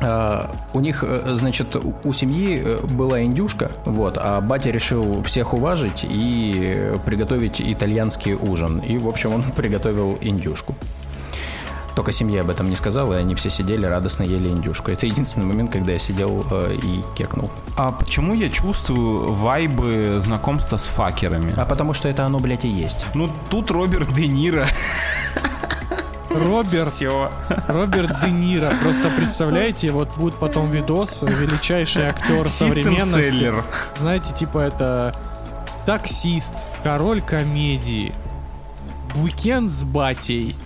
А, 0.00 0.50
у 0.72 0.80
них, 0.80 1.04
э, 1.06 1.34
значит, 1.34 1.76
у 1.76 2.12
семьи 2.12 2.60
э, 2.64 2.78
была 2.84 3.22
индюшка, 3.22 3.70
вот, 3.84 4.18
а 4.18 4.40
батя 4.40 4.70
решил 4.70 5.22
всех 5.22 5.54
уважить 5.54 6.04
и 6.08 6.94
приготовить 7.06 7.60
итальянский 7.60 8.34
ужин. 8.34 8.80
И, 8.80 8.98
в 8.98 9.08
общем, 9.08 9.34
он 9.34 9.42
приготовил 9.56 10.18
индюшку. 10.20 10.74
Только 11.94 12.10
семья 12.10 12.40
об 12.40 12.50
этом 12.50 12.68
не 12.68 12.76
сказала, 12.76 13.14
и 13.14 13.18
они 13.18 13.36
все 13.36 13.50
сидели, 13.50 13.86
радостно 13.86 14.24
ели 14.24 14.48
индюшку. 14.48 14.90
Это 14.90 15.06
единственный 15.06 15.44
момент, 15.44 15.70
когда 15.70 15.92
я 15.92 15.98
сидел 16.00 16.44
э, 16.50 16.76
и 16.82 17.04
кекнул. 17.14 17.50
А 17.76 17.92
почему 17.92 18.34
я 18.34 18.50
чувствую 18.50 19.32
вайбы 19.32 20.18
знакомства 20.20 20.76
с 20.76 20.86
факерами? 20.86 21.54
А 21.56 21.64
потому 21.64 21.94
что 21.94 22.08
это 22.08 22.24
оно, 22.26 22.40
блядь, 22.40 22.64
и 22.64 22.68
есть. 22.68 23.06
Ну, 23.14 23.30
тут 23.48 23.70
Роберт 23.70 24.12
Де 24.12 24.26
Ниро. 24.26 24.66
Роберт, 26.34 26.94
Все. 26.94 27.30
Роберт 27.68 28.20
Де 28.20 28.30
Ниро. 28.30 28.76
Просто 28.82 29.10
представляете, 29.10 29.90
вот 29.90 30.08
будет 30.16 30.34
потом 30.34 30.70
видос, 30.70 31.22
величайший 31.22 32.08
актер 32.08 32.48
современности. 32.48 33.52
Знаете, 33.96 34.34
типа 34.34 34.58
это 34.58 35.16
таксист, 35.86 36.54
король 36.82 37.22
комедии, 37.22 38.14
уикенд 39.16 39.70
с 39.70 39.82
батей. 39.82 40.56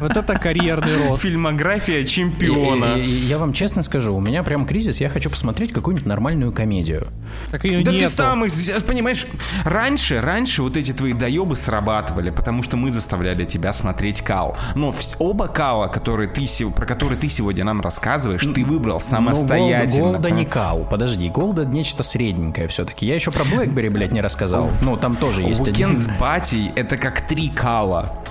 Вот 0.00 0.16
это 0.16 0.38
карьерный 0.38 1.08
рост. 1.08 1.24
Фильмография 1.24 2.04
чемпиона. 2.04 2.96
И- 2.96 3.02
и- 3.02 3.04
и 3.04 3.24
я 3.26 3.38
вам 3.38 3.52
честно 3.52 3.82
скажу, 3.82 4.14
у 4.14 4.20
меня 4.20 4.42
прям 4.42 4.66
кризис, 4.66 5.00
я 5.00 5.08
хочу 5.08 5.30
посмотреть 5.30 5.72
какую-нибудь 5.72 6.06
нормальную 6.06 6.52
комедию. 6.52 7.08
Так 7.50 7.64
ее 7.64 7.82
Да 7.84 7.90
ты 7.90 7.98
нету. 7.98 8.12
сам 8.12 8.44
их, 8.44 8.52
понимаешь, 8.86 9.26
раньше, 9.64 10.20
раньше 10.20 10.62
вот 10.62 10.76
эти 10.76 10.92
твои 10.92 11.12
доебы 11.12 11.56
срабатывали, 11.56 12.30
потому 12.30 12.62
что 12.62 12.76
мы 12.76 12.90
заставляли 12.90 13.44
тебя 13.44 13.72
смотреть 13.72 14.20
Кал. 14.22 14.56
Но 14.74 14.94
оба 15.18 15.46
Кала, 15.48 15.86
которые 15.88 16.28
ты, 16.28 16.46
про 16.76 16.86
которые 16.86 17.18
ты 17.18 17.28
сегодня 17.28 17.64
нам 17.64 17.80
рассказываешь, 17.80 18.42
ты 18.54 18.64
выбрал 18.64 19.00
самостоятельно. 19.00 20.04
Ну, 20.06 20.12
Голда, 20.12 20.28
Голда 20.28 20.30
не 20.30 20.44
кал. 20.44 20.86
Подожди, 20.90 21.28
Голда 21.28 21.64
нечто 21.64 22.02
средненькое 22.02 22.68
все-таки. 22.68 23.06
Я 23.06 23.14
еще 23.14 23.30
про 23.30 23.44
BlackBerry, 23.44 23.88
блядь, 23.88 24.12
не 24.12 24.20
рассказал. 24.20 24.70
Ну, 24.82 24.96
там 24.96 25.16
тоже 25.16 25.42
есть 25.42 25.60
Уикенд 25.66 25.94
один. 25.94 25.98
с 25.98 26.08
батей 26.18 26.70
это 26.76 26.96
как 26.96 27.20
три 27.26 27.48
Кала. 27.48 28.22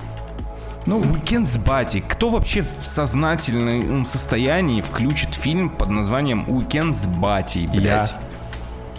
Ну, 0.86 0.98
Уикенд 0.98 1.50
с 1.50 1.56
батей. 1.56 2.04
Кто 2.06 2.28
вообще 2.30 2.62
в 2.62 2.84
сознательном 2.84 4.04
состоянии 4.04 4.80
включит 4.82 5.34
фильм 5.34 5.70
под 5.70 5.88
названием 5.88 6.44
Уикенд 6.48 6.96
с 6.96 7.06
батей, 7.06 7.66
блядь? 7.66 8.14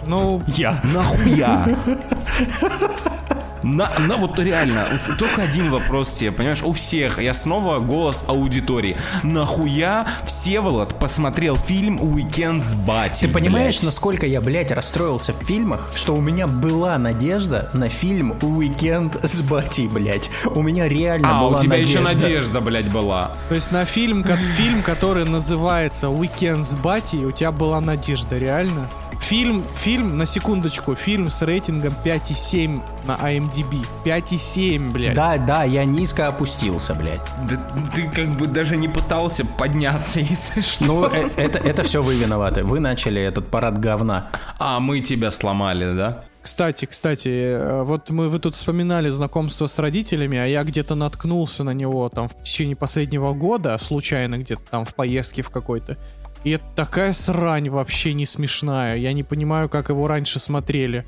Ну, 0.04 0.42
я. 0.46 0.80
Нахуя? 0.84 1.66
На, 3.62 3.90
на 4.06 4.16
вот 4.16 4.38
реально, 4.38 4.86
тебя 5.02 5.14
только 5.16 5.42
один 5.42 5.70
вопрос 5.70 6.12
тебе, 6.12 6.30
понимаешь, 6.32 6.62
у 6.62 6.72
всех, 6.72 7.20
я 7.20 7.34
снова 7.34 7.78
голос 7.80 8.24
аудитории. 8.28 8.96
Нахуя 9.22 10.06
Всеволод 10.24 10.94
посмотрел 10.98 11.56
фильм 11.56 12.00
«Уикенд 12.00 12.64
с 12.64 12.74
батей», 12.74 13.26
Ты 13.28 13.32
понимаешь, 13.34 13.76
блядь? 13.76 13.84
насколько 13.84 14.26
я, 14.26 14.40
блядь, 14.40 14.70
расстроился 14.70 15.32
в 15.32 15.44
фильмах, 15.44 15.90
что 15.94 16.14
у 16.14 16.20
меня 16.20 16.46
была 16.46 16.96
надежда 16.98 17.70
на 17.72 17.88
фильм 17.88 18.34
«Уикенд 18.42 19.16
с 19.24 19.40
батей», 19.40 19.88
блядь. 19.88 20.30
У 20.54 20.62
меня 20.62 20.88
реально 20.88 21.38
А, 21.38 21.40
была 21.42 21.56
у 21.56 21.58
тебя 21.58 21.76
еще 21.76 22.00
надежда. 22.00 22.22
надежда, 22.28 22.60
блядь, 22.60 22.88
была. 22.90 23.32
то 23.48 23.54
есть 23.54 23.72
на 23.72 23.84
фильм, 23.84 24.22
как 24.22 24.38
фильм, 24.38 24.82
который 24.82 25.24
называется 25.24 26.08
«Уикенд 26.10 26.64
с 26.64 26.74
батей», 26.74 27.24
у 27.24 27.30
тебя 27.32 27.52
была 27.52 27.80
надежда, 27.80 28.38
реально? 28.38 28.86
Фильм, 29.20 29.64
фильм, 29.78 30.18
на 30.18 30.26
секундочку, 30.26 30.94
фильм 30.94 31.30
с 31.30 31.42
рейтингом 31.42 31.94
5,7 32.04 32.80
на 33.06 33.12
IMDb. 33.16 33.84
5,7, 34.04 34.92
блядь. 34.92 35.14
Да, 35.14 35.36
да, 35.38 35.64
я 35.64 35.84
низко 35.84 36.28
опустился, 36.28 36.94
блядь. 36.94 37.20
Да 37.48 37.60
ты 37.94 38.08
как 38.08 38.28
бы 38.36 38.46
даже 38.46 38.76
не 38.76 38.88
пытался 38.88 39.44
подняться, 39.44 40.20
если 40.20 40.60
что. 40.60 40.84
Ну, 40.84 41.06
э- 41.06 41.30
это, 41.36 41.58
это 41.58 41.82
все 41.82 42.02
вы 42.02 42.16
виноваты. 42.16 42.62
Вы 42.62 42.78
начали 42.80 43.20
этот 43.20 43.50
парад 43.50 43.80
говна. 43.80 44.30
А, 44.58 44.78
мы 44.80 45.00
тебя 45.00 45.30
сломали, 45.30 45.94
да? 45.96 46.24
Кстати, 46.46 46.84
кстати, 46.84 47.28
э, 47.28 47.82
вот 47.82 48.10
мы 48.10 48.28
вы 48.28 48.38
тут 48.38 48.54
вспоминали 48.54 49.08
знакомство 49.08 49.66
с 49.66 49.80
родителями, 49.80 50.38
а 50.38 50.46
я 50.46 50.62
где-то 50.62 50.94
наткнулся 50.94 51.64
на 51.64 51.74
него 51.74 52.08
там 52.08 52.28
в 52.28 52.40
течение 52.44 52.76
последнего 52.76 53.32
года, 53.32 53.76
случайно 53.78 54.38
где-то 54.38 54.62
там 54.70 54.84
в 54.84 54.94
поездке 54.94 55.42
в 55.42 55.50
какой-то. 55.50 55.98
И 56.44 56.50
это 56.50 56.64
такая 56.74 57.12
срань 57.12 57.68
вообще 57.70 58.12
не 58.12 58.26
смешная. 58.26 58.96
Я 58.96 59.12
не 59.12 59.22
понимаю, 59.22 59.68
как 59.68 59.88
его 59.88 60.06
раньше 60.06 60.38
смотрели. 60.38 61.04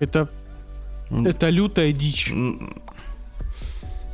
Это... 0.00 0.28
Это 1.10 1.50
лютая 1.50 1.92
дичь. 1.92 2.32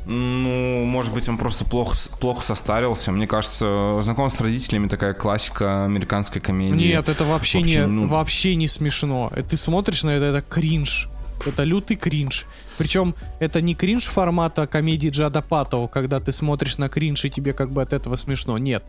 Ну, 0.05 0.83
может 0.85 1.13
быть, 1.13 1.29
он 1.29 1.37
просто 1.37 1.63
плохо, 1.63 1.95
плохо 2.19 2.43
состарился. 2.43 3.11
Мне 3.11 3.27
кажется, 3.27 3.99
знакомство 4.01 4.43
с 4.43 4.45
родителями 4.47 4.87
такая 4.87 5.13
классика 5.13 5.85
американской 5.85 6.41
комедии. 6.41 6.87
Нет, 6.87 7.07
это 7.07 7.23
вообще, 7.23 7.59
Вообще, 7.59 7.75
не, 7.79 7.85
ну- 7.85 8.07
вообще 8.07 8.55
не 8.55 8.67
смешно. 8.67 9.31
Э, 9.35 9.43
Ты 9.43 9.57
смотришь 9.57 10.03
на 10.03 10.09
это, 10.09 10.25
это 10.25 10.41
кринж. 10.41 11.07
Это 11.45 11.63
лютый 11.63 11.95
кринж. 11.95 12.45
Причем 12.77 13.15
это 13.39 13.61
не 13.61 13.75
кринж 13.75 14.05
формата 14.05 14.65
комедии 14.67 15.09
Джада 15.09 15.41
Паттоу, 15.41 15.87
когда 15.87 16.19
ты 16.19 16.31
смотришь 16.31 16.77
на 16.77 16.89
кринж 16.89 17.25
и 17.25 17.29
тебе 17.29 17.53
как 17.53 17.71
бы 17.71 17.81
от 17.81 17.93
этого 17.93 18.15
смешно. 18.15 18.57
Нет. 18.57 18.83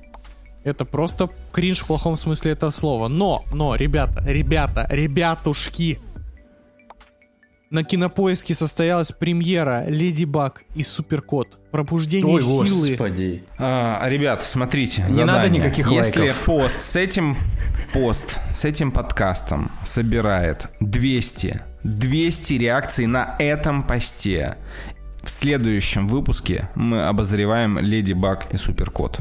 Это 0.65 0.85
просто 0.85 1.29
кринж 1.53 1.81
в 1.81 1.87
плохом 1.87 2.17
смысле 2.17 2.53
этого 2.53 2.71
слова. 2.71 3.09
Но, 3.09 3.45
но, 3.53 3.75
ребята, 3.75 4.23
ребята, 4.25 4.87
ребятушки. 4.91 5.99
На 7.71 7.85
кинопоиске 7.85 8.55
состоялась 8.55 9.13
премьера 9.13 9.85
Леди 9.89 10.25
Баг 10.27 10.63
и 10.75 10.83
Суперкот. 10.83 11.59
Пробуждение 11.71 12.41
силы. 12.41 12.91
господи. 12.91 13.45
А, 13.59 14.07
ребят, 14.09 14.45
смотрите, 14.45 15.03
Не 15.05 15.13
задание. 15.13 15.35
надо 15.35 15.49
никаких 15.49 15.91
Если 15.91 16.21
лайков. 16.21 16.45
пост 16.45 16.83
с 16.83 16.97
этим 16.97 17.37
пост 17.95 18.39
с 18.51 18.65
этим 18.65 18.91
подкастом 18.93 19.71
собирает 19.85 20.67
200 20.81 21.63
200 21.83 22.53
реакций 22.55 23.07
на 23.07 23.37
этом 23.39 23.83
посте, 23.83 24.57
в 25.23 25.31
следующем 25.31 26.09
выпуске 26.09 26.69
мы 26.75 27.07
обозреваем 27.07 27.79
Леди 27.79 28.13
Баг 28.13 28.53
и 28.53 28.57
Суперкот. 28.59 29.21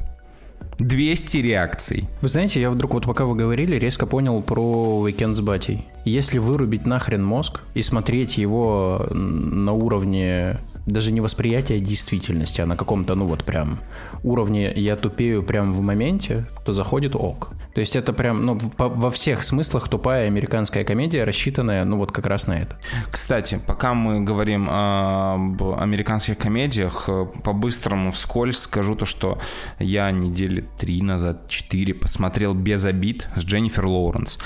200 0.82 1.38
реакций. 1.38 2.09
Вы 2.21 2.27
знаете, 2.27 2.59
я 2.59 2.71
вдруг 2.71 2.93
вот 2.93 3.05
пока 3.05 3.25
вы 3.25 3.36
говорили, 3.36 3.75
резко 3.75 4.05
понял 4.05 4.41
про 4.41 4.99
уикенд 5.01 5.36
с 5.36 5.41
батей. 5.41 5.88
Если 6.05 6.39
вырубить 6.39 6.86
нахрен 6.86 7.23
мозг 7.23 7.61
и 7.75 7.82
смотреть 7.82 8.38
его 8.38 9.07
на 9.11 9.73
уровне 9.73 10.57
даже 10.86 11.11
не 11.11 11.21
восприятия 11.21 11.79
действительности, 11.79 12.61
а 12.61 12.65
на 12.65 12.75
каком-то, 12.75 13.15
ну 13.15 13.25
вот 13.25 13.43
прям 13.43 13.79
уровне 14.23 14.71
я 14.75 14.95
тупею 14.95 15.43
прям 15.43 15.73
в 15.73 15.82
моменте, 15.82 16.45
то 16.65 16.73
заходит 16.73 17.15
ок. 17.15 17.51
То 17.73 17.79
есть 17.79 17.95
это 17.95 18.11
прям, 18.11 18.45
ну, 18.45 18.59
по- 18.59 18.89
во 18.89 19.09
всех 19.09 19.43
смыслах 19.43 19.88
тупая 19.88 20.27
американская 20.27 20.84
комедия, 20.84 21.23
рассчитанная, 21.23 21.86
ну 21.86 21.97
вот 21.97 22.11
как 22.11 22.25
раз 22.25 22.47
на 22.47 22.59
это. 22.61 22.77
Кстати, 23.09 23.59
пока 23.65 23.93
мы 23.93 24.19
говорим 24.21 24.67
об 24.69 25.63
американских 25.63 26.38
комедиях, 26.38 27.05
э, 27.07 27.27
по-быстрому 27.43 28.11
вскользь 28.11 28.57
скажу 28.59 28.95
то, 28.95 29.05
что 29.05 29.39
я 29.79 30.11
недели 30.11 30.67
три 30.79 31.01
назад, 31.01 31.47
четыре 31.47 31.93
посмотрел 31.93 32.53
«Без 32.53 32.84
обид» 32.84 33.27
с 33.36 33.45
Дженнифер 33.45 33.86
Лоуренс. 33.86 34.38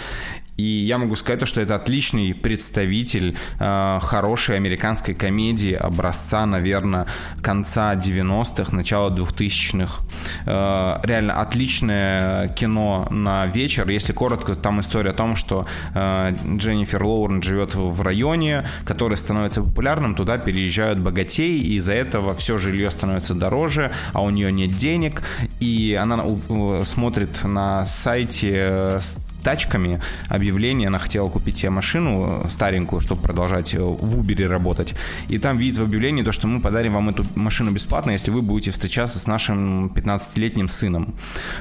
И 0.57 0.63
я 0.63 0.97
могу 0.97 1.15
сказать, 1.15 1.39
то, 1.41 1.45
что 1.45 1.59
это 1.61 1.75
отличный 1.75 2.33
представитель 2.33 3.37
э, 3.59 3.99
хорошей 4.01 4.55
американской 4.55 5.13
комедии 5.13 5.73
образца, 5.73 6.45
наверное, 6.45 7.07
конца 7.41 7.93
90-х, 7.95 8.73
начала 8.73 9.09
2000-х. 9.09 10.03
Э, 10.45 10.99
реально 11.03 11.41
отличное 11.41 12.47
кино 12.49 13.07
на 13.11 13.45
вечер. 13.47 13.89
Если 13.89 14.13
коротко, 14.13 14.55
там 14.55 14.79
история 14.79 15.11
о 15.11 15.13
том, 15.13 15.35
что 15.35 15.65
э, 15.93 16.33
Дженнифер 16.55 17.03
Лоурен 17.03 17.43
живет 17.43 17.75
в 17.75 18.01
районе, 18.01 18.63
который 18.85 19.17
становится 19.17 19.61
популярным, 19.61 20.15
туда 20.15 20.37
переезжают 20.37 20.99
богатеи, 20.99 21.57
и 21.57 21.75
из-за 21.75 21.93
этого 21.93 22.33
все 22.33 22.57
жилье 22.57 22.89
становится 22.91 23.33
дороже, 23.33 23.91
а 24.13 24.23
у 24.23 24.29
нее 24.29 24.51
нет 24.53 24.71
денег, 24.71 25.21
и 25.59 25.97
она 26.01 26.23
у- 26.23 26.85
смотрит 26.85 27.43
на 27.43 27.85
сайте 27.85 28.51
э, 28.55 28.99
тачками 29.45 30.01
объявление, 30.27 30.87
она 30.87 30.97
хотела 30.97 31.29
купить 31.29 31.57
себе 31.57 31.69
машину 31.69 32.43
старенькую, 32.49 32.99
чтобы 32.99 33.21
продолжать 33.21 33.75
э, 33.75 33.79
в 33.79 34.19
Uber 34.19 34.47
работать. 34.47 34.95
И 35.29 35.37
там 35.37 35.57
видит 35.57 35.77
в 35.77 35.83
объявлении 35.83 36.23
то, 36.23 36.31
что 36.31 36.47
мы 36.47 36.59
подарим 36.59 36.93
вам 36.93 37.09
эту 37.09 37.23
машину 37.35 37.71
бесплатно, 37.71 38.11
если 38.11 38.31
вы 38.31 38.41
будете 38.41 38.71
встречаться 38.71 39.19
с 39.19 39.27
нашим 39.27 39.87
15-летним 39.87 40.67
сыном. 40.67 41.13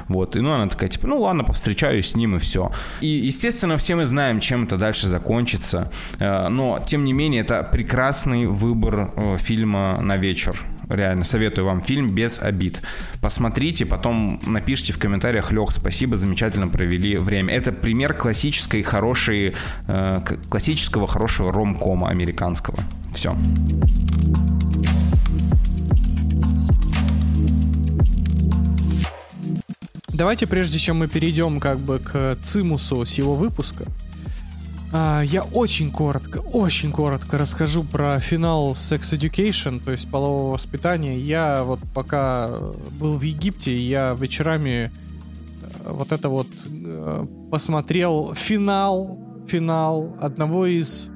Вот. 0.07 0.35
И 0.35 0.41
ну 0.41 0.51
она 0.51 0.67
такая, 0.67 0.89
типа, 0.89 1.07
ну 1.07 1.19
ладно, 1.21 1.43
повстречаюсь 1.43 2.09
с 2.09 2.15
ним 2.15 2.35
и 2.35 2.39
все. 2.39 2.71
И, 3.01 3.07
естественно, 3.07 3.77
все 3.77 3.95
мы 3.95 4.05
знаем, 4.07 4.39
чем 4.39 4.63
это 4.63 4.77
дальше 4.77 5.07
закончится. 5.07 5.91
Э, 6.19 6.49
Но, 6.49 6.79
тем 6.85 7.03
не 7.03 7.13
менее, 7.13 7.41
это 7.41 7.61
прекрасный 7.63 8.47
выбор 8.47 9.11
э, 9.15 9.37
фильма 9.37 10.01
на 10.01 10.17
вечер. 10.17 10.65
Реально, 10.89 11.23
советую 11.23 11.65
вам 11.65 11.81
фильм 11.81 12.09
без 12.13 12.39
обид. 12.39 12.81
Посмотрите, 13.21 13.85
потом 13.85 14.39
напишите 14.45 14.93
в 14.93 14.99
комментариях, 14.99 15.51
Лех, 15.51 15.71
спасибо, 15.71 16.17
замечательно 16.17 16.67
провели 16.67 17.17
время. 17.17 17.53
Это 17.53 17.71
пример 17.71 18.13
классической 18.13 18.83
хорошей, 18.83 19.53
э, 19.87 20.17
классического 20.49 21.07
хорошего 21.07 21.51
ромкома 21.51 22.09
американского. 22.09 22.77
Все. 23.13 23.35
Давайте, 30.09 30.47
прежде 30.47 30.79
чем 30.79 30.99
мы 30.99 31.07
перейдем 31.07 31.59
как 31.59 31.79
бы 31.79 31.99
к 31.99 32.37
цимусу 32.41 33.03
с 33.03 33.15
его 33.15 33.35
выпуска, 33.35 33.83
я 34.95 35.43
очень 35.43 35.91
коротко, 35.91 36.37
очень 36.37 36.91
коротко 36.91 37.37
расскажу 37.37 37.83
про 37.83 38.19
финал 38.19 38.71
Sex 38.71 39.17
Education, 39.17 39.81
то 39.83 39.91
есть 39.91 40.09
полового 40.09 40.53
воспитания. 40.53 41.17
Я 41.17 41.63
вот 41.63 41.79
пока 41.93 42.49
был 42.99 43.17
в 43.17 43.21
Египте, 43.21 43.75
я 43.75 44.15
вечерами 44.17 44.91
э, 45.61 45.91
вот 45.91 46.11
это 46.11 46.29
вот 46.29 46.47
э, 46.65 47.25
посмотрел 47.51 48.33
финал, 48.35 49.19
финал 49.47 50.15
одного 50.21 50.65
из 50.65 51.09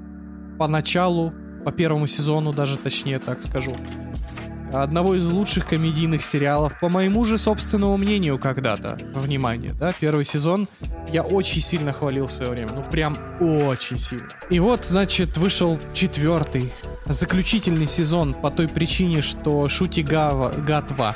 поначалу, 0.58 1.34
по 1.64 1.72
первому 1.72 2.08
сезону 2.08 2.52
даже 2.52 2.78
точнее 2.78 3.20
так 3.20 3.44
скажу, 3.44 3.72
одного 4.72 5.16
из 5.16 5.28
лучших 5.28 5.68
комедийных 5.68 6.24
сериалов, 6.24 6.80
по 6.80 6.90
моему 6.90 7.26
же 7.26 7.38
собственному 7.38 7.98
мнению 7.98 8.38
когда-то. 8.38 8.98
Внимание, 9.14 9.74
да, 9.74 9.94
первый 10.00 10.26
сезон 10.26 10.68
я 11.12 11.24
очень 11.24 11.62
сильно 11.62 11.94
хвалил 11.94 12.28
в 12.28 12.32
свое 12.32 12.52
время, 12.52 12.72
ну 12.74 12.84
прям 12.84 13.18
очень 13.40 14.00
сильно. 14.00 14.30
И 14.50 14.60
вот, 14.60 14.86
значит, 14.86 15.38
вышел 15.38 15.80
четвертый, 15.94 16.72
заключительный 17.06 17.88
сезон 17.88 18.34
по 18.34 18.52
той 18.52 18.68
причине, 18.68 19.22
что 19.22 19.68
Шути 19.70 20.02
Гава, 20.02 20.52
Гатва 20.52 21.16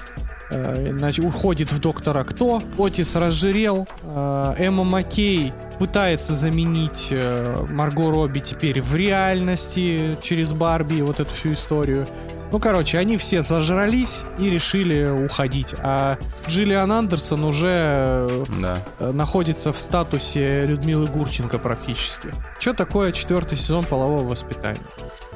э, 0.49 0.93
значит, 0.97 1.25
уходит 1.25 1.71
в 1.71 1.79
Доктора 1.79 2.23
Кто, 2.23 2.61
Отис 2.77 3.15
разжирел, 3.15 3.87
э, 4.03 4.55
Эмма 4.57 4.83
Маккей 4.83 5.53
пытается 5.79 6.33
заменить 6.33 7.09
э, 7.11 7.65
Марго 7.69 8.09
Робби 8.09 8.39
теперь 8.39 8.81
в 8.81 8.95
реальности 8.95 10.17
через 10.21 10.53
Барби, 10.53 11.01
вот 11.01 11.19
эту 11.19 11.33
всю 11.33 11.53
историю. 11.53 12.07
Ну, 12.53 12.59
короче, 12.59 12.99
они 12.99 13.17
все 13.17 13.41
зажрались 13.41 14.25
и 14.37 14.47
решили 14.47 15.25
уходить. 15.25 15.73
А 15.79 16.19
Джиллиан 16.47 16.91
Андерсон 16.91 17.45
уже 17.45 18.45
Да. 18.61 18.77
э, 18.99 19.11
находится 19.11 19.73
в 19.73 19.79
статусе 19.79 20.67
Людмилы 20.67 21.07
Гурченко 21.07 21.57
практически. 21.57 22.31
Что 22.59 22.73
такое 22.75 23.11
четвертый 23.11 23.57
сезон 23.57 23.85
полового 23.85 24.29
воспитания? 24.29 24.79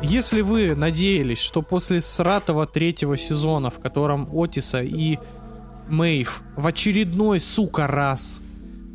Если 0.04 0.42
вы 0.42 0.76
надеялись, 0.76 1.40
что 1.40 1.64
после 1.64 2.02
сратого 2.02 2.68
третьего 2.68 3.18
сезона, 3.18 3.72
в 3.72 3.80
котором 3.80 4.30
Отиса 4.32 4.84
и 4.84 5.18
Мэйв 5.90 6.44
в 6.56 6.68
очередной, 6.68 7.40
сука, 7.40 7.88
раз 7.88 8.44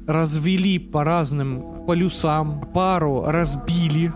развели 0.06 0.78
по 0.78 1.02
разным 1.02 1.84
полюсам, 1.88 2.60
пару 2.72 3.24
разбили 3.26 4.12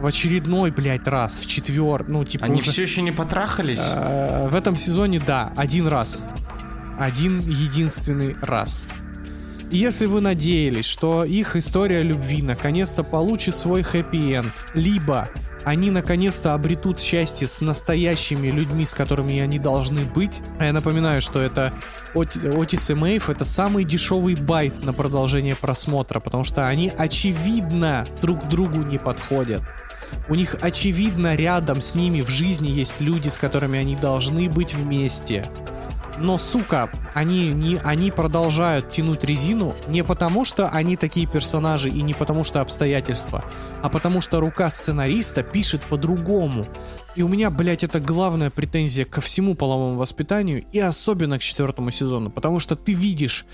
в 0.00 0.06
очередной, 0.06 0.70
блядь, 0.70 1.06
раз, 1.06 1.38
в 1.38 1.46
четвер, 1.46 2.04
ну, 2.08 2.24
типа 2.24 2.46
Они 2.46 2.60
уже... 2.60 2.70
все 2.70 2.82
еще 2.82 3.02
не 3.02 3.12
потрахались? 3.12 3.82
Э, 3.84 4.48
В 4.48 4.54
этом 4.54 4.76
сезоне, 4.76 5.20
да, 5.24 5.52
один 5.56 5.86
раз. 5.86 6.24
Один 6.98 7.40
единственный 7.40 8.36
раз. 8.42 8.86
И 9.70 9.76
если 9.76 10.06
вы 10.06 10.20
надеялись, 10.20 10.84
что 10.86 11.24
их 11.24 11.54
история 11.54 12.02
любви 12.02 12.42
наконец-то 12.42 13.04
получит 13.04 13.56
свой 13.56 13.82
хэппи-энд, 13.82 14.52
либо 14.74 15.28
они 15.64 15.90
наконец-то 15.90 16.54
обретут 16.54 17.00
счастье 17.00 17.46
с 17.46 17.60
настоящими 17.60 18.48
людьми, 18.48 18.84
с 18.86 18.94
которыми 18.94 19.38
они 19.40 19.58
должны 19.58 20.04
быть. 20.06 20.40
А 20.58 20.64
я 20.64 20.72
напоминаю, 20.72 21.20
что 21.20 21.38
это 21.40 21.72
Оти- 22.14 22.40
Отис 22.60 22.90
и 22.90 22.94
Мэйв 22.94 23.28
это 23.30 23.44
самый 23.44 23.84
дешевый 23.84 24.34
байт 24.34 24.82
на 24.84 24.92
продолжение 24.92 25.54
просмотра, 25.54 26.18
потому 26.18 26.44
что 26.44 26.66
они 26.66 26.90
очевидно 26.96 28.06
друг 28.22 28.48
другу 28.48 28.78
не 28.78 28.98
подходят. 28.98 29.62
У 30.28 30.34
них 30.34 30.56
очевидно 30.60 31.34
рядом 31.34 31.80
с 31.80 31.94
ними 31.94 32.20
в 32.20 32.28
жизни 32.28 32.68
есть 32.68 33.00
люди, 33.00 33.28
с 33.28 33.36
которыми 33.36 33.78
они 33.78 33.96
должны 33.96 34.48
быть 34.48 34.74
вместе. 34.74 35.48
Но, 36.20 36.36
сука, 36.36 36.90
они, 37.14 37.48
не, 37.48 37.78
они 37.78 38.10
продолжают 38.10 38.90
тянуть 38.90 39.24
резину 39.24 39.74
не 39.88 40.04
потому, 40.04 40.44
что 40.44 40.68
они 40.68 40.96
такие 40.96 41.26
персонажи 41.26 41.88
и 41.88 42.02
не 42.02 42.12
потому, 42.12 42.44
что 42.44 42.60
обстоятельства, 42.60 43.42
а 43.82 43.88
потому 43.88 44.20
что 44.20 44.38
рука 44.38 44.68
сценариста 44.68 45.42
пишет 45.42 45.80
по-другому. 45.80 46.66
И 47.16 47.22
у 47.22 47.28
меня, 47.28 47.50
блядь, 47.50 47.84
это 47.84 48.00
главная 48.00 48.50
претензия 48.50 49.06
ко 49.06 49.22
всему 49.22 49.54
половому 49.54 49.96
воспитанию 49.96 50.62
и 50.72 50.78
особенно 50.78 51.38
к 51.38 51.42
четвертому 51.42 51.90
сезону, 51.90 52.30
потому 52.30 52.60
что 52.60 52.76
ты 52.76 52.92
видишь, 52.92 53.46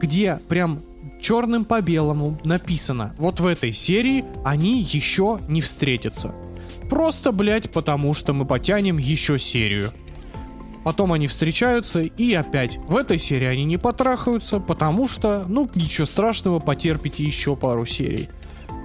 где 0.00 0.40
прям 0.48 0.80
черным 1.24 1.64
по 1.64 1.80
белому 1.80 2.38
написано, 2.44 3.14
вот 3.16 3.40
в 3.40 3.46
этой 3.46 3.72
серии 3.72 4.26
они 4.44 4.82
еще 4.82 5.40
не 5.48 5.62
встретятся. 5.62 6.34
Просто, 6.90 7.32
блядь, 7.32 7.70
потому 7.70 8.12
что 8.12 8.34
мы 8.34 8.44
потянем 8.44 8.98
еще 8.98 9.38
серию. 9.38 9.90
Потом 10.84 11.14
они 11.14 11.26
встречаются 11.26 12.02
и 12.02 12.34
опять. 12.34 12.76
В 12.88 12.94
этой 12.94 13.18
серии 13.18 13.46
они 13.46 13.64
не 13.64 13.78
потрахаются, 13.78 14.60
потому 14.60 15.08
что, 15.08 15.46
ну, 15.48 15.66
ничего 15.74 16.04
страшного, 16.04 16.58
потерпите 16.58 17.24
еще 17.24 17.56
пару 17.56 17.86
серий. 17.86 18.28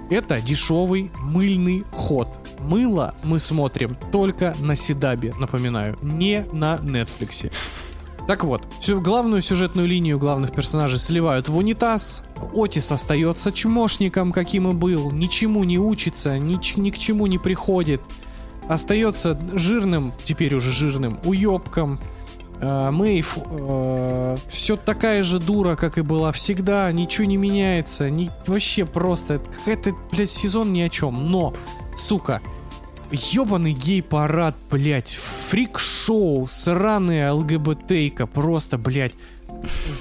Это 0.09 0.39
дешевый 0.39 1.11
мыльный 1.19 1.83
ход. 1.91 2.39
Мыло 2.59 3.15
мы 3.21 3.41
смотрим 3.41 3.97
только 4.13 4.55
на 4.61 4.77
Седабе, 4.77 5.33
напоминаю, 5.37 5.97
не 6.01 6.45
на 6.53 6.77
Нетфликсе. 6.77 7.51
Так 8.29 8.43
вот, 8.43 8.61
всю 8.79 9.01
главную 9.01 9.41
сюжетную 9.41 9.87
линию 9.87 10.19
главных 10.19 10.51
персонажей 10.51 10.99
сливают 10.99 11.49
в 11.49 11.57
унитаз. 11.57 12.23
Отис 12.53 12.91
остается 12.91 13.51
чмошником, 13.51 14.31
каким 14.31 14.69
и 14.69 14.73
был, 14.75 15.09
ничему 15.09 15.63
не 15.63 15.79
учится, 15.79 16.37
ни, 16.37 16.59
ни 16.79 16.91
к 16.91 16.97
чему 16.99 17.25
не 17.25 17.39
приходит. 17.39 18.01
Остается 18.67 19.35
жирным, 19.55 20.13
теперь 20.23 20.53
уже 20.53 20.71
жирным, 20.71 21.19
уебком. 21.25 21.99
Э, 22.61 22.91
Мэйв 22.91 23.35
все 24.47 24.77
такая 24.77 25.23
же 25.23 25.39
дура, 25.39 25.75
как 25.75 25.97
и 25.97 26.01
была 26.01 26.31
всегда, 26.31 26.91
ничего 26.91 27.25
не 27.25 27.37
меняется, 27.37 28.11
ни, 28.11 28.29
вообще 28.45 28.85
просто, 28.85 29.41
это, 29.65 29.91
блядь, 30.11 30.29
сезон 30.29 30.71
ни 30.71 30.81
о 30.81 30.89
чем. 30.89 31.31
Но, 31.31 31.55
сука, 31.97 32.43
Ёбаный 33.11 33.73
гей-парад, 33.73 34.55
блядь, 34.69 35.19
фрик-шоу, 35.49 36.45
сраная 36.47 37.33
ЛГБТ-ка, 37.33 38.27
просто, 38.27 38.77
блядь, 38.77 39.13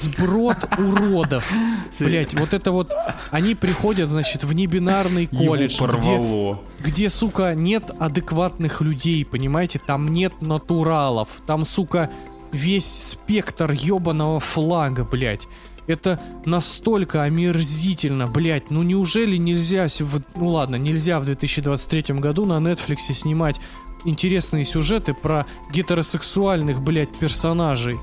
сброд 0.03 0.59
уродов. 0.79 1.51
Блядь, 1.99 2.35
вот 2.35 2.55
это 2.55 2.71
вот, 2.71 2.93
они 3.31 3.55
приходят, 3.55 4.09
значит, 4.09 4.45
в 4.45 4.53
небинарный 4.53 5.27
колледж, 5.27 5.81
где, 5.97 6.57
где, 6.81 7.11
сука, 7.11 7.55
нет 7.55 7.91
адекватных 7.99 8.81
людей, 8.81 9.25
понимаете, 9.25 9.81
там 9.85 10.09
нет 10.09 10.41
натуралов, 10.41 11.29
там, 11.47 11.65
сука, 11.65 12.11
весь 12.53 13.11
спектр 13.11 13.73
ёбаного 13.73 14.39
флага, 14.41 15.05
блядь. 15.05 15.49
Это 15.89 16.21
настолько 16.45 17.23
омерзительно, 17.25 18.27
блядь. 18.29 18.71
Ну 18.71 18.83
неужели 18.85 19.37
нельзя... 19.37 19.89
с- 19.89 20.01
в- 20.01 20.23
Ну 20.37 20.49
ладно, 20.49 20.77
нельзя 20.77 21.19
в 21.19 21.25
2023 21.25 22.15
году 22.17 22.45
на 22.45 22.59
Netflix 22.59 22.99
снимать 23.13 23.61
интересные 24.05 24.65
сюжеты 24.65 25.15
про 25.15 25.45
гетеросексуальных, 25.73 26.81
блядь, 26.83 27.11
персонажей. 27.17 27.97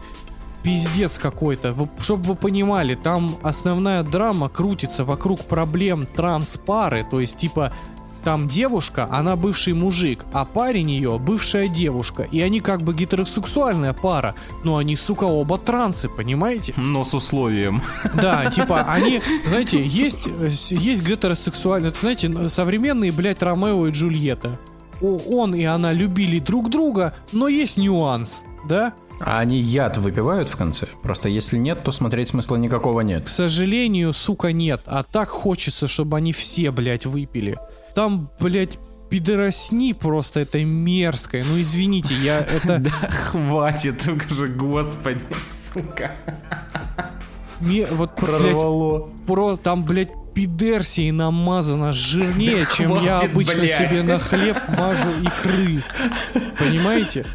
Пиздец 0.64 1.20
какой-то. 1.20 1.76
Чтобы 2.00 2.24
вы 2.24 2.36
понимали, 2.36 2.96
там 2.96 3.38
основная 3.44 4.02
драма 4.02 4.50
крутится 4.50 5.06
вокруг 5.06 5.46
проблем 5.46 6.08
транспары, 6.08 7.06
то 7.10 7.20
есть 7.22 7.38
типа 7.38 7.72
там 8.26 8.48
девушка, 8.50 9.08
она 9.10 9.36
бывший 9.38 9.74
мужик, 9.74 10.26
а 10.34 10.44
парень 10.44 10.92
ее 10.92 11.18
бывшая 11.20 11.70
девушка. 11.70 12.24
И 12.24 12.42
они 12.42 12.60
как 12.60 12.82
бы 12.82 12.94
гетеросексуальная 12.94 13.94
пара, 13.94 14.36
но 14.64 14.76
они, 14.78 14.96
сука, 14.98 15.24
оба 15.26 15.58
трансы, 15.58 16.10
понимаете? 16.10 16.74
Но 16.76 17.06
с 17.06 17.14
условием. 17.14 17.82
Да, 18.16 18.50
типа, 18.56 18.82
они, 18.90 19.22
знаете, 19.48 19.86
есть, 19.86 20.28
есть 20.72 21.08
гетеросексуальные, 21.08 21.90
это, 21.92 22.00
знаете, 22.00 22.50
современные, 22.50 23.12
блядь, 23.12 23.42
Ромео 23.44 23.88
и 23.88 23.92
Джульетта. 23.92 24.60
О- 25.02 25.20
Он 25.30 25.54
и 25.54 25.64
она 25.64 25.94
любили 25.94 26.40
друг 26.40 26.70
друга, 26.70 27.14
но 27.32 27.48
есть 27.48 27.78
нюанс, 27.78 28.44
да? 28.68 28.94
А 29.20 29.40
они 29.40 29.60
яд 29.62 29.98
выпивают 29.98 30.50
в 30.50 30.58
конце? 30.58 30.88
Просто 31.02 31.30
если 31.30 31.58
нет, 31.58 31.84
то 31.84 31.92
смотреть 31.92 32.30
смысла 32.30 32.58
никакого 32.58 33.02
К 33.02 33.06
нет. 33.06 33.30
сожалению, 33.30 34.12
сука, 34.14 34.52
нет. 34.52 34.82
А 34.88 35.04
так 35.04 35.30
хочется, 35.30 35.88
чтобы 35.88 36.18
они 36.18 36.34
все, 36.34 36.72
блядь, 36.72 37.06
выпили. 37.06 37.58
Там, 37.96 38.30
блядь, 38.40 38.78
пидоросни 39.10 39.94
просто 39.94 40.42
этой 40.42 40.66
мерзкой. 40.66 41.44
Ну, 41.44 41.60
извините, 41.60 42.14
я 42.16 42.40
это... 42.42 42.80
Да 42.80 42.90
хватит 42.92 44.06
уже, 44.08 44.48
господи, 44.48 45.24
сука. 45.50 46.12
ме- 47.62 47.88
вот, 47.92 48.12
блядь, 48.20 49.26
про, 49.26 49.56
там, 49.56 49.84
блядь, 49.86 50.10
пидерсией 50.34 51.12
намазано 51.12 51.94
жирнее, 51.94 52.68
чем 52.76 53.02
я 53.02 53.16
обычно 53.20 53.62
блядь. 53.62 53.72
себе 53.72 54.04
на 54.04 54.20
хлеб 54.20 54.58
мажу 54.78 55.10
икры. 55.22 55.82
Понимаете? 56.60 57.26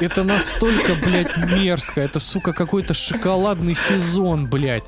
Это 0.00 0.22
настолько, 0.24 0.94
блядь, 1.02 1.34
мерзко. 1.38 2.02
Это, 2.02 2.20
сука, 2.20 2.52
какой-то 2.52 2.92
шоколадный 2.92 3.74
сезон, 3.74 4.44
блядь. 4.44 4.84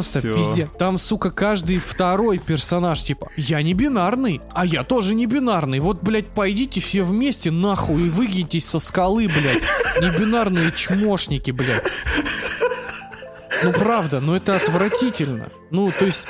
Просто 0.00 0.20
Всё. 0.20 0.34
пиздец. 0.34 0.68
Там, 0.78 0.96
сука, 0.96 1.30
каждый 1.30 1.76
второй 1.78 2.38
персонаж, 2.38 3.02
типа, 3.02 3.28
я 3.36 3.60
не 3.60 3.74
бинарный, 3.74 4.40
а 4.54 4.64
я 4.64 4.82
тоже 4.82 5.14
не 5.14 5.26
бинарный. 5.26 5.78
Вот, 5.80 6.02
блядь, 6.02 6.28
пойдите 6.28 6.80
все 6.80 7.02
вместе 7.02 7.50
нахуй 7.50 8.06
и 8.06 8.08
выгиньтесь 8.08 8.66
со 8.66 8.78
скалы, 8.78 9.28
блядь. 9.28 9.62
Не 10.00 10.18
бинарные 10.18 10.72
чмошники, 10.72 11.50
блядь. 11.50 11.84
Ну 13.62 13.72
правда, 13.72 14.20
ну 14.20 14.34
это 14.34 14.56
отвратительно. 14.56 15.48
Ну, 15.70 15.90
то 15.90 16.06
есть, 16.06 16.26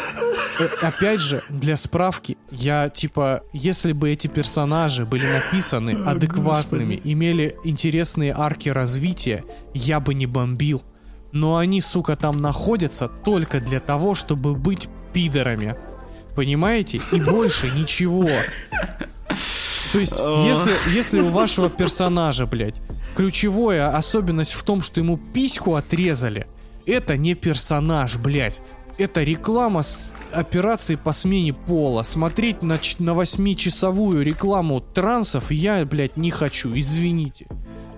э, 0.58 0.66
опять 0.82 1.20
же, 1.20 1.42
для 1.48 1.76
справки, 1.76 2.36
я 2.50 2.88
типа, 2.88 3.44
если 3.52 3.92
бы 3.92 4.10
эти 4.10 4.26
персонажи 4.26 5.06
были 5.06 5.26
написаны 5.26 5.90
адекватными, 5.90 7.00
имели 7.04 7.54
интересные 7.62 8.34
арки 8.36 8.68
развития, 8.68 9.44
я 9.74 10.00
бы 10.00 10.14
не 10.14 10.26
бомбил. 10.26 10.82
Но 11.32 11.56
они, 11.56 11.80
сука, 11.80 12.16
там 12.16 12.40
находятся 12.40 13.08
только 13.08 13.60
для 13.60 13.80
того, 13.80 14.14
чтобы 14.14 14.54
быть 14.54 14.88
пидорами. 15.12 15.76
Понимаете? 16.34 17.00
И 17.12 17.20
больше 17.20 17.70
ничего. 17.70 18.28
То 19.92 19.98
есть, 19.98 20.18
если, 20.18 20.72
если 20.94 21.20
у 21.20 21.28
вашего 21.30 21.68
персонажа, 21.68 22.46
блядь, 22.46 22.76
ключевая 23.16 23.96
особенность 23.96 24.52
в 24.52 24.62
том, 24.62 24.82
что 24.82 25.00
ему 25.00 25.18
письку 25.18 25.74
отрезали, 25.74 26.46
это 26.86 27.16
не 27.16 27.34
персонаж, 27.34 28.16
блядь. 28.16 28.60
Это 28.98 29.22
реклама 29.22 29.82
с 29.82 30.12
операцией 30.32 30.98
по 30.98 31.12
смене 31.12 31.54
пола. 31.54 32.02
Смотреть 32.02 32.62
на, 32.62 32.78
на 32.98 33.10
8-часовую 33.10 34.22
рекламу 34.22 34.80
трансов 34.80 35.50
я, 35.50 35.84
блядь, 35.84 36.16
не 36.16 36.30
хочу, 36.30 36.76
извините. 36.76 37.46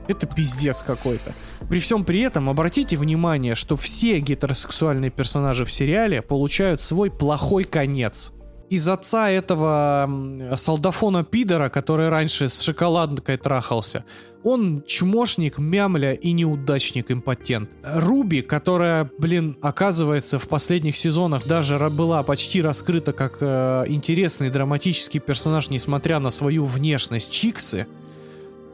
Это 0.08 0.26
пиздец 0.26 0.82
какой-то. 0.82 1.34
При 1.68 1.78
всем 1.78 2.04
при 2.04 2.20
этом 2.20 2.48
обратите 2.48 2.96
внимание, 2.96 3.54
что 3.54 3.76
все 3.76 4.18
гетеросексуальные 4.20 5.10
персонажи 5.10 5.64
в 5.64 5.72
сериале 5.72 6.22
получают 6.22 6.80
свой 6.82 7.10
плохой 7.10 7.64
конец. 7.64 8.32
Из 8.68 8.88
отца 8.88 9.28
этого 9.28 10.08
солдафона 10.56 11.24
пидора, 11.24 11.68
который 11.68 12.08
раньше 12.08 12.48
с 12.48 12.62
шоколадкой 12.62 13.36
трахался, 13.36 14.04
он 14.42 14.82
чмошник, 14.86 15.58
мямля 15.58 16.14
и 16.14 16.32
неудачник 16.32 17.10
импотент. 17.10 17.70
Руби, 17.84 18.40
которая, 18.40 19.10
блин, 19.18 19.56
оказывается 19.62 20.38
в 20.38 20.48
последних 20.48 20.96
сезонах 20.96 21.46
даже 21.46 21.78
была 21.90 22.22
почти 22.22 22.62
раскрыта 22.62 23.12
как 23.12 23.36
э, 23.40 23.84
интересный 23.88 24.50
драматический 24.50 25.20
персонаж, 25.20 25.70
несмотря 25.70 26.18
на 26.18 26.30
свою 26.30 26.64
внешность 26.64 27.30
Чиксы, 27.30 27.86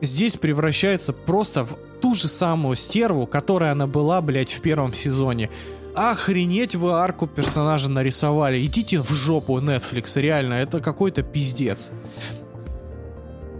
здесь 0.00 0.36
превращается 0.36 1.12
просто 1.12 1.64
в 1.64 1.76
ту 2.00 2.14
же 2.14 2.28
самую 2.28 2.76
стерву, 2.76 3.26
которая 3.26 3.72
она 3.72 3.86
была, 3.86 4.20
блядь, 4.20 4.52
в 4.52 4.60
первом 4.60 4.94
сезоне. 4.94 5.50
Охренеть 5.94 6.76
вы 6.76 6.92
арку 6.92 7.26
персонажа 7.26 7.90
нарисовали. 7.90 8.64
Идите 8.64 9.00
в 9.00 9.10
жопу, 9.12 9.58
Netflix, 9.58 10.20
реально, 10.20 10.54
это 10.54 10.80
какой-то 10.80 11.22
пиздец. 11.22 11.90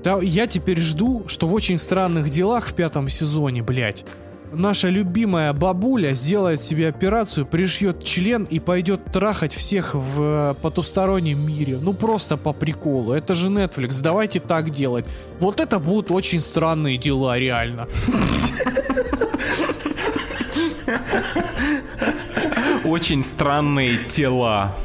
Да, 0.04 0.20
я 0.22 0.46
теперь 0.46 0.80
жду, 0.80 1.24
что 1.26 1.48
в 1.48 1.54
очень 1.54 1.78
странных 1.78 2.30
делах 2.30 2.68
в 2.68 2.74
пятом 2.74 3.08
сезоне, 3.08 3.62
блядь, 3.62 4.04
наша 4.52 4.88
любимая 4.88 5.52
бабуля 5.52 6.14
сделает 6.14 6.62
себе 6.62 6.88
операцию, 6.88 7.46
пришьет 7.46 8.04
член 8.04 8.44
и 8.44 8.58
пойдет 8.58 9.04
трахать 9.12 9.54
всех 9.54 9.94
в 9.94 10.20
э, 10.20 10.54
потустороннем 10.60 11.46
мире. 11.46 11.78
Ну 11.80 11.92
просто 11.92 12.36
по 12.36 12.52
приколу. 12.52 13.12
Это 13.12 13.34
же 13.34 13.48
Netflix, 13.48 14.00
давайте 14.02 14.40
так 14.40 14.70
делать. 14.70 15.04
Вот 15.40 15.60
это 15.60 15.78
будут 15.78 16.10
очень 16.10 16.40
странные 16.40 16.98
дела, 16.98 17.38
реально. 17.38 17.86
Очень 22.84 23.22
странные 23.22 23.96
тела. 24.08 24.76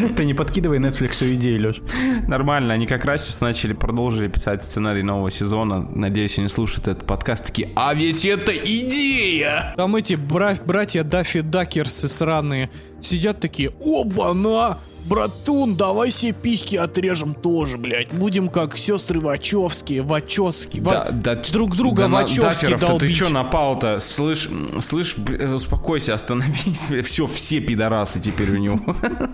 Ты 0.16 0.24
не 0.24 0.34
подкидывай 0.34 0.78
Netflix 0.78 1.22
идеи, 1.34 1.58
Леш. 1.58 1.80
Нормально, 2.26 2.74
они 2.74 2.86
как 2.86 3.04
раз 3.04 3.24
сейчас 3.24 3.40
начали, 3.40 3.72
продолжили 3.72 4.28
писать 4.28 4.64
сценарий 4.64 5.02
нового 5.02 5.30
сезона. 5.30 5.80
Надеюсь, 5.94 6.38
они 6.38 6.48
слушают 6.48 6.88
этот 6.88 7.06
подкаст 7.06 7.46
такие, 7.46 7.70
а 7.76 7.94
ведь 7.94 8.24
это 8.24 8.52
идея! 8.52 9.74
Там 9.76 9.96
эти 9.96 10.14
бра- 10.14 10.56
братья 10.64 11.02
Даффи 11.02 11.40
Дакерсы 11.40 12.08
сраные 12.08 12.70
сидят 13.00 13.40
такие, 13.40 13.70
оба-на! 13.80 14.78
Братун, 15.06 15.74
давай 15.74 16.10
себе 16.10 16.32
письки 16.32 16.76
отрежем 16.76 17.34
тоже, 17.34 17.78
блядь. 17.78 18.12
Будем 18.12 18.48
как 18.48 18.76
сестры 18.76 19.20
Вачовские, 19.20 20.02
Вачовские, 20.02 20.82
Да, 20.82 21.08
да, 21.10 21.34
друг 21.52 21.76
друга 21.76 22.02
да 22.02 22.08
на- 22.08 22.16
Вачовски 22.18 22.40
Дафферов-то 22.64 22.86
долбить. 22.86 23.18
Ты 23.18 23.24
что 23.24 23.32
напал-то? 23.32 24.00
Слышь, 24.00 24.48
слышь, 24.80 25.16
э, 25.28 25.54
успокойся, 25.54 26.14
остановись. 26.14 26.86
Все, 27.04 27.26
все 27.26 27.60
пидорасы 27.60 28.20
теперь 28.20 28.50
у 28.52 28.58
него. 28.58 28.80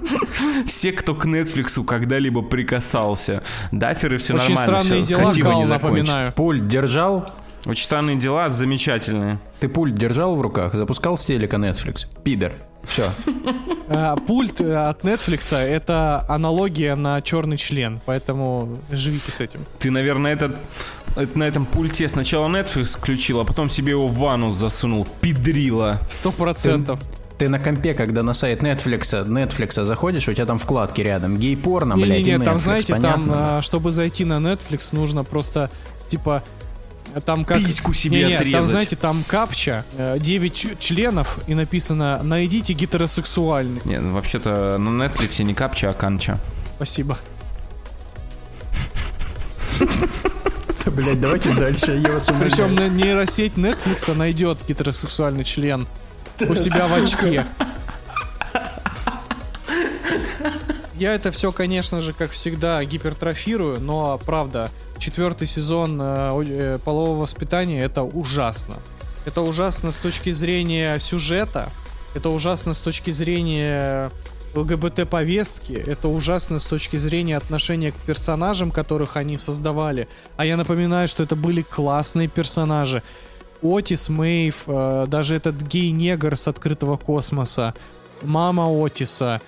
Все, 0.66 0.92
кто 0.92 1.14
к 1.14 1.24
Netflix 1.26 1.82
когда-либо 1.84 2.42
прикасался. 2.42 3.42
Даферы 3.72 4.18
все 4.18 4.34
Очень 4.34 4.54
нормально. 4.54 4.60
странные 4.82 5.04
всё 5.04 5.16
дела, 5.16 5.34
Кал, 5.52 5.64
напоминаю. 5.64 6.32
Пульт 6.32 6.66
держал? 6.68 7.30
Очень 7.66 7.84
странные 7.84 8.16
дела, 8.16 8.48
замечательные. 8.48 9.40
Ты 9.60 9.68
пульт 9.68 9.94
держал 9.94 10.36
в 10.36 10.40
руках, 10.40 10.74
запускал 10.74 11.18
с 11.18 11.24
телека 11.26 11.56
Netflix. 11.56 12.06
Пидор. 12.22 12.52
Все. 12.84 13.10
А, 13.88 14.16
Пульт 14.26 14.60
э, 14.60 14.74
от 14.74 15.02
Netflix 15.02 15.56
это 15.56 16.24
аналогия 16.28 16.94
на 16.94 17.20
черный 17.20 17.56
член, 17.56 18.00
поэтому 18.06 18.78
живите 18.90 19.32
с 19.32 19.40
этим. 19.40 19.64
Ты, 19.78 19.90
наверное, 19.90 20.32
этот, 20.32 20.56
это 21.16 21.38
на 21.38 21.44
этом 21.44 21.66
пульте 21.66 22.08
сначала 22.08 22.48
Netflix 22.48 22.96
включил, 22.96 23.40
а 23.40 23.44
потом 23.44 23.68
себе 23.70 23.90
его 23.90 24.08
в 24.08 24.16
ванну 24.16 24.52
засунул. 24.52 25.06
Пидрила. 25.20 26.00
Сто 26.08 26.30
процентов. 26.32 27.00
Ты 27.38 27.48
на 27.48 27.60
компе, 27.60 27.94
когда 27.94 28.24
на 28.24 28.34
сайт 28.34 28.62
Netflix, 28.62 29.24
Netflix 29.26 29.84
заходишь, 29.84 30.28
у 30.28 30.32
тебя 30.32 30.46
там 30.46 30.58
вкладки 30.58 31.02
рядом. 31.02 31.36
Гей-порно, 31.36 31.94
блядь, 31.94 32.20
и 32.20 32.24
Не-не-не, 32.24 32.44
там, 32.44 32.56
Netflix, 32.56 32.60
знаете, 32.60 32.92
там, 32.94 33.02
понятно? 33.02 33.58
а, 33.58 33.62
чтобы 33.62 33.92
зайти 33.92 34.24
на 34.24 34.38
Netflix, 34.38 34.88
нужно 34.92 35.22
просто, 35.22 35.70
типа, 36.08 36.42
там 37.24 37.44
как... 37.44 37.58
Письку 37.64 37.92
себе 37.94 38.22
Не-не, 38.22 38.36
отрезать. 38.36 38.52
Там, 38.60 38.66
знаете, 38.68 38.96
там 38.96 39.24
капча, 39.26 39.84
9 40.18 40.78
членов, 40.78 41.38
и 41.46 41.54
написано 41.54 42.20
«Найдите 42.22 42.72
гетеросексуальный». 42.72 43.80
Не, 43.84 43.98
ну, 44.00 44.12
вообще-то 44.12 44.78
на 44.78 45.04
Netflix 45.04 45.42
не 45.42 45.54
капча, 45.54 45.90
а 45.90 45.92
канча. 45.92 46.38
Спасибо. 46.76 47.18
Блядь, 50.86 51.20
давайте 51.20 51.54
дальше, 51.54 51.92
я 52.04 52.12
вас 52.12 52.26
Причем 52.26 52.74
на- 52.74 52.88
нейросеть 52.88 53.54
Netflix 53.54 54.12
найдет 54.14 54.58
гетеросексуальный 54.66 55.44
член 55.44 55.86
у 56.40 56.54
себя 56.54 56.86
в 56.86 56.98
очке. 56.98 57.46
Я 60.98 61.14
это 61.14 61.30
все, 61.30 61.52
конечно 61.52 62.00
же, 62.00 62.12
как 62.12 62.32
всегда, 62.32 62.84
гипертрофирую, 62.84 63.80
но 63.80 64.18
правда, 64.18 64.68
четвертый 64.98 65.46
сезон 65.46 65.96
э, 66.02 66.42
э, 66.48 66.78
полового 66.84 67.20
воспитания 67.20 67.84
это 67.84 68.02
ужасно. 68.02 68.78
Это 69.24 69.42
ужасно 69.42 69.92
с 69.92 69.98
точки 69.98 70.30
зрения 70.30 70.98
сюжета, 70.98 71.70
это 72.16 72.30
ужасно 72.30 72.74
с 72.74 72.80
точки 72.80 73.12
зрения 73.12 74.10
ЛГБТ-повестки, 74.56 75.74
это 75.74 76.08
ужасно 76.08 76.58
с 76.58 76.66
точки 76.66 76.96
зрения 76.96 77.36
отношения 77.36 77.92
к 77.92 77.96
персонажам, 77.96 78.72
которых 78.72 79.16
они 79.16 79.38
создавали. 79.38 80.08
А 80.36 80.44
я 80.44 80.56
напоминаю, 80.56 81.06
что 81.06 81.22
это 81.22 81.36
были 81.36 81.62
классные 81.62 82.26
персонажи. 82.26 83.04
Отис, 83.62 84.08
Мэйв, 84.08 84.64
э, 84.66 85.06
даже 85.06 85.36
этот 85.36 85.62
гей-негр 85.62 86.36
с 86.36 86.48
открытого 86.48 86.96
космоса, 86.96 87.74
мама 88.20 88.66
Отиса, 88.68 89.40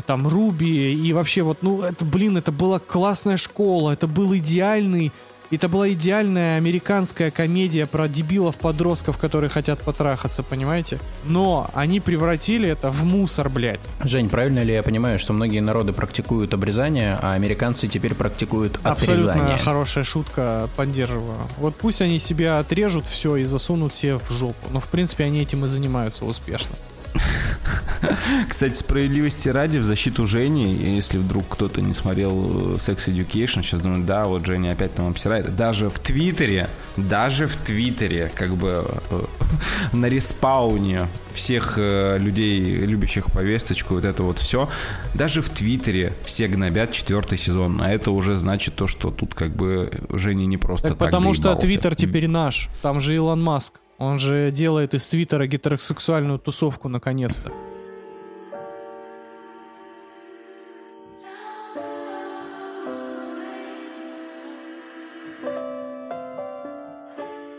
там 0.00 0.26
Руби 0.26 0.94
и 0.94 1.12
вообще 1.12 1.42
вот, 1.42 1.58
ну 1.62 1.82
это, 1.82 2.04
блин, 2.04 2.38
это 2.38 2.50
была 2.52 2.78
классная 2.78 3.36
школа, 3.36 3.90
это 3.90 4.06
был 4.06 4.34
идеальный, 4.36 5.12
это 5.50 5.68
была 5.68 5.92
идеальная 5.92 6.56
американская 6.56 7.30
комедия 7.30 7.86
про 7.86 8.08
дебилов-подростков, 8.08 9.18
которые 9.18 9.50
хотят 9.50 9.80
потрахаться, 9.80 10.42
понимаете? 10.42 10.98
Но 11.24 11.68
они 11.74 12.00
превратили 12.00 12.70
это 12.70 12.88
в 12.90 13.04
мусор, 13.04 13.50
блядь. 13.50 13.80
Жень, 14.02 14.30
правильно 14.30 14.60
ли 14.60 14.72
я 14.72 14.82
понимаю, 14.82 15.18
что 15.18 15.34
многие 15.34 15.60
народы 15.60 15.92
практикуют 15.92 16.54
обрезание, 16.54 17.18
а 17.20 17.34
американцы 17.34 17.86
теперь 17.86 18.14
практикуют 18.14 18.78
Абсолютно 18.82 19.32
отрезание? 19.32 19.58
хорошая 19.58 20.04
шутка, 20.04 20.70
поддерживаю. 20.74 21.36
Вот 21.58 21.76
пусть 21.76 22.00
они 22.00 22.18
себя 22.18 22.58
отрежут 22.58 23.04
все 23.04 23.36
и 23.36 23.44
засунут 23.44 23.94
себе 23.94 24.16
в 24.16 24.30
жопу. 24.30 24.70
Но 24.70 24.80
в 24.80 24.88
принципе 24.88 25.24
они 25.24 25.42
этим 25.42 25.66
и 25.66 25.68
занимаются 25.68 26.24
успешно. 26.24 26.76
Кстати, 28.48 28.74
справедливости 28.74 29.48
ради, 29.48 29.78
в 29.78 29.84
защиту 29.84 30.26
Жени, 30.26 30.74
если 30.74 31.18
вдруг 31.18 31.44
кто-то 31.48 31.80
не 31.80 31.94
смотрел 31.94 32.74
э, 32.74 32.76
Sex 32.76 33.08
Education, 33.08 33.62
сейчас 33.62 33.80
думаю, 33.80 34.04
да, 34.04 34.24
вот 34.24 34.46
Женя 34.46 34.72
опять 34.72 34.94
там 34.94 35.08
обсирает. 35.08 35.54
Даже 35.54 35.88
в 35.88 35.98
Твиттере, 35.98 36.68
даже 36.96 37.46
в 37.46 37.56
Твиттере, 37.56 38.30
как 38.34 38.56
бы 38.56 38.84
э, 39.10 39.20
на 39.92 40.06
респауне 40.06 41.08
всех 41.32 41.74
э, 41.76 42.18
людей, 42.18 42.60
любящих 42.60 43.26
повесточку, 43.26 43.94
вот 43.94 44.04
это 44.04 44.22
вот 44.22 44.38
все, 44.38 44.68
даже 45.14 45.42
в 45.42 45.50
Твиттере 45.50 46.12
все 46.24 46.48
гнобят 46.48 46.92
четвертый 46.92 47.38
сезон, 47.38 47.80
а 47.80 47.90
это 47.90 48.10
уже 48.10 48.36
значит 48.36 48.74
то, 48.74 48.86
что 48.86 49.10
тут 49.10 49.34
как 49.34 49.54
бы 49.54 49.90
Женя 50.10 50.46
не 50.46 50.56
просто 50.56 50.88
Так 50.88 50.98
так 50.98 51.08
потому 51.08 51.34
что. 51.34 51.54
Твиттер 51.54 51.94
теперь 51.94 52.28
наш. 52.28 52.68
Там 52.80 53.00
же 53.00 53.14
Илон 53.14 53.42
Маск. 53.42 53.81
Он 53.98 54.18
же 54.18 54.50
делает 54.50 54.94
из 54.94 55.06
Твиттера 55.06 55.46
гетеросексуальную 55.46 56.38
тусовку 56.38 56.88
наконец-то. 56.88 57.52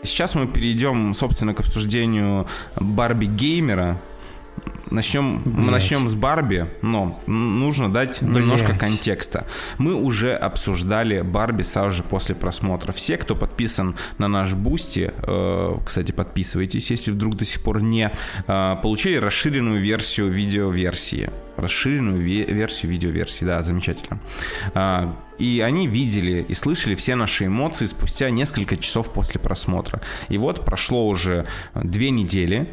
Сейчас 0.02 0.34
мы 0.34 0.46
перейдем, 0.46 1.14
собственно, 1.14 1.54
к 1.54 1.60
обсуждению 1.60 2.46
Барбигеймера. 2.76 3.98
Начнем, 4.90 5.42
мы 5.44 5.72
начнем 5.72 6.08
с 6.08 6.14
Барби, 6.14 6.68
но 6.82 7.20
нужно 7.26 7.92
дать 7.92 8.22
Блядь. 8.22 8.42
немножко 8.42 8.76
контекста. 8.76 9.46
Мы 9.78 9.94
уже 9.94 10.34
обсуждали 10.34 11.22
Барби 11.22 11.62
сразу 11.62 11.90
же 11.90 12.02
после 12.04 12.34
просмотра. 12.34 12.92
Все, 12.92 13.16
кто 13.16 13.34
подписан 13.34 13.96
на 14.18 14.28
наш 14.28 14.52
Бусти, 14.52 15.12
э, 15.16 15.74
кстати, 15.84 16.12
подписывайтесь, 16.12 16.90
если 16.90 17.10
вдруг 17.10 17.36
до 17.36 17.44
сих 17.44 17.62
пор 17.62 17.82
не, 17.82 18.12
э, 18.46 18.76
получили 18.82 19.16
расширенную 19.16 19.80
версию 19.80 20.28
видеоверсии. 20.28 21.30
Расширенную 21.56 22.20
ве- 22.20 22.52
версию 22.52 22.92
видеоверсии, 22.92 23.44
да, 23.44 23.62
замечательно. 23.62 24.20
А, 24.74 25.16
и 25.38 25.60
они 25.60 25.86
видели 25.86 26.44
и 26.46 26.54
слышали 26.54 26.94
все 26.94 27.14
наши 27.14 27.46
эмоции 27.46 27.86
спустя 27.86 28.30
несколько 28.30 28.76
часов 28.76 29.12
после 29.12 29.40
просмотра. 29.40 30.00
И 30.28 30.38
вот 30.38 30.64
прошло 30.64 31.08
уже 31.08 31.46
две 31.74 32.10
недели, 32.10 32.68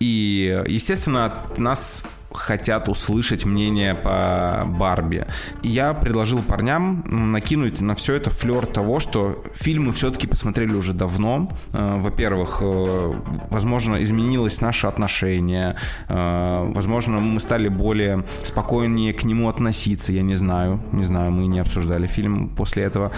и, 0.00 0.62
естественно, 0.66 1.26
от 1.26 1.58
нас 1.58 2.04
хотят 2.36 2.88
услышать 2.88 3.44
мнение 3.44 3.94
по 3.94 4.64
Барби. 4.66 5.26
Я 5.62 5.94
предложил 5.94 6.42
парням 6.42 7.04
накинуть 7.32 7.80
на 7.80 7.94
все 7.94 8.14
это 8.14 8.30
флер 8.30 8.66
того, 8.66 9.00
что 9.00 9.42
фильмы 9.54 9.92
все-таки 9.92 10.26
посмотрели 10.26 10.74
уже 10.74 10.92
давно. 10.92 11.50
Э, 11.72 11.96
Во-первых, 11.98 12.58
э, 12.60 13.12
возможно, 13.50 14.02
изменилось 14.02 14.60
наше 14.60 14.86
отношение. 14.86 15.76
Э, 16.08 16.70
Возможно, 16.74 17.18
мы 17.18 17.40
стали 17.40 17.68
более 17.68 18.24
спокойнее 18.42 19.12
к 19.12 19.24
нему 19.24 19.48
относиться. 19.48 20.12
Я 20.12 20.22
не 20.22 20.36
знаю. 20.36 20.80
Не 20.92 21.04
знаю, 21.04 21.30
мы 21.30 21.46
не 21.46 21.60
обсуждали 21.60 22.06
фильм 22.06 22.48
после 22.48 22.82
этого. 22.84 23.12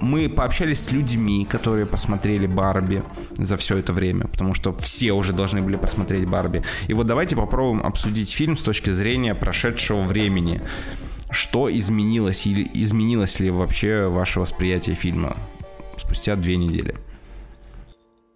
Мы 0.00 0.28
пообщались 0.28 0.84
с 0.84 0.92
людьми, 0.92 1.44
которые 1.44 1.86
посмотрели 1.86 2.46
Барби 2.46 3.02
за 3.36 3.56
все 3.56 3.78
это 3.78 3.92
время, 3.92 4.26
потому 4.28 4.54
что 4.54 4.72
все 4.72 5.12
уже 5.12 5.32
должны 5.32 5.60
были 5.60 5.76
посмотреть 5.76 6.28
Барби. 6.28 6.62
И 6.86 6.94
вот 6.94 7.06
давайте 7.06 7.34
попробуем 7.36 7.84
обсудить 7.84 8.30
фильм 8.30 8.56
с 8.56 8.62
точки 8.62 8.90
зрения 8.90 9.34
прошедшего 9.34 10.02
времени. 10.02 10.62
Что 11.30 11.70
изменилось 11.76 12.46
или 12.46 12.70
изменилось 12.74 13.40
ли 13.40 13.50
вообще 13.50 14.06
ваше 14.06 14.40
восприятие 14.40 14.94
фильма 14.96 15.36
спустя 15.96 16.36
две 16.36 16.56
недели? 16.56 16.94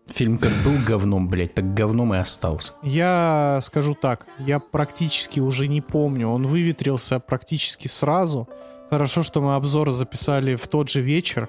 Фильм 0.08 0.36
как 0.36 0.52
был 0.64 0.74
говном, 0.86 1.28
блядь, 1.28 1.54
так 1.54 1.72
говном 1.72 2.12
и 2.12 2.18
остался. 2.18 2.72
Я 2.82 3.60
скажу 3.62 3.94
так, 3.94 4.26
я 4.38 4.58
практически 4.58 5.40
уже 5.40 5.68
не 5.68 5.80
помню. 5.80 6.28
Он 6.28 6.46
выветрился 6.46 7.18
практически 7.18 7.88
сразу. 7.88 8.48
Хорошо, 8.93 9.22
что 9.22 9.40
мы 9.40 9.55
обзор 9.55 9.90
записали 9.90 10.55
в 10.55 10.68
тот 10.68 10.90
же 10.90 11.01
вечер, 11.01 11.49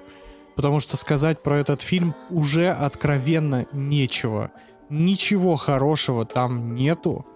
потому 0.56 0.80
что 0.80 0.96
сказать 0.96 1.42
про 1.42 1.58
этот 1.58 1.82
фильм 1.82 2.14
уже 2.30 2.70
откровенно 2.70 3.66
нечего. 3.70 4.50
Ничего 4.88 5.56
хорошего 5.56 6.24
там 6.24 6.74
нету. 6.74 7.26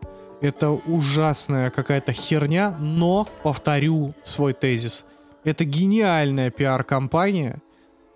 Это 0.41 0.71
ужасная 0.71 1.69
какая-то 1.69 2.15
херня, 2.15 2.75
но, 2.81 3.29
повторю 3.43 4.15
свой 4.23 4.55
тезис, 4.55 5.05
это 5.45 5.67
гениальная 5.67 6.51
пиар-компания, 6.51 7.61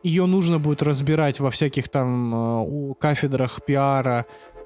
ее 0.03 0.25
нужно 0.25 0.59
будет 0.59 0.83
разбирать 0.83 1.41
во 1.41 1.51
всяких 1.51 1.91
там 1.91 2.35
э, 2.35 2.95
кафедрах 2.99 3.63
пиара 3.67 4.25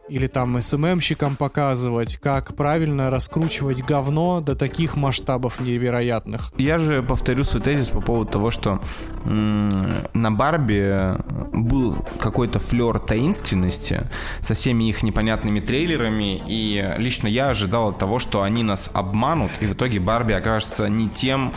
или 0.09 0.27
там 0.27 0.61
СММщикам 0.61 1.37
показывать, 1.37 2.17
как 2.17 2.55
правильно 2.55 3.11
раскручивать 3.11 3.85
говно 3.85 4.41
до 4.41 4.55
таких 4.55 4.97
масштабов 4.97 5.61
невероятных. 5.61 6.53
Я 6.57 6.79
же 6.79 7.03
повторю 7.03 7.45
свой 7.45 7.63
тезис 7.63 7.91
по 7.91 8.01
поводу 8.01 8.31
того, 8.31 8.51
что 8.51 8.81
на 9.25 10.31
Барби 10.31 11.17
был 11.53 11.97
какой-то 12.21 12.59
флер 12.59 12.99
таинственности 12.99 14.09
со 14.41 14.55
всеми 14.55 14.89
их 14.89 15.03
непонятными 15.03 15.61
трейлерами, 15.61 16.43
и 16.47 16.95
лично 16.99 17.29
я 17.29 17.49
ожидал 17.51 17.89
от 17.89 17.99
того, 17.99 18.19
что 18.19 18.43
они 18.43 18.63
нас 18.63 18.91
обманут, 18.93 19.51
и 19.61 19.67
в 19.67 19.73
итоге 19.73 20.01
Барби 20.01 20.33
окажется 20.33 20.89
не 20.89 21.09
тем, 21.09 21.53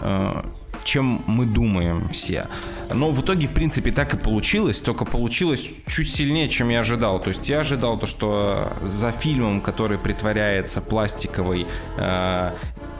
э, 0.00 0.42
чем 0.84 1.22
мы 1.26 1.46
думаем 1.46 2.08
все. 2.08 2.46
Но 2.92 3.10
в 3.10 3.22
итоге, 3.22 3.46
в 3.46 3.52
принципе, 3.52 3.92
так 3.92 4.14
и 4.14 4.16
получилось, 4.16 4.80
только 4.80 5.04
получилось 5.04 5.70
чуть 5.86 6.10
сильнее, 6.10 6.48
чем 6.48 6.68
я 6.68 6.80
ожидал. 6.80 7.20
То 7.20 7.28
есть 7.30 7.48
я 7.48 7.60
ожидал 7.60 7.98
то, 7.98 8.06
что 8.06 8.72
за 8.82 9.12
фильмом, 9.12 9.60
который 9.60 9.98
притворяется 9.98 10.80
пластиковой 10.80 11.66
э, 11.96 12.50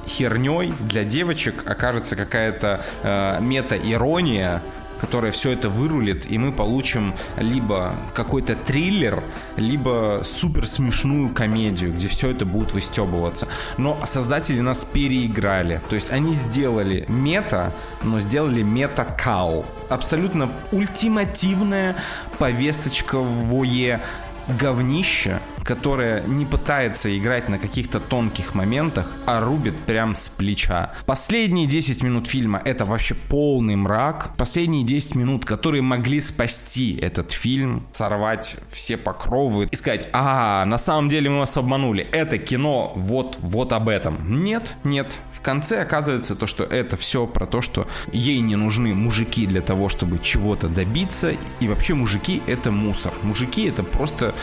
херней 0.07 0.73
для 0.81 1.05
девочек, 1.05 1.69
окажется 1.69 2.17
какая-то 2.17 2.85
э, 3.03 3.39
мета-ирония, 3.41 4.63
которая 5.03 5.33
все 5.33 5.51
это 5.51 5.69
вырулит, 5.69 6.31
и 6.31 6.39
мы 6.39 6.53
получим 6.53 7.15
либо 7.37 7.93
какой-то 8.15 8.55
триллер, 8.55 9.25
либо 9.57 10.23
супер 10.25 10.65
смешную 10.65 11.29
комедию, 11.31 11.93
где 11.93 12.07
все 12.07 12.31
это 12.31 12.47
будет 12.47 12.73
выстебываться. 12.73 13.49
Но 13.79 14.01
создатели 14.07 14.61
нас 14.61 14.85
переиграли. 14.85 15.81
То 15.89 15.97
есть 15.97 16.11
они 16.11 16.35
сделали 16.35 17.05
мета, 17.09 17.73
но 18.05 18.21
сделали 18.21 18.63
мета-кал. 18.63 19.67
Абсолютно 19.89 20.49
ультимативная 20.71 21.97
повесточковое 22.39 24.01
говнище, 24.47 25.41
которое 25.65 26.23
не 26.27 26.45
пытается 26.45 27.17
играть 27.17 27.49
на 27.49 27.59
каких-то 27.59 28.01
тонких 28.01 28.55
моментах, 28.55 29.13
а 29.27 29.45
рубит 29.45 29.77
прям 29.81 30.15
с 30.15 30.29
плеча. 30.29 30.93
Последние 31.07 31.67
10 31.67 32.03
минут 32.03 32.27
фильма 32.27 32.61
это 32.65 32.85
вообще 32.85 33.15
полный 33.15 33.77
мрак. 33.77 34.35
Последние 34.37 34.85
10 34.85 35.15
минут, 35.17 35.45
которые 35.45 35.83
могли 35.83 36.21
спасти 36.21 36.97
этот 36.97 37.33
фильм, 37.33 37.87
сорвать 37.93 38.57
все 38.71 38.97
покровы 38.97 39.69
и 39.71 39.77
сказать, 39.77 40.09
а, 40.13 40.65
на 40.65 40.79
самом 40.79 41.09
деле 41.09 41.31
мы 41.31 41.41
вас 41.41 41.57
обманули, 41.57 42.05
это 42.13 42.39
кино 42.39 42.93
вот, 42.97 43.39
вот 43.41 43.73
об 43.73 43.89
этом. 43.89 44.43
Нет, 44.43 44.75
нет. 44.85 45.19
В 45.31 45.41
конце 45.41 45.83
оказывается 45.83 46.37
то, 46.37 46.47
что 46.47 46.65
это 46.65 46.97
все 46.97 47.27
про 47.27 47.47
то, 47.47 47.61
что 47.61 47.87
ей 48.13 48.41
не 48.41 48.57
нужны 48.57 48.95
мужики 48.95 49.47
для 49.47 49.61
того, 49.61 49.89
чтобы 49.89 50.19
чего-то 50.19 50.69
добиться, 50.69 51.35
и 51.61 51.69
вообще 51.69 51.95
мужики 51.95 52.43
это 52.47 52.71
мусор. 52.71 53.13
Мужики 53.23 53.67
это 53.67 53.83
просто 53.83 54.35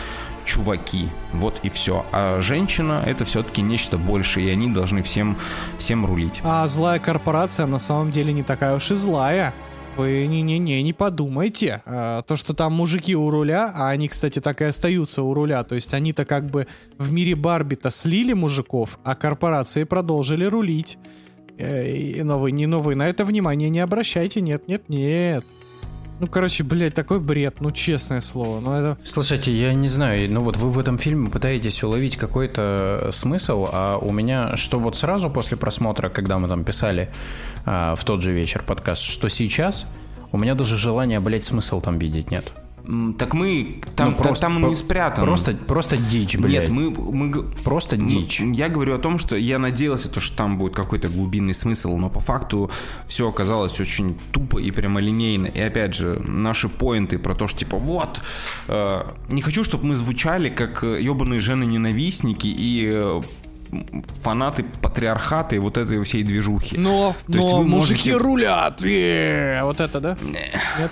чуваки. 0.44 1.08
Вот 1.32 1.60
и 1.62 1.68
все. 1.70 2.04
А 2.12 2.40
женщина 2.40 3.02
это 3.06 3.24
все-таки 3.24 3.62
нечто 3.62 3.98
большее, 3.98 4.48
и 4.48 4.50
они 4.50 4.70
должны 4.70 5.02
всем, 5.02 5.36
всем 5.78 6.06
рулить. 6.06 6.40
А 6.44 6.66
злая 6.66 6.98
корпорация 6.98 7.66
на 7.66 7.78
самом 7.78 8.10
деле 8.10 8.32
не 8.32 8.42
такая 8.42 8.74
уж 8.76 8.90
и 8.90 8.94
злая. 8.94 9.52
Вы 9.96 10.26
не-не-не, 10.28 10.82
не 10.82 10.92
подумайте. 10.92 11.82
А, 11.84 12.22
то, 12.22 12.36
что 12.36 12.54
там 12.54 12.72
мужики 12.72 13.14
у 13.16 13.28
руля, 13.28 13.72
а 13.74 13.88
они, 13.90 14.08
кстати, 14.08 14.38
так 14.40 14.62
и 14.62 14.64
остаются 14.64 15.22
у 15.22 15.34
руля. 15.34 15.62
То 15.64 15.74
есть 15.74 15.92
они-то 15.94 16.24
как 16.24 16.46
бы 16.46 16.66
в 16.96 17.12
мире 17.12 17.34
Барби-то 17.34 17.90
слили 17.90 18.32
мужиков, 18.32 18.98
а 19.04 19.14
корпорации 19.14 19.84
продолжили 19.84 20.44
рулить. 20.44 20.96
Э, 21.58 21.86
и- 21.90 22.22
Но 22.22 22.38
вы, 22.38 22.52
не, 22.52 22.66
но 22.66 22.80
вы 22.80 22.94
на 22.94 23.08
это 23.08 23.24
внимание 23.24 23.68
не 23.68 23.80
обращайте. 23.80 24.40
Нет, 24.40 24.68
нет, 24.68 24.88
нет. 24.88 25.44
Ну, 26.20 26.26
короче, 26.26 26.62
блядь, 26.64 26.92
такой 26.92 27.18
бред, 27.18 27.60
ну, 27.60 27.70
честное 27.70 28.20
слово. 28.20 28.60
Ну, 28.60 28.72
это... 28.72 28.98
Слушайте, 29.04 29.52
я 29.52 29.72
не 29.72 29.88
знаю, 29.88 30.30
ну 30.30 30.42
вот 30.42 30.58
вы 30.58 30.68
в 30.68 30.78
этом 30.78 30.98
фильме 30.98 31.30
пытаетесь 31.30 31.82
уловить 31.82 32.18
какой-то 32.18 33.08
смысл, 33.10 33.68
а 33.72 33.96
у 33.96 34.12
меня, 34.12 34.54
что 34.56 34.78
вот 34.78 34.96
сразу 34.96 35.30
после 35.30 35.56
просмотра, 35.56 36.10
когда 36.10 36.38
мы 36.38 36.46
там 36.46 36.62
писали 36.62 37.10
а, 37.64 37.94
в 37.94 38.04
тот 38.04 38.22
же 38.22 38.32
вечер 38.32 38.62
подкаст, 38.66 39.02
что 39.02 39.28
сейчас, 39.28 39.90
у 40.30 40.36
меня 40.36 40.54
даже 40.54 40.76
желания, 40.76 41.20
блядь, 41.20 41.44
смысл 41.44 41.80
там 41.80 41.98
видеть 41.98 42.30
нет. 42.30 42.52
Так 43.18 43.34
мы 43.34 43.80
там, 43.96 44.10
Ну, 44.10 44.16
просто- 44.16 44.46
там 44.46 44.68
не 44.68 44.74
спрятан. 44.74 45.24
Просто, 45.24 45.54
просто 45.54 45.96
дичь, 45.96 46.36
блядь. 46.36 46.68
Нет, 46.68 46.70
мы, 46.70 46.90
мы 46.90 47.42
Просто 47.64 47.96
дичь. 47.96 48.40
Я 48.40 48.68
говорю 48.68 48.94
о 48.94 48.98
том, 48.98 49.18
что 49.18 49.36
я 49.36 49.58
надеялся, 49.58 50.08
то, 50.08 50.20
что 50.20 50.36
там 50.36 50.58
будет 50.58 50.74
какой-то 50.74 51.08
глубинный 51.08 51.54
смысл, 51.54 51.96
но 51.96 52.08
по 52.10 52.20
факту 52.20 52.70
все 53.06 53.28
оказалось 53.28 53.78
очень 53.80 54.16
тупо 54.32 54.58
и 54.58 54.70
прямолинейно. 54.70 55.46
И 55.46 55.60
опять 55.60 55.94
же, 55.94 56.20
наши 56.26 56.68
поинты 56.68 57.18
про 57.18 57.34
то, 57.34 57.46
что 57.48 57.60
типа 57.60 57.76
вот, 57.76 58.20
э, 58.68 59.02
не 59.28 59.42
хочу, 59.42 59.64
чтобы 59.64 59.86
мы 59.86 59.94
звучали 59.94 60.48
как 60.48 60.82
ебаные 60.82 61.40
жены-ненавистники 61.40 62.46
и 62.46 62.88
э, 62.92 63.20
фанаты 64.22 64.64
патриархата 64.82 65.56
и 65.56 65.58
вот 65.58 65.78
этой 65.78 66.02
всей 66.04 66.22
движухи. 66.22 66.76
Но, 66.76 67.14
То 67.26 67.32
есть 67.36 67.48
но 67.50 67.58
вы 67.58 67.64
мужики 67.66 68.10
можете- 68.12 68.16
рулят! 68.16 68.82
е, 68.82 69.60
Вот 69.62 69.80
это, 69.80 70.00
да? 70.00 70.16
Нет? 70.22 70.90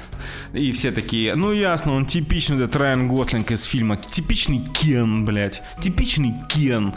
И 0.54 0.72
все 0.72 0.92
такие, 0.92 1.34
ну 1.34 1.52
ясно, 1.52 1.92
он 1.94 2.06
типичный 2.06 2.56
этот 2.56 2.76
Райан 2.76 3.08
Гослинг 3.08 3.50
из 3.50 3.64
фильма. 3.64 3.96
Типичный 3.96 4.60
Кен, 4.74 5.24
блядь. 5.24 5.62
Типичный 5.80 6.34
Кен. 6.48 6.94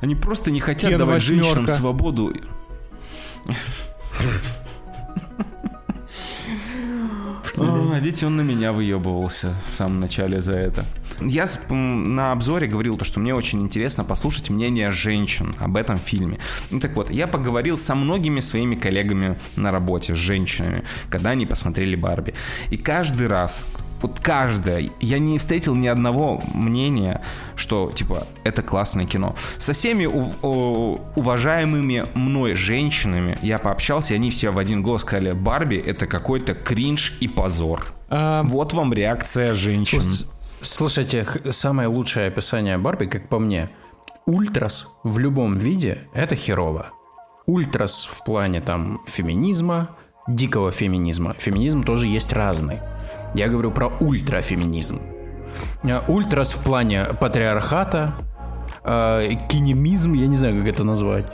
Они 0.00 0.14
просто 0.14 0.50
не 0.50 0.60
хотят 0.60 0.90
Кен 0.90 0.98
давать 0.98 1.22
восьмерка. 1.22 1.44
женщинам 1.44 1.66
свободу. 1.68 2.34
А, 7.56 7.98
видите, 8.00 8.26
он 8.26 8.36
на 8.36 8.40
меня 8.40 8.72
выебывался 8.72 9.54
в 9.70 9.74
самом 9.74 10.00
начале 10.00 10.40
за 10.40 10.52
это. 10.52 10.84
Я 11.20 11.46
на 11.70 12.32
обзоре 12.32 12.66
говорил 12.66 12.96
то, 12.96 13.04
что 13.04 13.20
мне 13.20 13.34
очень 13.34 13.60
интересно 13.60 14.04
послушать 14.04 14.50
мнение 14.50 14.90
женщин 14.90 15.54
об 15.60 15.76
этом 15.76 15.98
фильме. 15.98 16.38
Ну 16.70 16.80
так 16.80 16.96
вот, 16.96 17.10
я 17.10 17.26
поговорил 17.26 17.78
со 17.78 17.94
многими 17.94 18.40
своими 18.40 18.74
коллегами 18.74 19.38
на 19.56 19.70
работе, 19.70 20.14
с 20.14 20.18
женщинами, 20.18 20.82
когда 21.10 21.30
они 21.30 21.46
посмотрели 21.46 21.96
Барби. 21.96 22.34
И 22.70 22.76
каждый 22.76 23.28
раз 23.28 23.66
вот 24.04 24.20
каждое, 24.20 24.90
я 25.00 25.18
не 25.18 25.38
встретил 25.38 25.74
ни 25.74 25.86
одного 25.86 26.42
мнения, 26.52 27.22
что, 27.56 27.90
типа, 27.90 28.26
это 28.44 28.60
классное 28.60 29.06
кино. 29.06 29.34
Со 29.56 29.72
всеми 29.72 30.04
уважаемыми 30.04 32.04
мной 32.12 32.54
женщинами 32.54 33.38
я 33.40 33.58
пообщался, 33.58 34.12
и 34.12 34.16
они 34.16 34.28
все 34.28 34.50
в 34.50 34.58
один 34.58 34.82
голос 34.82 35.02
сказали, 35.02 35.32
Барби 35.32 35.76
это 35.76 36.06
какой-то 36.06 36.52
кринж 36.52 37.16
и 37.20 37.28
позор. 37.28 37.94
А... 38.10 38.42
Вот 38.42 38.74
вам 38.74 38.92
реакция 38.92 39.54
женщин. 39.54 40.12
Слушайте, 40.60 41.26
самое 41.48 41.88
лучшее 41.88 42.28
описание 42.28 42.76
Барби, 42.76 43.06
как 43.06 43.30
по 43.30 43.38
мне, 43.38 43.70
ультрас 44.26 44.86
в 45.02 45.18
любом 45.18 45.56
виде— 45.56 46.00
это 46.14 46.36
херово. 46.36 46.88
Ультрас 47.46 48.06
в 48.10 48.22
плане 48.22 48.60
там 48.60 49.00
феминизма, 49.06 49.96
дикого 50.28 50.72
феминизма. 50.72 51.34
Феминизм 51.38 51.84
тоже 51.84 52.06
есть 52.06 52.34
разный. 52.34 52.80
Я 53.34 53.48
говорю 53.48 53.70
про 53.70 53.88
ультрафеминизм. 54.00 55.00
Э, 55.82 56.00
ультрас 56.08 56.52
в 56.52 56.62
плане 56.62 57.06
патриархата, 57.20 58.14
э, 58.84 59.30
кинемизм, 59.48 60.14
я 60.14 60.26
не 60.26 60.36
знаю, 60.36 60.58
как 60.58 60.68
это 60.68 60.84
назвать 60.84 61.26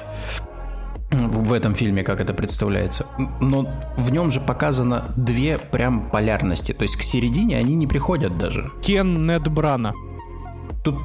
в 1.10 1.52
этом 1.52 1.74
фильме, 1.74 2.04
как 2.04 2.20
это 2.20 2.32
представляется. 2.32 3.06
Но 3.40 3.66
в 3.96 4.10
нем 4.10 4.30
же 4.30 4.40
показано 4.40 5.12
две 5.16 5.58
прям 5.58 6.08
полярности. 6.08 6.72
То 6.72 6.82
есть 6.82 6.96
к 6.96 7.02
середине 7.02 7.58
они 7.58 7.74
не 7.74 7.86
приходят 7.86 8.38
даже. 8.38 8.70
Кен 8.80 9.26
Нед 9.26 9.48
Брана. 9.48 9.92
Тут 10.84 10.96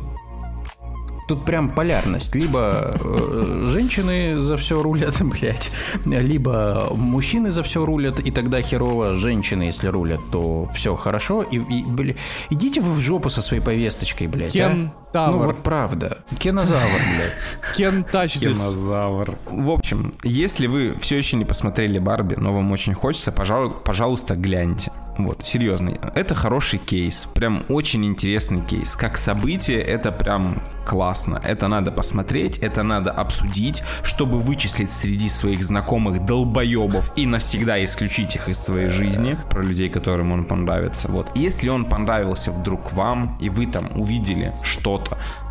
Тут 1.28 1.44
прям 1.46 1.70
полярность. 1.70 2.36
Либо 2.36 2.92
э, 2.94 3.66
женщины 3.68 4.38
за 4.38 4.58
все 4.58 4.82
рулят, 4.82 5.20
блядь, 5.22 5.72
либо 6.06 6.90
мужчины 6.92 7.52
за 7.52 7.64
все 7.64 7.86
рулят, 7.86 8.20
и 8.20 8.32
тогда 8.32 8.62
херово. 8.62 9.16
Женщины, 9.16 9.64
если 9.64 9.88
рулят, 9.88 10.22
то 10.32 10.70
все 10.74 10.96
хорошо. 10.96 11.42
И, 11.42 11.58
и 11.58 11.84
блядь, 11.84 12.18
идите 12.50 12.82
вы 12.82 12.92
в 12.92 13.00
жопу 13.00 13.30
со 13.30 13.42
своей 13.42 13.62
повесточкой, 13.62 14.28
блядь. 14.28 14.54
Кен 14.54 14.92
а? 14.96 15.05
Тавр. 15.16 15.32
Ну 15.32 15.46
вот 15.46 15.64
правда. 15.64 16.18
Кенозавр, 16.38 16.82
блядь. 16.84 17.78
Кен 17.78 18.04
Кенозавр. 18.04 19.38
В 19.46 19.70
общем, 19.70 20.14
если 20.24 20.68
вы 20.68 20.94
все 21.00 21.18
еще 21.18 21.38
не 21.38 21.46
посмотрели 21.46 22.00
Барби, 22.00 22.36
но 22.36 22.54
вам 22.54 22.70
очень 22.74 22.94
хочется, 22.94 23.32
пожалуйста, 23.32 23.78
пожалуйста 23.78 24.36
гляньте. 24.36 24.92
Вот, 25.18 25.44
серьезно. 25.44 25.98
Это 26.16 26.36
хороший 26.36 26.80
кейс. 26.80 27.30
Прям 27.34 27.64
очень 27.70 28.06
интересный 28.06 28.62
кейс. 28.62 28.96
Как 28.98 29.18
событие, 29.18 29.80
это 29.80 30.12
прям 30.12 30.62
классно. 30.86 31.42
Это 31.44 31.68
надо 31.68 31.92
посмотреть, 31.92 32.60
это 32.60 32.84
надо 32.84 33.12
обсудить, 33.12 33.82
чтобы 34.04 34.40
вычислить 34.40 34.92
среди 34.92 35.30
своих 35.30 35.64
знакомых 35.64 36.26
долбоебов 36.26 37.12
и 37.16 37.26
навсегда 37.26 37.84
исключить 37.84 38.36
их 38.36 38.50
из 38.50 38.60
своей 38.60 38.90
жизни, 38.90 39.38
про 39.50 39.64
людей, 39.64 39.90
которым 39.90 40.32
он 40.32 40.44
понравится. 40.44 41.08
Вот. 41.10 41.32
Если 41.36 41.70
он 41.70 41.86
понравился 41.86 42.52
вдруг 42.52 42.94
вам, 42.94 43.38
и 43.42 43.50
вы 43.50 43.66
там 43.66 43.90
увидели 44.00 44.54
что-то 44.64 45.05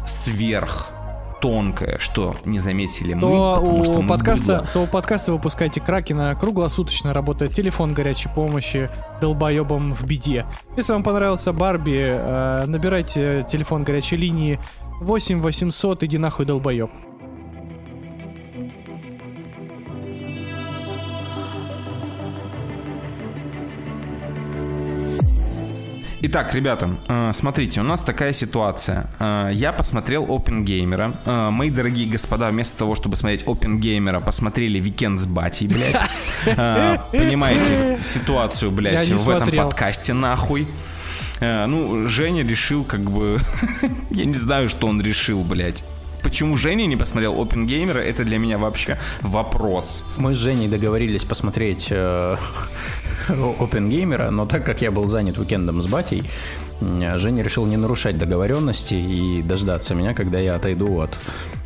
сверх 0.07 0.91
тонкое, 1.41 1.99
что 1.99 2.35
не 2.47 2.59
заметили 2.59 3.13
мы, 3.13 3.21
то 3.21 3.61
у 3.63 3.85
что 3.85 4.03
подкаста, 4.03 4.67
то 4.73 4.85
у 4.85 4.87
подкаста 4.87 5.31
выпускайте 5.31 5.79
Кракена 5.79 6.35
круглосуточно 6.35 7.13
работает 7.13 7.53
телефон 7.53 7.93
горячей 7.93 8.31
помощи 8.35 8.89
долбоебам 9.21 9.93
в 9.93 10.05
беде. 10.05 10.47
Если 10.77 10.93
вам 10.93 11.03
понравился 11.03 11.53
Барби, 11.53 11.99
э, 11.99 12.65
набирайте 12.67 13.45
телефон 13.47 13.85
горячей 13.85 14.17
линии 14.17 14.59
8 15.03 15.43
800, 15.43 16.05
иди 16.05 16.17
нахуй 16.17 16.47
долбоеб. 16.47 16.91
Итак, 26.27 26.55
ребята, 26.55 26.97
э, 27.07 27.33
смотрите, 27.35 27.83
у 27.83 27.85
нас 27.85 28.03
такая 28.03 28.33
ситуация. 28.33 29.11
Э, 29.19 29.51
я 29.53 29.73
посмотрел 29.73 30.25
Опенгеймера. 30.35 31.21
Э, 31.27 31.51
мои 31.51 31.69
дорогие 31.69 32.09
господа, 32.09 32.49
вместо 32.49 32.79
того, 32.79 32.95
чтобы 32.95 33.17
смотреть 33.17 33.43
Опенгеймера, 33.47 34.21
посмотрели 34.21 34.79
Уикенд 34.79 35.21
с 35.21 35.27
Батей, 35.27 35.69
блядь. 35.69 36.01
Понимаете 37.13 37.99
ситуацию, 38.01 38.71
блядь, 38.71 39.07
в 39.07 39.29
этом 39.29 39.55
подкасте, 39.55 40.15
нахуй. 40.15 40.67
Ну, 41.41 42.07
Женя 42.09 42.43
решил, 42.43 42.85
как 42.85 43.03
бы... 43.03 43.39
Я 44.11 44.25
не 44.25 44.35
знаю, 44.35 44.71
что 44.71 44.87
он 44.87 45.03
решил, 45.03 45.43
блядь 45.43 45.85
почему 46.25 46.57
Женя 46.57 46.87
не 46.87 46.97
посмотрел 46.97 47.41
Опенгеймера, 47.41 47.99
это 47.99 48.25
для 48.25 48.39
меня 48.39 48.59
вообще 48.59 48.99
вопрос. 49.21 50.05
Мы 50.17 50.35
с 50.35 50.39
Женей 50.39 50.69
договорились 50.69 51.25
посмотреть 51.25 51.89
э, 51.91 52.37
Опенгеймера, 53.29 54.31
но 54.31 54.47
так 54.47 54.65
как 54.65 54.83
я 54.83 54.91
был 54.91 55.09
занят 55.09 55.39
уикендом 55.39 55.83
с 55.83 55.87
батей, 55.87 56.25
Женя 56.81 57.43
решил 57.43 57.67
не 57.67 57.77
нарушать 57.77 58.19
договоренности 58.19 58.95
и 58.95 59.43
дождаться 59.43 59.95
меня, 59.95 60.13
когда 60.13 60.39
я 60.39 60.57
отойду 60.57 61.01
от 61.01 61.17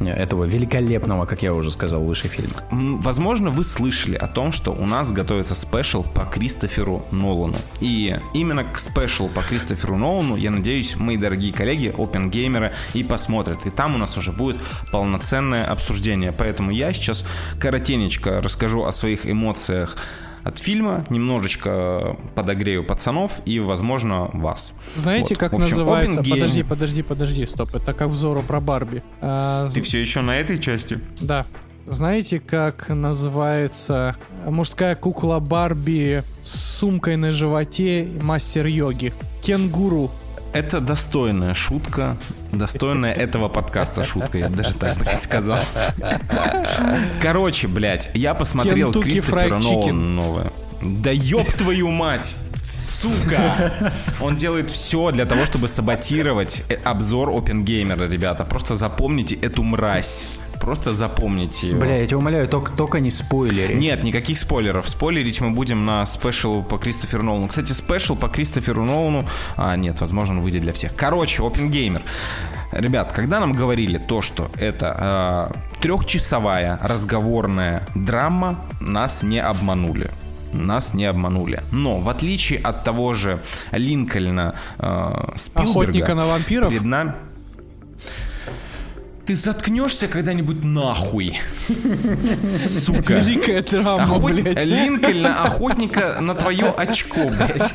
этого 0.01 0.45
великолепного, 0.45 1.25
как 1.25 1.43
я 1.43 1.55
уже 1.55 1.71
сказал, 1.73 2.03
выше 2.03 2.29
фильма. 2.29 2.63
Возможно, 2.71 3.51
вы 3.51 3.65
слышали 3.65 4.17
о 4.17 4.29
том, 4.29 4.53
что 4.53 4.71
у 4.71 4.87
нас 4.87 5.11
готовится 5.11 5.55
special 5.55 6.03
по 6.03 6.25
Кристоферу 6.25 7.05
Нолану. 7.11 7.57
И 7.81 8.17
именно 8.35 8.65
к 8.65 8.79
special 8.79 9.29
по 9.29 9.41
Кристоферу 9.43 9.97
Нолану, 9.97 10.37
я 10.37 10.51
надеюсь, 10.51 10.97
мои 10.97 11.17
дорогие 11.17 11.53
коллеги, 11.53 11.93
опенгеймеры, 11.97 12.73
и 12.93 13.03
посмотрят. 13.03 13.67
И 13.67 13.71
там 13.71 13.95
у 13.95 13.99
нас 13.99 14.17
уже 14.19 14.31
будет 14.31 14.61
полноценное 14.93 15.65
обсуждение. 15.65 16.33
Поэтому 16.37 16.71
я 16.71 16.93
сейчас 16.93 17.25
коротенечко 17.59 18.41
расскажу 18.41 18.85
о 18.85 18.93
своих 18.93 19.29
эмоциях 19.29 19.97
от 20.49 20.59
фильма, 20.59 21.05
немножечко 21.11 22.17
подогрею 22.35 22.85
пацанов 22.85 23.41
и, 23.45 23.61
возможно, 23.61 24.31
вас. 24.33 24.75
Знаете, 24.95 25.35
вот. 25.35 25.39
как 25.39 25.53
общем, 25.53 25.65
называется? 25.65 26.23
Подожди, 26.23 26.63
подожди, 26.63 27.03
подожди, 27.03 27.47
стоп. 27.47 27.75
Это 27.75 27.93
как 27.93 28.09
взору 28.09 28.43
про 28.43 28.61
Барби. 28.61 29.03
А, 29.21 29.69
Ты 29.69 29.83
все 29.83 30.01
еще 30.01 30.21
на 30.23 30.37
этой 30.37 30.59
части? 30.59 31.01
Да. 31.21 31.47
Знаете, 31.87 32.39
как 32.39 32.89
называется 32.91 34.17
мужская 34.47 34.95
кукла 34.95 35.39
Барби 35.39 36.23
с 36.43 36.79
сумкой 36.79 37.17
на 37.17 37.33
животе 37.33 38.07
мастер 38.23 38.67
йоги? 38.67 39.13
Кенгуру. 39.43 40.11
Это 40.59 40.81
достойная 40.81 41.55
шутка, 41.55 42.17
достойная 42.51 43.13
этого 43.13 43.49
подкаста 43.49 44.03
шутка, 44.03 44.39
я 44.39 44.49
даже 44.49 44.75
так, 44.75 44.99
блядь, 44.99 45.23
сказал. 45.23 45.61
Короче, 47.23 47.69
блядь, 47.69 48.11
я 48.15 48.35
посмотрел 48.35 48.91
Кристофера 48.91 49.61
Нолана 49.61 49.93
новое. 49.93 50.53
Да 50.83 51.13
ёб 51.13 51.47
твою 51.53 51.91
мать! 51.91 52.39
Сука! 52.57 53.93
Он 54.21 54.35
делает 54.35 54.73
все 54.73 55.13
для 55.13 55.27
того, 55.27 55.47
чтобы 55.47 55.69
саботировать 55.69 56.65
обзор 56.85 57.31
Опенгеймера, 57.31 58.09
ребята. 58.09 58.45
Просто 58.45 58.75
запомните 58.75 59.37
эту 59.37 59.63
мразь. 59.63 60.41
Просто 60.61 60.93
запомните 60.93 61.69
его. 61.69 61.81
Бля, 61.81 61.99
я 61.99 62.07
тебя 62.07 62.19
умоляю, 62.19 62.49
только, 62.49 62.73
только 62.73 63.01
не 63.01 63.11
спойлери. 63.11 63.75
Нет, 63.75 64.03
никаких 64.03 64.39
спойлеров. 64.39 64.89
Спойлерить 64.89 65.41
мы 65.41 65.51
будем 65.51 65.85
на 65.85 66.05
special 66.07 66.63
по 66.63 66.79
Кристоферу 66.79 67.23
Нолану. 67.23 67.49
Кстати, 67.49 67.73
special 67.73 68.17
по 68.17 68.29
Кристоферу 68.29 68.85
Нолану... 68.85 69.27
А, 69.57 69.77
нет, 69.77 70.01
возможно, 70.01 70.37
он 70.37 70.43
выйдет 70.43 70.63
для 70.63 70.73
всех. 70.73 70.95
Короче, 70.95 71.45
Опенгеймер. 71.45 72.03
Ребят, 72.73 73.13
когда 73.13 73.41
нам 73.41 73.53
говорили 73.53 73.99
то, 73.99 74.21
что 74.21 74.51
это 74.57 75.51
э, 75.51 75.81
трехчасовая 75.81 76.79
разговорная 76.83 77.87
драма, 77.95 78.65
нас 78.81 79.23
не 79.23 79.41
обманули 79.41 80.11
нас 80.53 80.95
не 80.95 81.05
обманули. 81.05 81.63
Но 81.71 81.99
в 82.01 82.09
отличие 82.09 82.59
от 82.61 82.85
того 82.85 83.15
же 83.15 83.43
Линкольна 83.73 84.55
э, 84.79 85.33
Спилберга... 85.37 85.71
Охотника 85.71 86.15
на 86.15 86.27
вампиров? 86.27 86.71
Перед 86.71 86.85
нами... 86.85 87.15
Ты 89.29 89.37
заткнешься 89.37 90.09
когда-нибудь 90.09 90.65
нахуй. 90.65 91.39
Сука. 92.49 93.13
Великая 93.13 93.63
драма, 93.63 94.05
Охот... 94.05 94.33
блядь. 94.33 94.65
Линкольна 94.65 95.43
охотника 95.43 96.19
на 96.23 96.35
твое 96.35 96.71
очко, 96.71 97.29
блядь. 97.29 97.75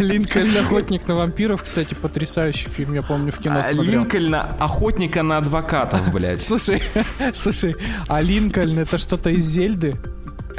Линкольн 0.00 0.56
охотник 0.56 1.06
на 1.06 1.14
вампиров, 1.14 1.62
кстати, 1.62 1.94
потрясающий 1.94 2.68
фильм, 2.68 2.94
я 2.94 3.02
помню, 3.02 3.30
в 3.30 3.38
кино 3.38 3.60
а 3.60 3.62
смотрел. 3.62 4.00
Линкольна 4.00 4.56
охотника 4.58 5.22
на 5.22 5.38
адвокатов, 5.38 6.12
блядь. 6.12 6.42
Слушай, 6.42 6.82
слушай, 7.32 7.76
а 8.08 8.20
Линкольн 8.20 8.80
это 8.80 8.98
что-то 8.98 9.30
из 9.30 9.44
Зельды? 9.44 9.94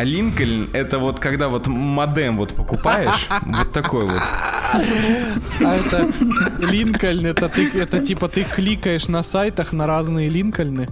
А 0.02 0.04
Линкольн 0.04 0.72
это 0.74 0.98
вот 0.98 1.20
когда 1.20 1.48
вот 1.48 1.68
модем 1.68 2.36
вот 2.38 2.56
покупаешь, 2.56 3.28
вот 3.46 3.72
такой 3.72 4.06
вот. 4.06 4.22
А 5.64 5.76
это 5.76 6.10
Линкольн, 6.58 7.28
это 7.28 7.48
ты, 7.50 7.70
это 7.70 8.00
типа 8.00 8.28
ты 8.28 8.44
кликаешь 8.44 9.10
на 9.10 9.22
сайтах 9.22 9.74
на 9.74 9.86
разные 9.86 10.28
Линкольны. 10.28 10.88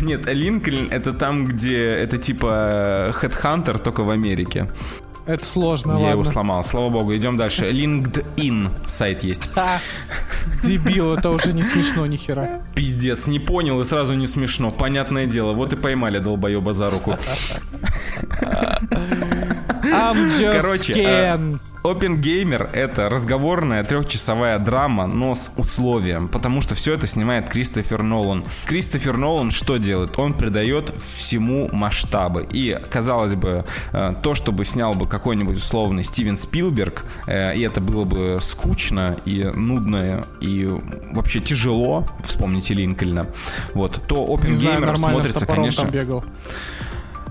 Нет, 0.00 0.24
Линкольн 0.24 0.88
это 0.90 1.12
там, 1.12 1.44
где 1.44 1.82
это 1.82 2.16
типа 2.16 3.14
Headhunter, 3.20 3.78
только 3.78 4.04
в 4.04 4.10
Америке. 4.10 4.70
Это 5.30 5.44
сложно, 5.46 5.92
Я 5.92 5.98
ладно. 5.98 6.10
его 6.10 6.24
сломал, 6.24 6.64
слава 6.64 6.88
богу. 6.88 7.14
Идем 7.14 7.36
дальше. 7.36 7.70
LinkedIn 7.70 8.68
сайт 8.88 9.22
есть. 9.22 9.48
Дебил, 10.64 11.14
это 11.14 11.30
уже 11.30 11.52
не 11.52 11.62
смешно 11.62 12.04
ни 12.06 12.16
хера. 12.16 12.62
Пиздец, 12.74 13.28
не 13.28 13.38
понял 13.38 13.80
и 13.80 13.84
сразу 13.84 14.14
не 14.14 14.26
смешно. 14.26 14.70
Понятное 14.70 15.26
дело, 15.26 15.52
вот 15.52 15.72
и 15.72 15.76
поймали 15.76 16.18
долбоеба 16.18 16.74
за 16.74 16.90
руку. 16.90 17.16
I'm 19.84 20.30
just 20.30 20.60
Короче, 20.60 20.92
Gamer 22.20 22.68
это 22.74 23.08
разговорная 23.08 23.82
трехчасовая 23.84 24.58
драма, 24.58 25.06
но 25.06 25.34
с 25.34 25.50
условием, 25.56 26.28
потому 26.28 26.60
что 26.60 26.74
все 26.74 26.92
это 26.92 27.06
снимает 27.06 27.48
Кристофер 27.48 28.02
Нолан. 28.02 28.44
Кристофер 28.66 29.16
Нолан 29.16 29.50
что 29.50 29.78
делает? 29.78 30.18
Он 30.18 30.34
придает 30.34 30.90
всему 31.00 31.70
масштабы. 31.72 32.46
И, 32.52 32.78
казалось 32.90 33.34
бы, 33.34 33.64
э, 33.92 34.14
то, 34.22 34.34
чтобы 34.34 34.66
снял 34.66 34.92
бы 34.92 35.06
какой-нибудь 35.08 35.56
условный 35.56 36.04
Стивен 36.04 36.36
Спилберг, 36.36 37.06
э, 37.26 37.56
и 37.56 37.62
это 37.62 37.80
было 37.80 38.04
бы 38.04 38.38
скучно 38.42 39.16
и 39.24 39.44
нудно, 39.44 40.26
и 40.42 40.68
вообще 41.12 41.40
тяжело, 41.40 42.06
вспомните 42.22 42.74
Линкольна, 42.74 43.26
вот, 43.72 44.02
то 44.06 44.26
с 44.26 44.96
смотрится, 44.96 45.46
конечно, 45.46 45.84
там 45.84 45.92
бегал. 45.92 46.24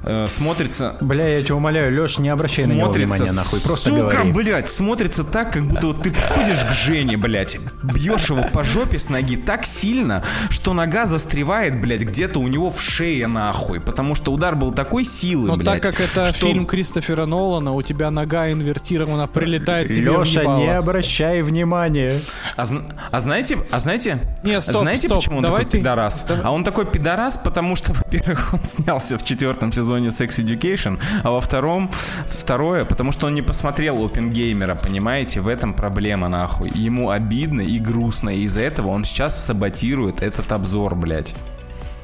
Э, 0.04 0.28
смотрится 0.30 0.96
Бля, 1.02 1.30
я 1.30 1.38
тебя 1.38 1.56
умоляю, 1.56 1.94
Леш, 2.02 2.20
не 2.20 2.30
обращай 2.30 2.66
на 2.66 2.74
него 2.74 2.86
смотрится, 2.86 3.14
внимания, 3.24 3.32
нахуй. 3.34 3.60
Просто 3.62 3.90
сука, 3.90 4.02
говори. 4.18 4.32
блядь, 4.32 4.70
смотрится 4.70 5.24
так, 5.24 5.52
как 5.54 5.64
будто 5.66 5.88
вот 5.88 6.02
ты 6.02 6.12
подходишь 6.12 6.60
к 6.64 6.72
Жене, 6.74 7.18
блядь, 7.18 7.58
бьешь 7.84 8.30
его 8.30 8.44
по 8.54 8.64
жопе 8.64 8.98
с 9.00 9.10
ноги 9.10 9.36
так 9.38 9.66
сильно, 9.66 10.24
что 10.50 10.74
нога 10.74 11.06
застревает, 11.08 11.80
блядь, 11.82 12.02
где-то 12.02 12.40
у 12.40 12.48
него 12.48 12.70
в 12.70 12.82
шее, 12.82 13.28
нахуй, 13.28 13.80
потому 13.82 14.16
что 14.16 14.32
удар 14.32 14.56
был 14.56 14.72
такой 14.72 15.06
силы, 15.06 15.48
Но 15.48 15.58
блядь. 15.58 15.82
так 15.82 15.96
как 15.96 16.02
это 16.02 16.28
что- 16.28 16.48
фильм 16.48 16.66
Кристофера 16.66 17.26
Нолана, 17.26 17.74
у 17.74 17.82
тебя 17.82 18.10
нога 18.12 18.52
инвертирована, 18.52 19.28
прилетает 19.28 19.88
тебе 19.90 20.12
Леша, 20.12 20.44
не 20.58 20.68
обращай 20.76 21.42
внимания. 21.42 22.22
А, 22.56 22.64
а 23.12 23.20
знаете, 23.20 23.58
а 23.72 23.80
знаете, 23.80 24.20
Не, 24.44 24.62
стоп, 24.62 24.82
знаете, 24.82 25.08
стоп, 25.08 25.20
почему 25.20 25.38
он 25.38 25.42
давай 25.44 25.60
такой 25.62 25.72
ты- 25.72 25.78
пидорас? 25.80 26.24
давай- 26.28 26.44
А 26.46 26.52
он 26.52 26.64
такой 26.64 26.86
пидорас, 26.86 27.38
потому 27.38 27.76
что, 27.76 27.94
во-первых, 28.06 28.54
он 28.54 28.64
снялся 28.66 29.18
в 29.18 29.24
четвертом 29.26 29.72
сезоне 29.74 29.89
Sex 29.98 30.40
Education, 30.40 30.99
а 31.24 31.32
во 31.32 31.41
втором, 31.41 31.91
второе, 32.28 32.86
потому 32.86 33.11
что 33.11 33.28
он 33.28 33.34
не 33.34 33.41
посмотрел 33.41 34.03
Опенгеймера, 34.03 34.76
понимаете? 34.76 35.41
В 35.41 35.48
этом 35.48 35.74
проблема, 35.74 36.30
нахуй. 36.30 36.72
Ему 36.74 37.10
обидно 37.10 37.61
и 37.61 37.80
грустно, 37.80 38.30
и 38.30 38.44
из-за 38.44 38.61
этого 38.61 38.90
он 38.90 39.06
сейчас 39.06 39.45
саботирует 39.45 40.22
этот 40.22 40.52
обзор, 40.52 40.95
блядь. 40.95 41.34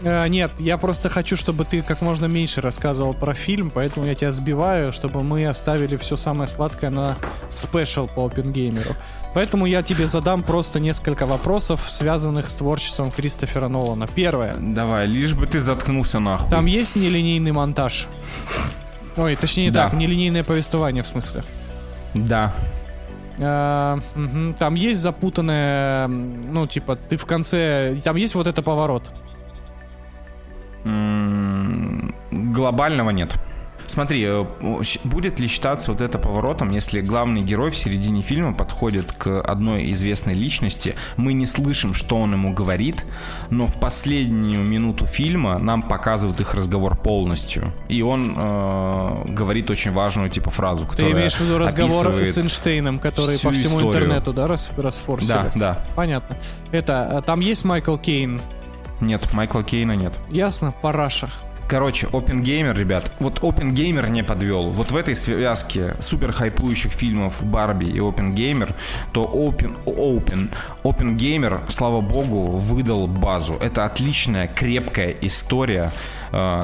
Э, 0.02 0.28
нет, 0.28 0.52
я 0.60 0.78
просто 0.78 1.10
хочу, 1.10 1.36
чтобы 1.36 1.66
ты 1.66 1.82
как 1.82 2.02
можно 2.02 2.26
меньше 2.26 2.62
рассказывал 2.62 3.14
про 3.14 3.34
фильм, 3.34 3.70
поэтому 3.72 4.06
я 4.06 4.16
тебя 4.16 4.32
сбиваю, 4.32 4.92
чтобы 4.92 5.24
мы 5.24 5.46
оставили 5.48 5.96
все 5.98 6.16
самое 6.16 6.48
сладкое 6.48 6.90
на 6.90 7.18
спешл 7.54 8.08
по 8.08 8.26
Опенгеймеру. 8.26 8.96
Поэтому 9.34 9.66
я 9.66 9.82
тебе 9.82 10.08
задам 10.08 10.44
просто 10.44 10.80
несколько 10.80 11.26
вопросов, 11.26 11.86
связанных 11.90 12.48
с 12.48 12.56
творчеством 12.56 13.12
Кристофера 13.12 13.68
Нолана. 13.68 14.08
Первое. 14.08 14.56
Давай, 14.58 15.08
лишь 15.08 15.34
бы 15.34 15.46
ты 15.48 15.60
заткнулся 15.60 16.20
нахуй. 16.20 16.50
Там 16.50 16.66
есть 16.66 16.96
нелинейный 16.96 17.52
монтаж? 17.52 18.08
Ой, 19.18 19.36
точнее 19.36 19.72
Да. 19.72 19.86
так, 19.90 19.94
нелинейное 20.00 20.44
повествование 20.44 21.04
в 21.04 21.08
смысле. 21.08 21.44
Да. 22.14 22.54
Мгм. 23.38 24.54
Там 24.58 24.76
есть 24.76 25.02
запутанное, 25.02 26.08
ну, 26.08 26.68
типа, 26.68 26.96
ты 26.96 27.18
в 27.18 27.26
конце... 27.26 27.98
Там 28.04 28.16
есть 28.16 28.36
вот 28.36 28.48
это 28.48 28.62
поворот. 28.62 29.12
Глобального 32.32 33.10
нет. 33.10 33.38
Смотри, 33.88 34.26
э, 34.28 34.46
будет 35.04 35.40
ли 35.40 35.48
считаться 35.48 35.92
вот 35.92 36.02
это 36.02 36.18
поворотом, 36.18 36.72
если 36.72 37.02
главный 37.02 37.42
герой 37.42 37.70
в 37.70 37.78
середине 37.78 38.22
фильма 38.22 38.54
подходит 38.54 39.14
к 39.14 39.42
одной 39.42 39.92
известной 39.92 40.34
личности, 40.34 40.96
мы 41.18 41.34
не 41.34 41.46
слышим, 41.46 41.94
что 41.94 42.18
он 42.18 42.34
ему 42.34 42.54
говорит, 42.54 43.06
но 43.50 43.68
в 43.68 43.80
последнюю 43.80 44.66
минуту 44.66 45.06
фильма 45.06 45.60
нам 45.60 45.84
показывают 45.84 46.42
их 46.42 46.54
разговор 46.54 46.98
полностью, 46.98 47.74
и 47.88 48.02
он 48.02 48.34
э, 48.36 49.26
говорит 49.28 49.70
очень 49.70 49.92
важную 49.92 50.30
типа 50.30 50.50
фразу, 50.50 50.86
Ты 50.86 50.92
которая 50.92 51.14
имеешь 51.14 51.36
в 51.36 51.42
виду 51.42 51.58
разговор 51.58 52.14
с 52.24 52.38
Эйнштейном, 52.38 53.00
который 53.00 53.38
по 53.40 53.52
всему 53.52 53.78
историю. 53.78 53.90
интернету, 53.90 54.34
да, 54.34 54.48
рас, 54.48 54.72
расфорсили? 54.78 55.30
Да, 55.30 55.52
да. 55.54 55.84
Понятно. 55.96 56.38
Это, 56.72 57.18
а, 57.18 57.22
там 57.22 57.40
есть 57.40 57.64
Майкл 57.64 57.98
Кейн. 57.98 58.42
Нет, 59.02 59.34
Майкла 59.34 59.64
Кейна 59.64 59.96
нет. 59.96 60.20
Ясно? 60.30 60.74
Параша. 60.82 61.30
Короче, 61.68 62.06
OpenGamer, 62.08 62.78
ребят, 62.78 63.12
вот 63.20 63.40
OpenGamer 63.40 64.08
не 64.12 64.24
подвел. 64.24 64.70
Вот 64.70 64.92
в 64.92 64.96
этой 64.96 65.16
связке 65.16 65.96
супер 66.00 66.32
хайпующих 66.32 66.92
фильмов 66.92 67.44
Барби 67.44 67.86
и 67.86 67.98
OpenGamer, 67.98 68.76
то 69.14 69.24
Open, 69.34 69.84
Open, 69.86 70.52
OpenGamer, 70.84 71.64
слава 71.70 72.02
богу, 72.02 72.52
выдал 72.52 73.08
базу. 73.08 73.56
Это 73.60 73.86
отличная, 73.86 74.48
крепкая 74.48 75.16
история, 75.22 75.92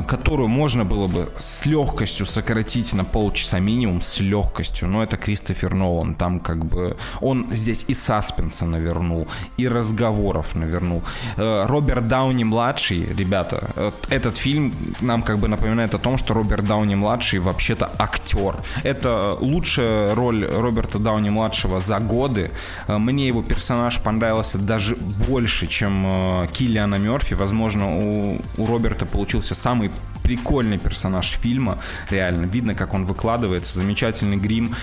которую 0.08 0.50
можно 0.50 0.86
было 0.86 1.08
бы 1.08 1.30
с 1.38 1.66
легкостью 1.66 2.26
сократить 2.26 2.94
на 2.94 3.06
полчаса 3.06 3.60
минимум, 3.60 4.02
с 4.02 4.20
легкостью. 4.20 4.88
Но 4.88 5.04
это 5.04 5.18
Кристофер 5.18 5.74
Нолан, 5.74 6.16
там 6.16 6.40
как 6.40 6.66
бы 6.66 6.98
он 7.22 7.48
здесь 7.52 7.86
и 7.88 7.94
саспенса 7.94 8.66
навернул, 8.66 9.28
и 9.58 9.68
разговоров 9.68 10.56
навернул. 10.56 11.04
Э, 11.38 11.66
Роберт 11.68 12.08
Дауни 12.08 12.44
младший, 12.44 13.06
ребята, 13.18 13.70
э, 13.76 13.92
этот 14.10 14.38
фильм 14.38 14.74
нам 15.02 15.24
как 15.24 15.40
бы 15.40 15.48
напоминает 15.48 15.94
о 15.94 15.98
том, 15.98 16.18
что 16.18 16.34
Роберт 16.34 16.66
Дауни 16.66 16.96
младший 16.96 17.40
вообще-то 17.40 17.92
актер. 17.98 18.56
Это 18.84 19.38
лучшая 19.40 20.16
роль 20.16 20.46
Роберта 20.46 21.00
Дауни 21.00 21.30
младшего 21.30 21.80
за 21.80 22.00
годы. 22.00 22.52
Э, 22.88 22.98
Мне 22.98 23.28
его 23.28 23.44
персонаж 23.44 24.02
понравился 24.02 24.58
даже 24.58 24.96
больше, 25.28 25.68
чем 25.68 26.06
э, 26.08 26.48
Киллиана 26.52 26.96
Мерфи. 26.96 27.36
Возможно, 27.36 27.98
у, 27.98 28.42
у 28.58 28.66
Роберта 28.66 29.06
получился 29.06 29.56
самый 29.62 29.92
прикольный 30.24 30.78
персонаж 30.80 31.30
фильма. 31.32 31.80
Реально, 32.10 32.46
видно, 32.46 32.76
как 32.76 32.94
он 32.94 33.06
выкладывается. 33.06 33.74
Замечательный 33.76 34.38
грим. 34.38 34.76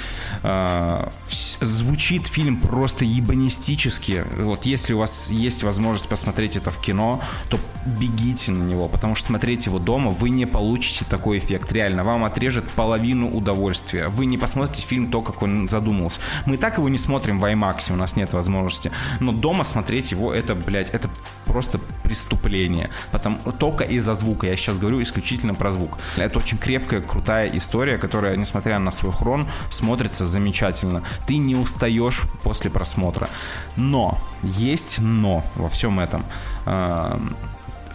Вс- 0.42 1.56
Звучит 1.60 2.28
фильм 2.28 2.60
просто 2.60 3.04
ебанистически. 3.04 4.24
Вот 4.36 4.64
если 4.66 4.94
у 4.94 4.98
вас 4.98 5.30
есть 5.30 5.62
возможность 5.62 6.08
посмотреть 6.08 6.56
это 6.56 6.70
в 6.70 6.80
кино, 6.80 7.20
то 7.48 7.58
бегите 7.86 8.52
на 8.52 8.62
него, 8.62 8.88
потому 8.88 9.14
что 9.14 9.28
смотреть 9.28 9.66
его 9.66 9.78
дома 9.78 10.10
вы 10.10 10.30
не 10.30 10.46
получите 10.46 11.04
такой 11.04 11.38
эффект. 11.38 11.72
Реально, 11.72 12.04
вам 12.04 12.24
отрежет 12.24 12.68
половину 12.70 13.30
удовольствия. 13.30 14.08
Вы 14.08 14.26
не 14.26 14.38
посмотрите 14.38 14.82
фильм 14.82 15.10
то, 15.10 15.22
как 15.22 15.42
он 15.42 15.68
задумался. 15.68 16.20
Мы 16.46 16.56
так 16.56 16.78
его 16.78 16.88
не 16.88 16.98
смотрим 16.98 17.40
в 17.40 17.44
IMAX, 17.44 17.92
у 17.92 17.96
нас 17.96 18.16
нет 18.16 18.32
возможности. 18.32 18.90
Но 19.20 19.32
дома 19.32 19.64
смотреть 19.64 20.12
его, 20.12 20.32
это, 20.32 20.54
блядь, 20.54 20.90
это 20.90 21.08
просто 21.46 21.80
преступление. 22.02 22.90
Потому, 23.10 23.38
только 23.58 23.84
из-за 23.84 24.14
звука. 24.14 24.46
Я 24.46 24.56
сейчас 24.56 24.78
говорю 24.78 25.02
исключительно 25.02 25.54
про 25.54 25.72
звук. 25.72 25.98
Это 26.16 26.38
очень 26.38 26.58
крепкая, 26.58 27.00
крутая 27.00 27.48
история, 27.56 27.98
которая, 27.98 28.36
несмотря 28.36 28.78
на 28.78 28.90
свой 28.90 29.12
хрон, 29.12 29.46
смотрится 29.70 30.26
замечательно. 30.26 31.02
Ты 31.26 31.38
не 31.38 31.54
устаешь 31.54 32.22
после 32.42 32.70
просмотра. 32.70 33.28
Но, 33.76 34.18
есть 34.42 34.98
но 34.98 35.44
во 35.54 35.68
всем 35.68 36.00
этом. 36.00 36.24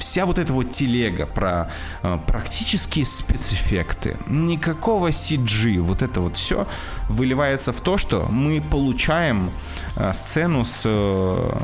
Вся 0.04 0.26
вот 0.26 0.38
эта 0.38 0.52
вот 0.52 0.70
телега 0.70 1.26
про 1.26 1.72
э, 2.02 2.18
практические 2.28 3.06
спецэффекты, 3.06 4.18
никакого 4.28 5.12
CG, 5.12 5.80
вот 5.80 6.02
это 6.02 6.20
вот 6.20 6.36
все 6.36 6.68
выливается 7.08 7.72
в 7.72 7.80
то, 7.80 7.96
что 7.96 8.28
мы 8.30 8.60
получаем 8.60 9.50
э, 9.96 10.12
сцену 10.12 10.66
с 10.66 10.82
э, 10.84 11.58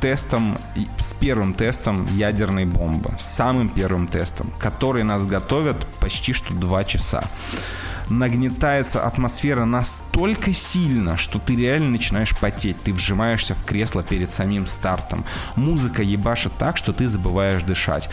тестом, 0.00 0.58
с 0.98 1.12
первым 1.12 1.54
тестом 1.54 2.06
ядерной 2.16 2.64
бомбы, 2.64 3.12
с 3.18 3.24
самым 3.24 3.68
первым 3.68 4.06
тестом, 4.08 4.52
который 4.58 5.02
нас 5.04 5.26
готовят 5.26 5.86
почти 6.00 6.32
что 6.32 6.54
два 6.54 6.84
часа. 6.84 7.24
Нагнетается 8.10 9.06
атмосфера 9.06 9.64
настолько 9.64 10.52
сильно, 10.52 11.16
что 11.16 11.38
ты 11.38 11.56
реально 11.56 11.92
начинаешь 11.92 12.36
потеть. 12.38 12.76
Ты 12.82 12.92
вжимаешься 12.92 13.54
в 13.54 13.64
кресло 13.64 14.02
перед 14.02 14.32
самим 14.32 14.66
стартом. 14.66 15.24
Музыка 15.56 16.02
ебашит 16.02 16.52
так, 16.58 16.76
что 16.76 16.92
ты 16.92 17.08
забываешь 17.08 17.62
дышать. 17.62 18.10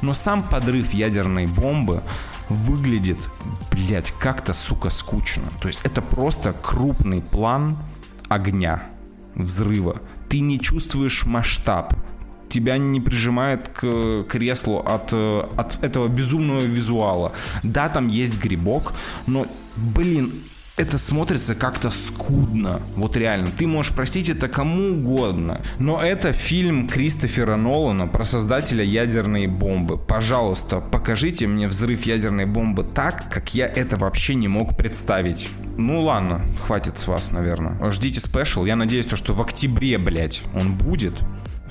Но 0.00 0.14
сам 0.14 0.42
подрыв 0.42 0.94
ядерной 0.94 1.46
бомбы 1.46 2.02
выглядит, 2.48 3.18
блять, 3.70 4.12
как-то, 4.18 4.54
сука, 4.54 4.88
скучно. 4.88 5.44
То 5.60 5.68
есть 5.68 5.80
это 5.84 6.00
просто 6.00 6.54
крупный 6.54 7.20
план 7.20 7.78
огня, 8.28 8.84
взрыва. 9.34 10.00
Ты 10.28 10.40
не 10.40 10.58
чувствуешь 10.58 11.26
масштаб. 11.26 11.94
Тебя 12.48 12.78
не 12.78 13.00
прижимает 13.00 13.68
к 13.68 14.24
креслу 14.28 14.78
от, 14.78 15.12
э, 15.12 15.48
от 15.56 15.82
этого 15.82 16.08
безумного 16.08 16.60
визуала. 16.60 17.32
Да, 17.62 17.88
там 17.88 18.08
есть 18.08 18.40
грибок, 18.40 18.92
но, 19.26 19.46
блин, 19.76 20.44
это 20.76 20.98
смотрится 20.98 21.54
как-то 21.54 21.90
скудно. 21.90 22.80
Вот 22.96 23.16
реально. 23.16 23.48
Ты 23.56 23.66
можешь 23.66 23.92
простить 23.92 24.28
это 24.28 24.48
кому 24.48 24.94
угодно. 24.94 25.60
Но 25.78 26.02
это 26.02 26.32
фильм 26.32 26.88
Кристофера 26.88 27.56
Нолана 27.56 28.08
про 28.08 28.24
создателя 28.24 28.82
ядерной 28.82 29.46
бомбы. 29.46 29.96
Пожалуйста, 29.96 30.80
покажите 30.80 31.46
мне 31.46 31.68
взрыв 31.68 32.04
ядерной 32.06 32.46
бомбы 32.46 32.82
так, 32.82 33.32
как 33.32 33.54
я 33.54 33.66
это 33.66 33.96
вообще 33.96 34.34
не 34.34 34.48
мог 34.48 34.76
представить. 34.76 35.48
Ну 35.76 36.02
ладно, 36.02 36.44
хватит 36.60 36.98
с 36.98 37.06
вас, 37.06 37.30
наверное. 37.30 37.78
Ждите 37.92 38.20
special. 38.20 38.64
Я 38.64 38.74
надеюсь, 38.74 39.06
то, 39.06 39.16
что 39.16 39.32
в 39.32 39.40
октябре, 39.40 39.96
блядь, 39.98 40.42
он 40.56 40.74
будет. 40.74 41.14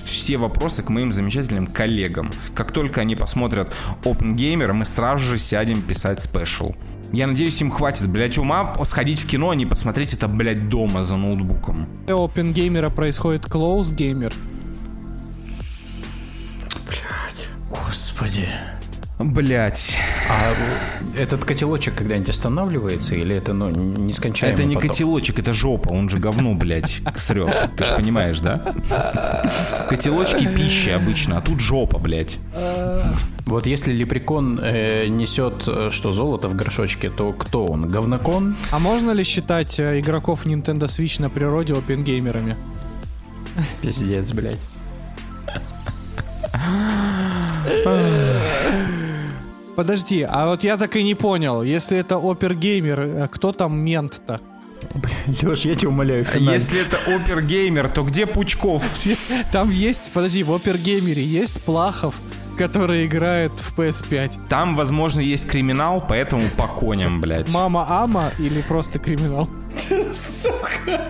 Все 0.01 0.37
вопросы 0.37 0.81
к 0.81 0.89
моим 0.89 1.11
замечательным 1.11 1.67
коллегам. 1.67 2.31
Как 2.55 2.71
только 2.71 3.01
они 3.01 3.15
посмотрят 3.15 3.73
Опенгеймера, 4.03 4.71
мы 4.71 4.85
сразу 4.85 5.23
же 5.23 5.37
сядем 5.37 5.81
писать 5.81 6.21
special. 6.21 6.73
Я 7.13 7.27
надеюсь, 7.27 7.61
им 7.61 7.69
хватит, 7.69 8.09
блядь, 8.09 8.39
ума 8.39 8.73
сходить 8.85 9.19
в 9.19 9.27
кино, 9.27 9.51
а 9.51 9.55
не 9.55 9.67
посмотреть 9.67 10.13
это, 10.13 10.27
блядь, 10.27 10.67
дома 10.67 11.03
за 11.03 11.15
ноутбуком. 11.15 11.85
Open 12.07 12.53
Gamer 12.53 12.91
происходит 12.91 13.45
Close 13.45 13.95
Gamer. 13.95 14.33
Господи. 17.69 18.49
Блять. 19.19 19.97
А 20.27 20.53
этот 21.15 21.45
котелочек 21.45 21.93
когда-нибудь 21.95 22.29
останавливается 22.29 23.15
или 23.15 23.35
это, 23.35 23.53
ну, 23.53 23.69
нескончаемый 23.69 24.59
Это 24.59 24.67
не 24.67 24.75
поток? 24.75 24.89
котелочек, 24.91 25.37
это 25.37 25.53
жопа, 25.53 25.89
он 25.89 26.09
же 26.09 26.17
говно, 26.17 26.55
блядь, 26.55 27.01
срет. 27.17 27.71
Ты 27.77 27.83
же 27.83 27.93
понимаешь, 27.95 28.39
да? 28.39 28.73
Котелочки 29.87 30.47
пищи 30.47 30.89
обычно, 30.89 31.37
а 31.37 31.41
тут 31.41 31.59
жопа, 31.59 31.99
блядь. 31.99 32.39
Вот 33.45 33.67
если 33.67 33.91
лепрекон 33.91 34.59
э, 34.61 35.07
несет, 35.07 35.67
э, 35.67 35.89
что 35.91 36.13
золото 36.13 36.47
в 36.47 36.55
горшочке, 36.55 37.09
то 37.09 37.33
кто 37.33 37.65
он? 37.65 37.87
Говнокон? 37.87 38.55
А 38.71 38.79
можно 38.79 39.11
ли 39.11 39.23
считать 39.23 39.79
э, 39.79 39.99
игроков 39.99 40.45
Nintendo 40.45 40.87
Switch 40.87 41.21
на 41.21 41.29
природе 41.29 41.73
опенгеймерами? 41.73 42.55
Пиздец, 43.81 44.31
блядь. 44.31 44.59
Подожди, 49.75 50.21
а 50.21 50.47
вот 50.47 50.63
я 50.63 50.77
так 50.77 50.95
и 50.95 51.03
не 51.03 51.15
понял, 51.15 51.63
если 51.63 51.97
это 51.97 52.17
опергеймер, 52.17 52.99
э, 52.99 53.27
кто 53.31 53.51
там 53.51 53.77
мент-то? 53.77 54.39
Леш, 55.41 55.65
я 55.65 55.75
тебя 55.75 55.89
умоляю, 55.89 56.25
А 56.31 56.37
Если 56.37 56.79
это 56.79 56.97
опергеймер, 56.97 57.89
то 57.89 58.03
где 58.03 58.25
Пучков? 58.25 58.83
Там 59.51 59.71
есть, 59.71 60.11
подожди, 60.11 60.43
в 60.43 60.53
опергеймере 60.53 61.23
есть 61.23 61.61
Плахов, 61.61 62.15
который 62.55 63.05
играет 63.05 63.51
в 63.53 63.77
PS5. 63.77 64.47
Там, 64.49 64.75
возможно, 64.75 65.19
есть 65.21 65.47
криминал, 65.47 66.03
поэтому 66.07 66.43
по 66.57 66.67
коням, 66.67 67.21
блядь. 67.21 67.51
Мама 67.53 67.85
Ама 67.89 68.31
или 68.39 68.61
просто 68.61 68.99
криминал? 68.99 69.49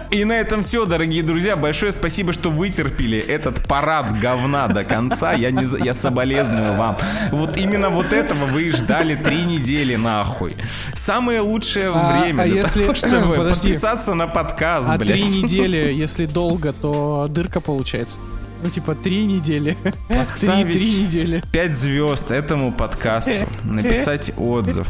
И 0.10 0.24
на 0.26 0.34
этом 0.34 0.62
все, 0.62 0.86
дорогие 0.86 1.22
друзья. 1.24 1.56
Большое 1.56 1.92
спасибо, 1.92 2.32
что 2.34 2.50
вытерпели 2.50 3.20
этот 3.20 3.68
парад 3.68 4.20
говна 4.20 4.68
до 4.68 4.84
конца. 4.84 5.34
Я, 5.34 5.52
не, 5.52 5.66
я 5.84 5.94
соболезную 5.94 6.74
вам. 6.74 6.96
Вот 7.32 7.58
именно 7.58 7.90
вот 7.90 8.14
этого 8.14 8.46
вы 8.46 8.64
и 8.64 8.72
ждали 8.72 9.16
три 9.16 9.44
недели 9.44 9.96
нахуй. 9.96 10.56
Самое 10.96 11.42
лучшее 11.42 11.92
А- 11.94 12.22
время 12.22 12.44
а 12.44 12.46
для 12.46 12.62
если- 12.62 12.84
того, 12.84 12.96
чтобы 12.96 13.36
Подожди. 13.36 13.70
подписаться 13.70 14.14
на 14.14 14.28
подкаст, 14.28 14.88
А 14.90 14.98
блядь. 14.98 15.12
три 15.12 15.24
недели, 15.24 15.92
если 15.94 16.26
долго, 16.26 16.72
то 16.74 17.28
дырка 17.30 17.60
получается. 17.60 18.18
Ну, 18.64 18.70
типа, 18.70 18.96
три 18.96 19.26
недели. 19.26 19.76
Три, 20.08 20.18
Поставить 20.18 20.74
три 20.74 21.02
недели. 21.02 21.44
Пять 21.52 21.78
звезд 21.78 22.32
этому 22.32 22.72
подкасту, 22.72 23.46
написать 23.66 24.32
отзыв, 24.38 24.88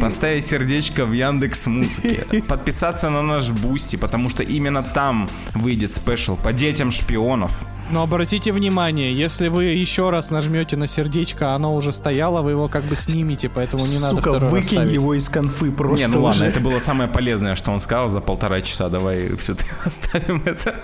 поставить 0.00 0.44
сердечко 0.44 1.04
в 1.04 1.12
Яндекс 1.12 1.66
Музыке, 1.66 2.42
подписаться 2.46 3.10
на 3.10 3.22
наш 3.22 3.50
Бусти, 3.50 3.96
потому 3.96 4.30
что 4.30 4.44
именно 4.44 4.84
там 4.84 5.28
выйдет 5.54 5.92
special 5.92 6.36
по 6.36 6.52
детям 6.52 6.92
шпионов. 6.92 7.66
Но 7.90 8.02
обратите 8.02 8.52
внимание, 8.52 9.12
если 9.12 9.48
вы 9.48 9.64
еще 9.64 10.10
раз 10.10 10.30
нажмете 10.30 10.76
на 10.76 10.86
сердечко, 10.86 11.54
оно 11.54 11.74
уже 11.74 11.92
стояло, 11.92 12.42
вы 12.42 12.52
его 12.52 12.68
как 12.68 12.84
бы 12.84 12.94
снимете, 12.96 13.48
поэтому 13.48 13.86
не 13.86 13.98
надо 13.98 14.16
Сука, 14.16 14.30
второй 14.30 14.40
раз 14.40 14.52
выкинь 14.52 14.68
ставить. 14.68 14.92
его 14.92 15.14
из 15.14 15.28
конфы 15.28 15.70
просто 15.70 16.08
Не, 16.08 16.12
ну 16.14 16.22
ладно, 16.22 16.44
это 16.44 16.60
было 16.60 16.80
самое 16.80 17.08
полезное, 17.10 17.54
что 17.54 17.70
он 17.72 17.80
сказал 17.80 18.08
за 18.08 18.20
полтора 18.20 18.60
часа. 18.60 18.88
Давай 18.88 19.34
все-таки 19.36 19.70
оставим 19.84 20.42
это. 20.44 20.74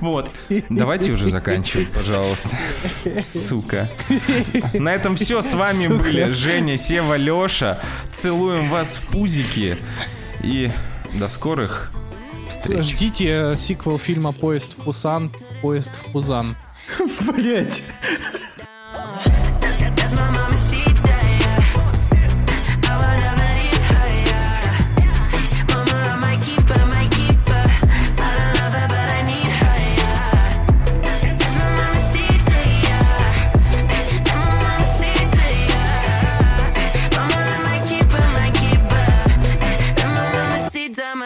Вот. 0.00 0.30
Давайте 0.68 1.12
уже 1.12 1.28
заканчивать, 1.28 1.90
пожалуйста. 1.90 2.56
Сука. 3.22 3.90
На 4.74 4.94
этом 4.94 5.16
все. 5.16 5.42
С 5.42 5.54
вами 5.54 5.88
были 5.88 6.30
Женя, 6.30 6.76
Сева, 6.76 7.16
Леша. 7.16 7.80
Целуем 8.10 8.68
вас 8.70 8.96
в 8.96 9.06
пузики. 9.08 9.76
И 10.42 10.70
до 11.14 11.28
скорых 11.28 11.92
встреч. 12.48 12.84
Ждите 12.84 13.52
э, 13.52 13.56
сиквел 13.56 13.98
фильма 13.98 14.32
«Поезд 14.32 14.78
в 14.78 14.84
Пусан», 14.84 15.30
«Поезд 15.62 15.92
в 15.94 16.12
Пузан». 16.12 16.56
Блять. 17.20 17.82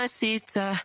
mamacita. 0.04 0.80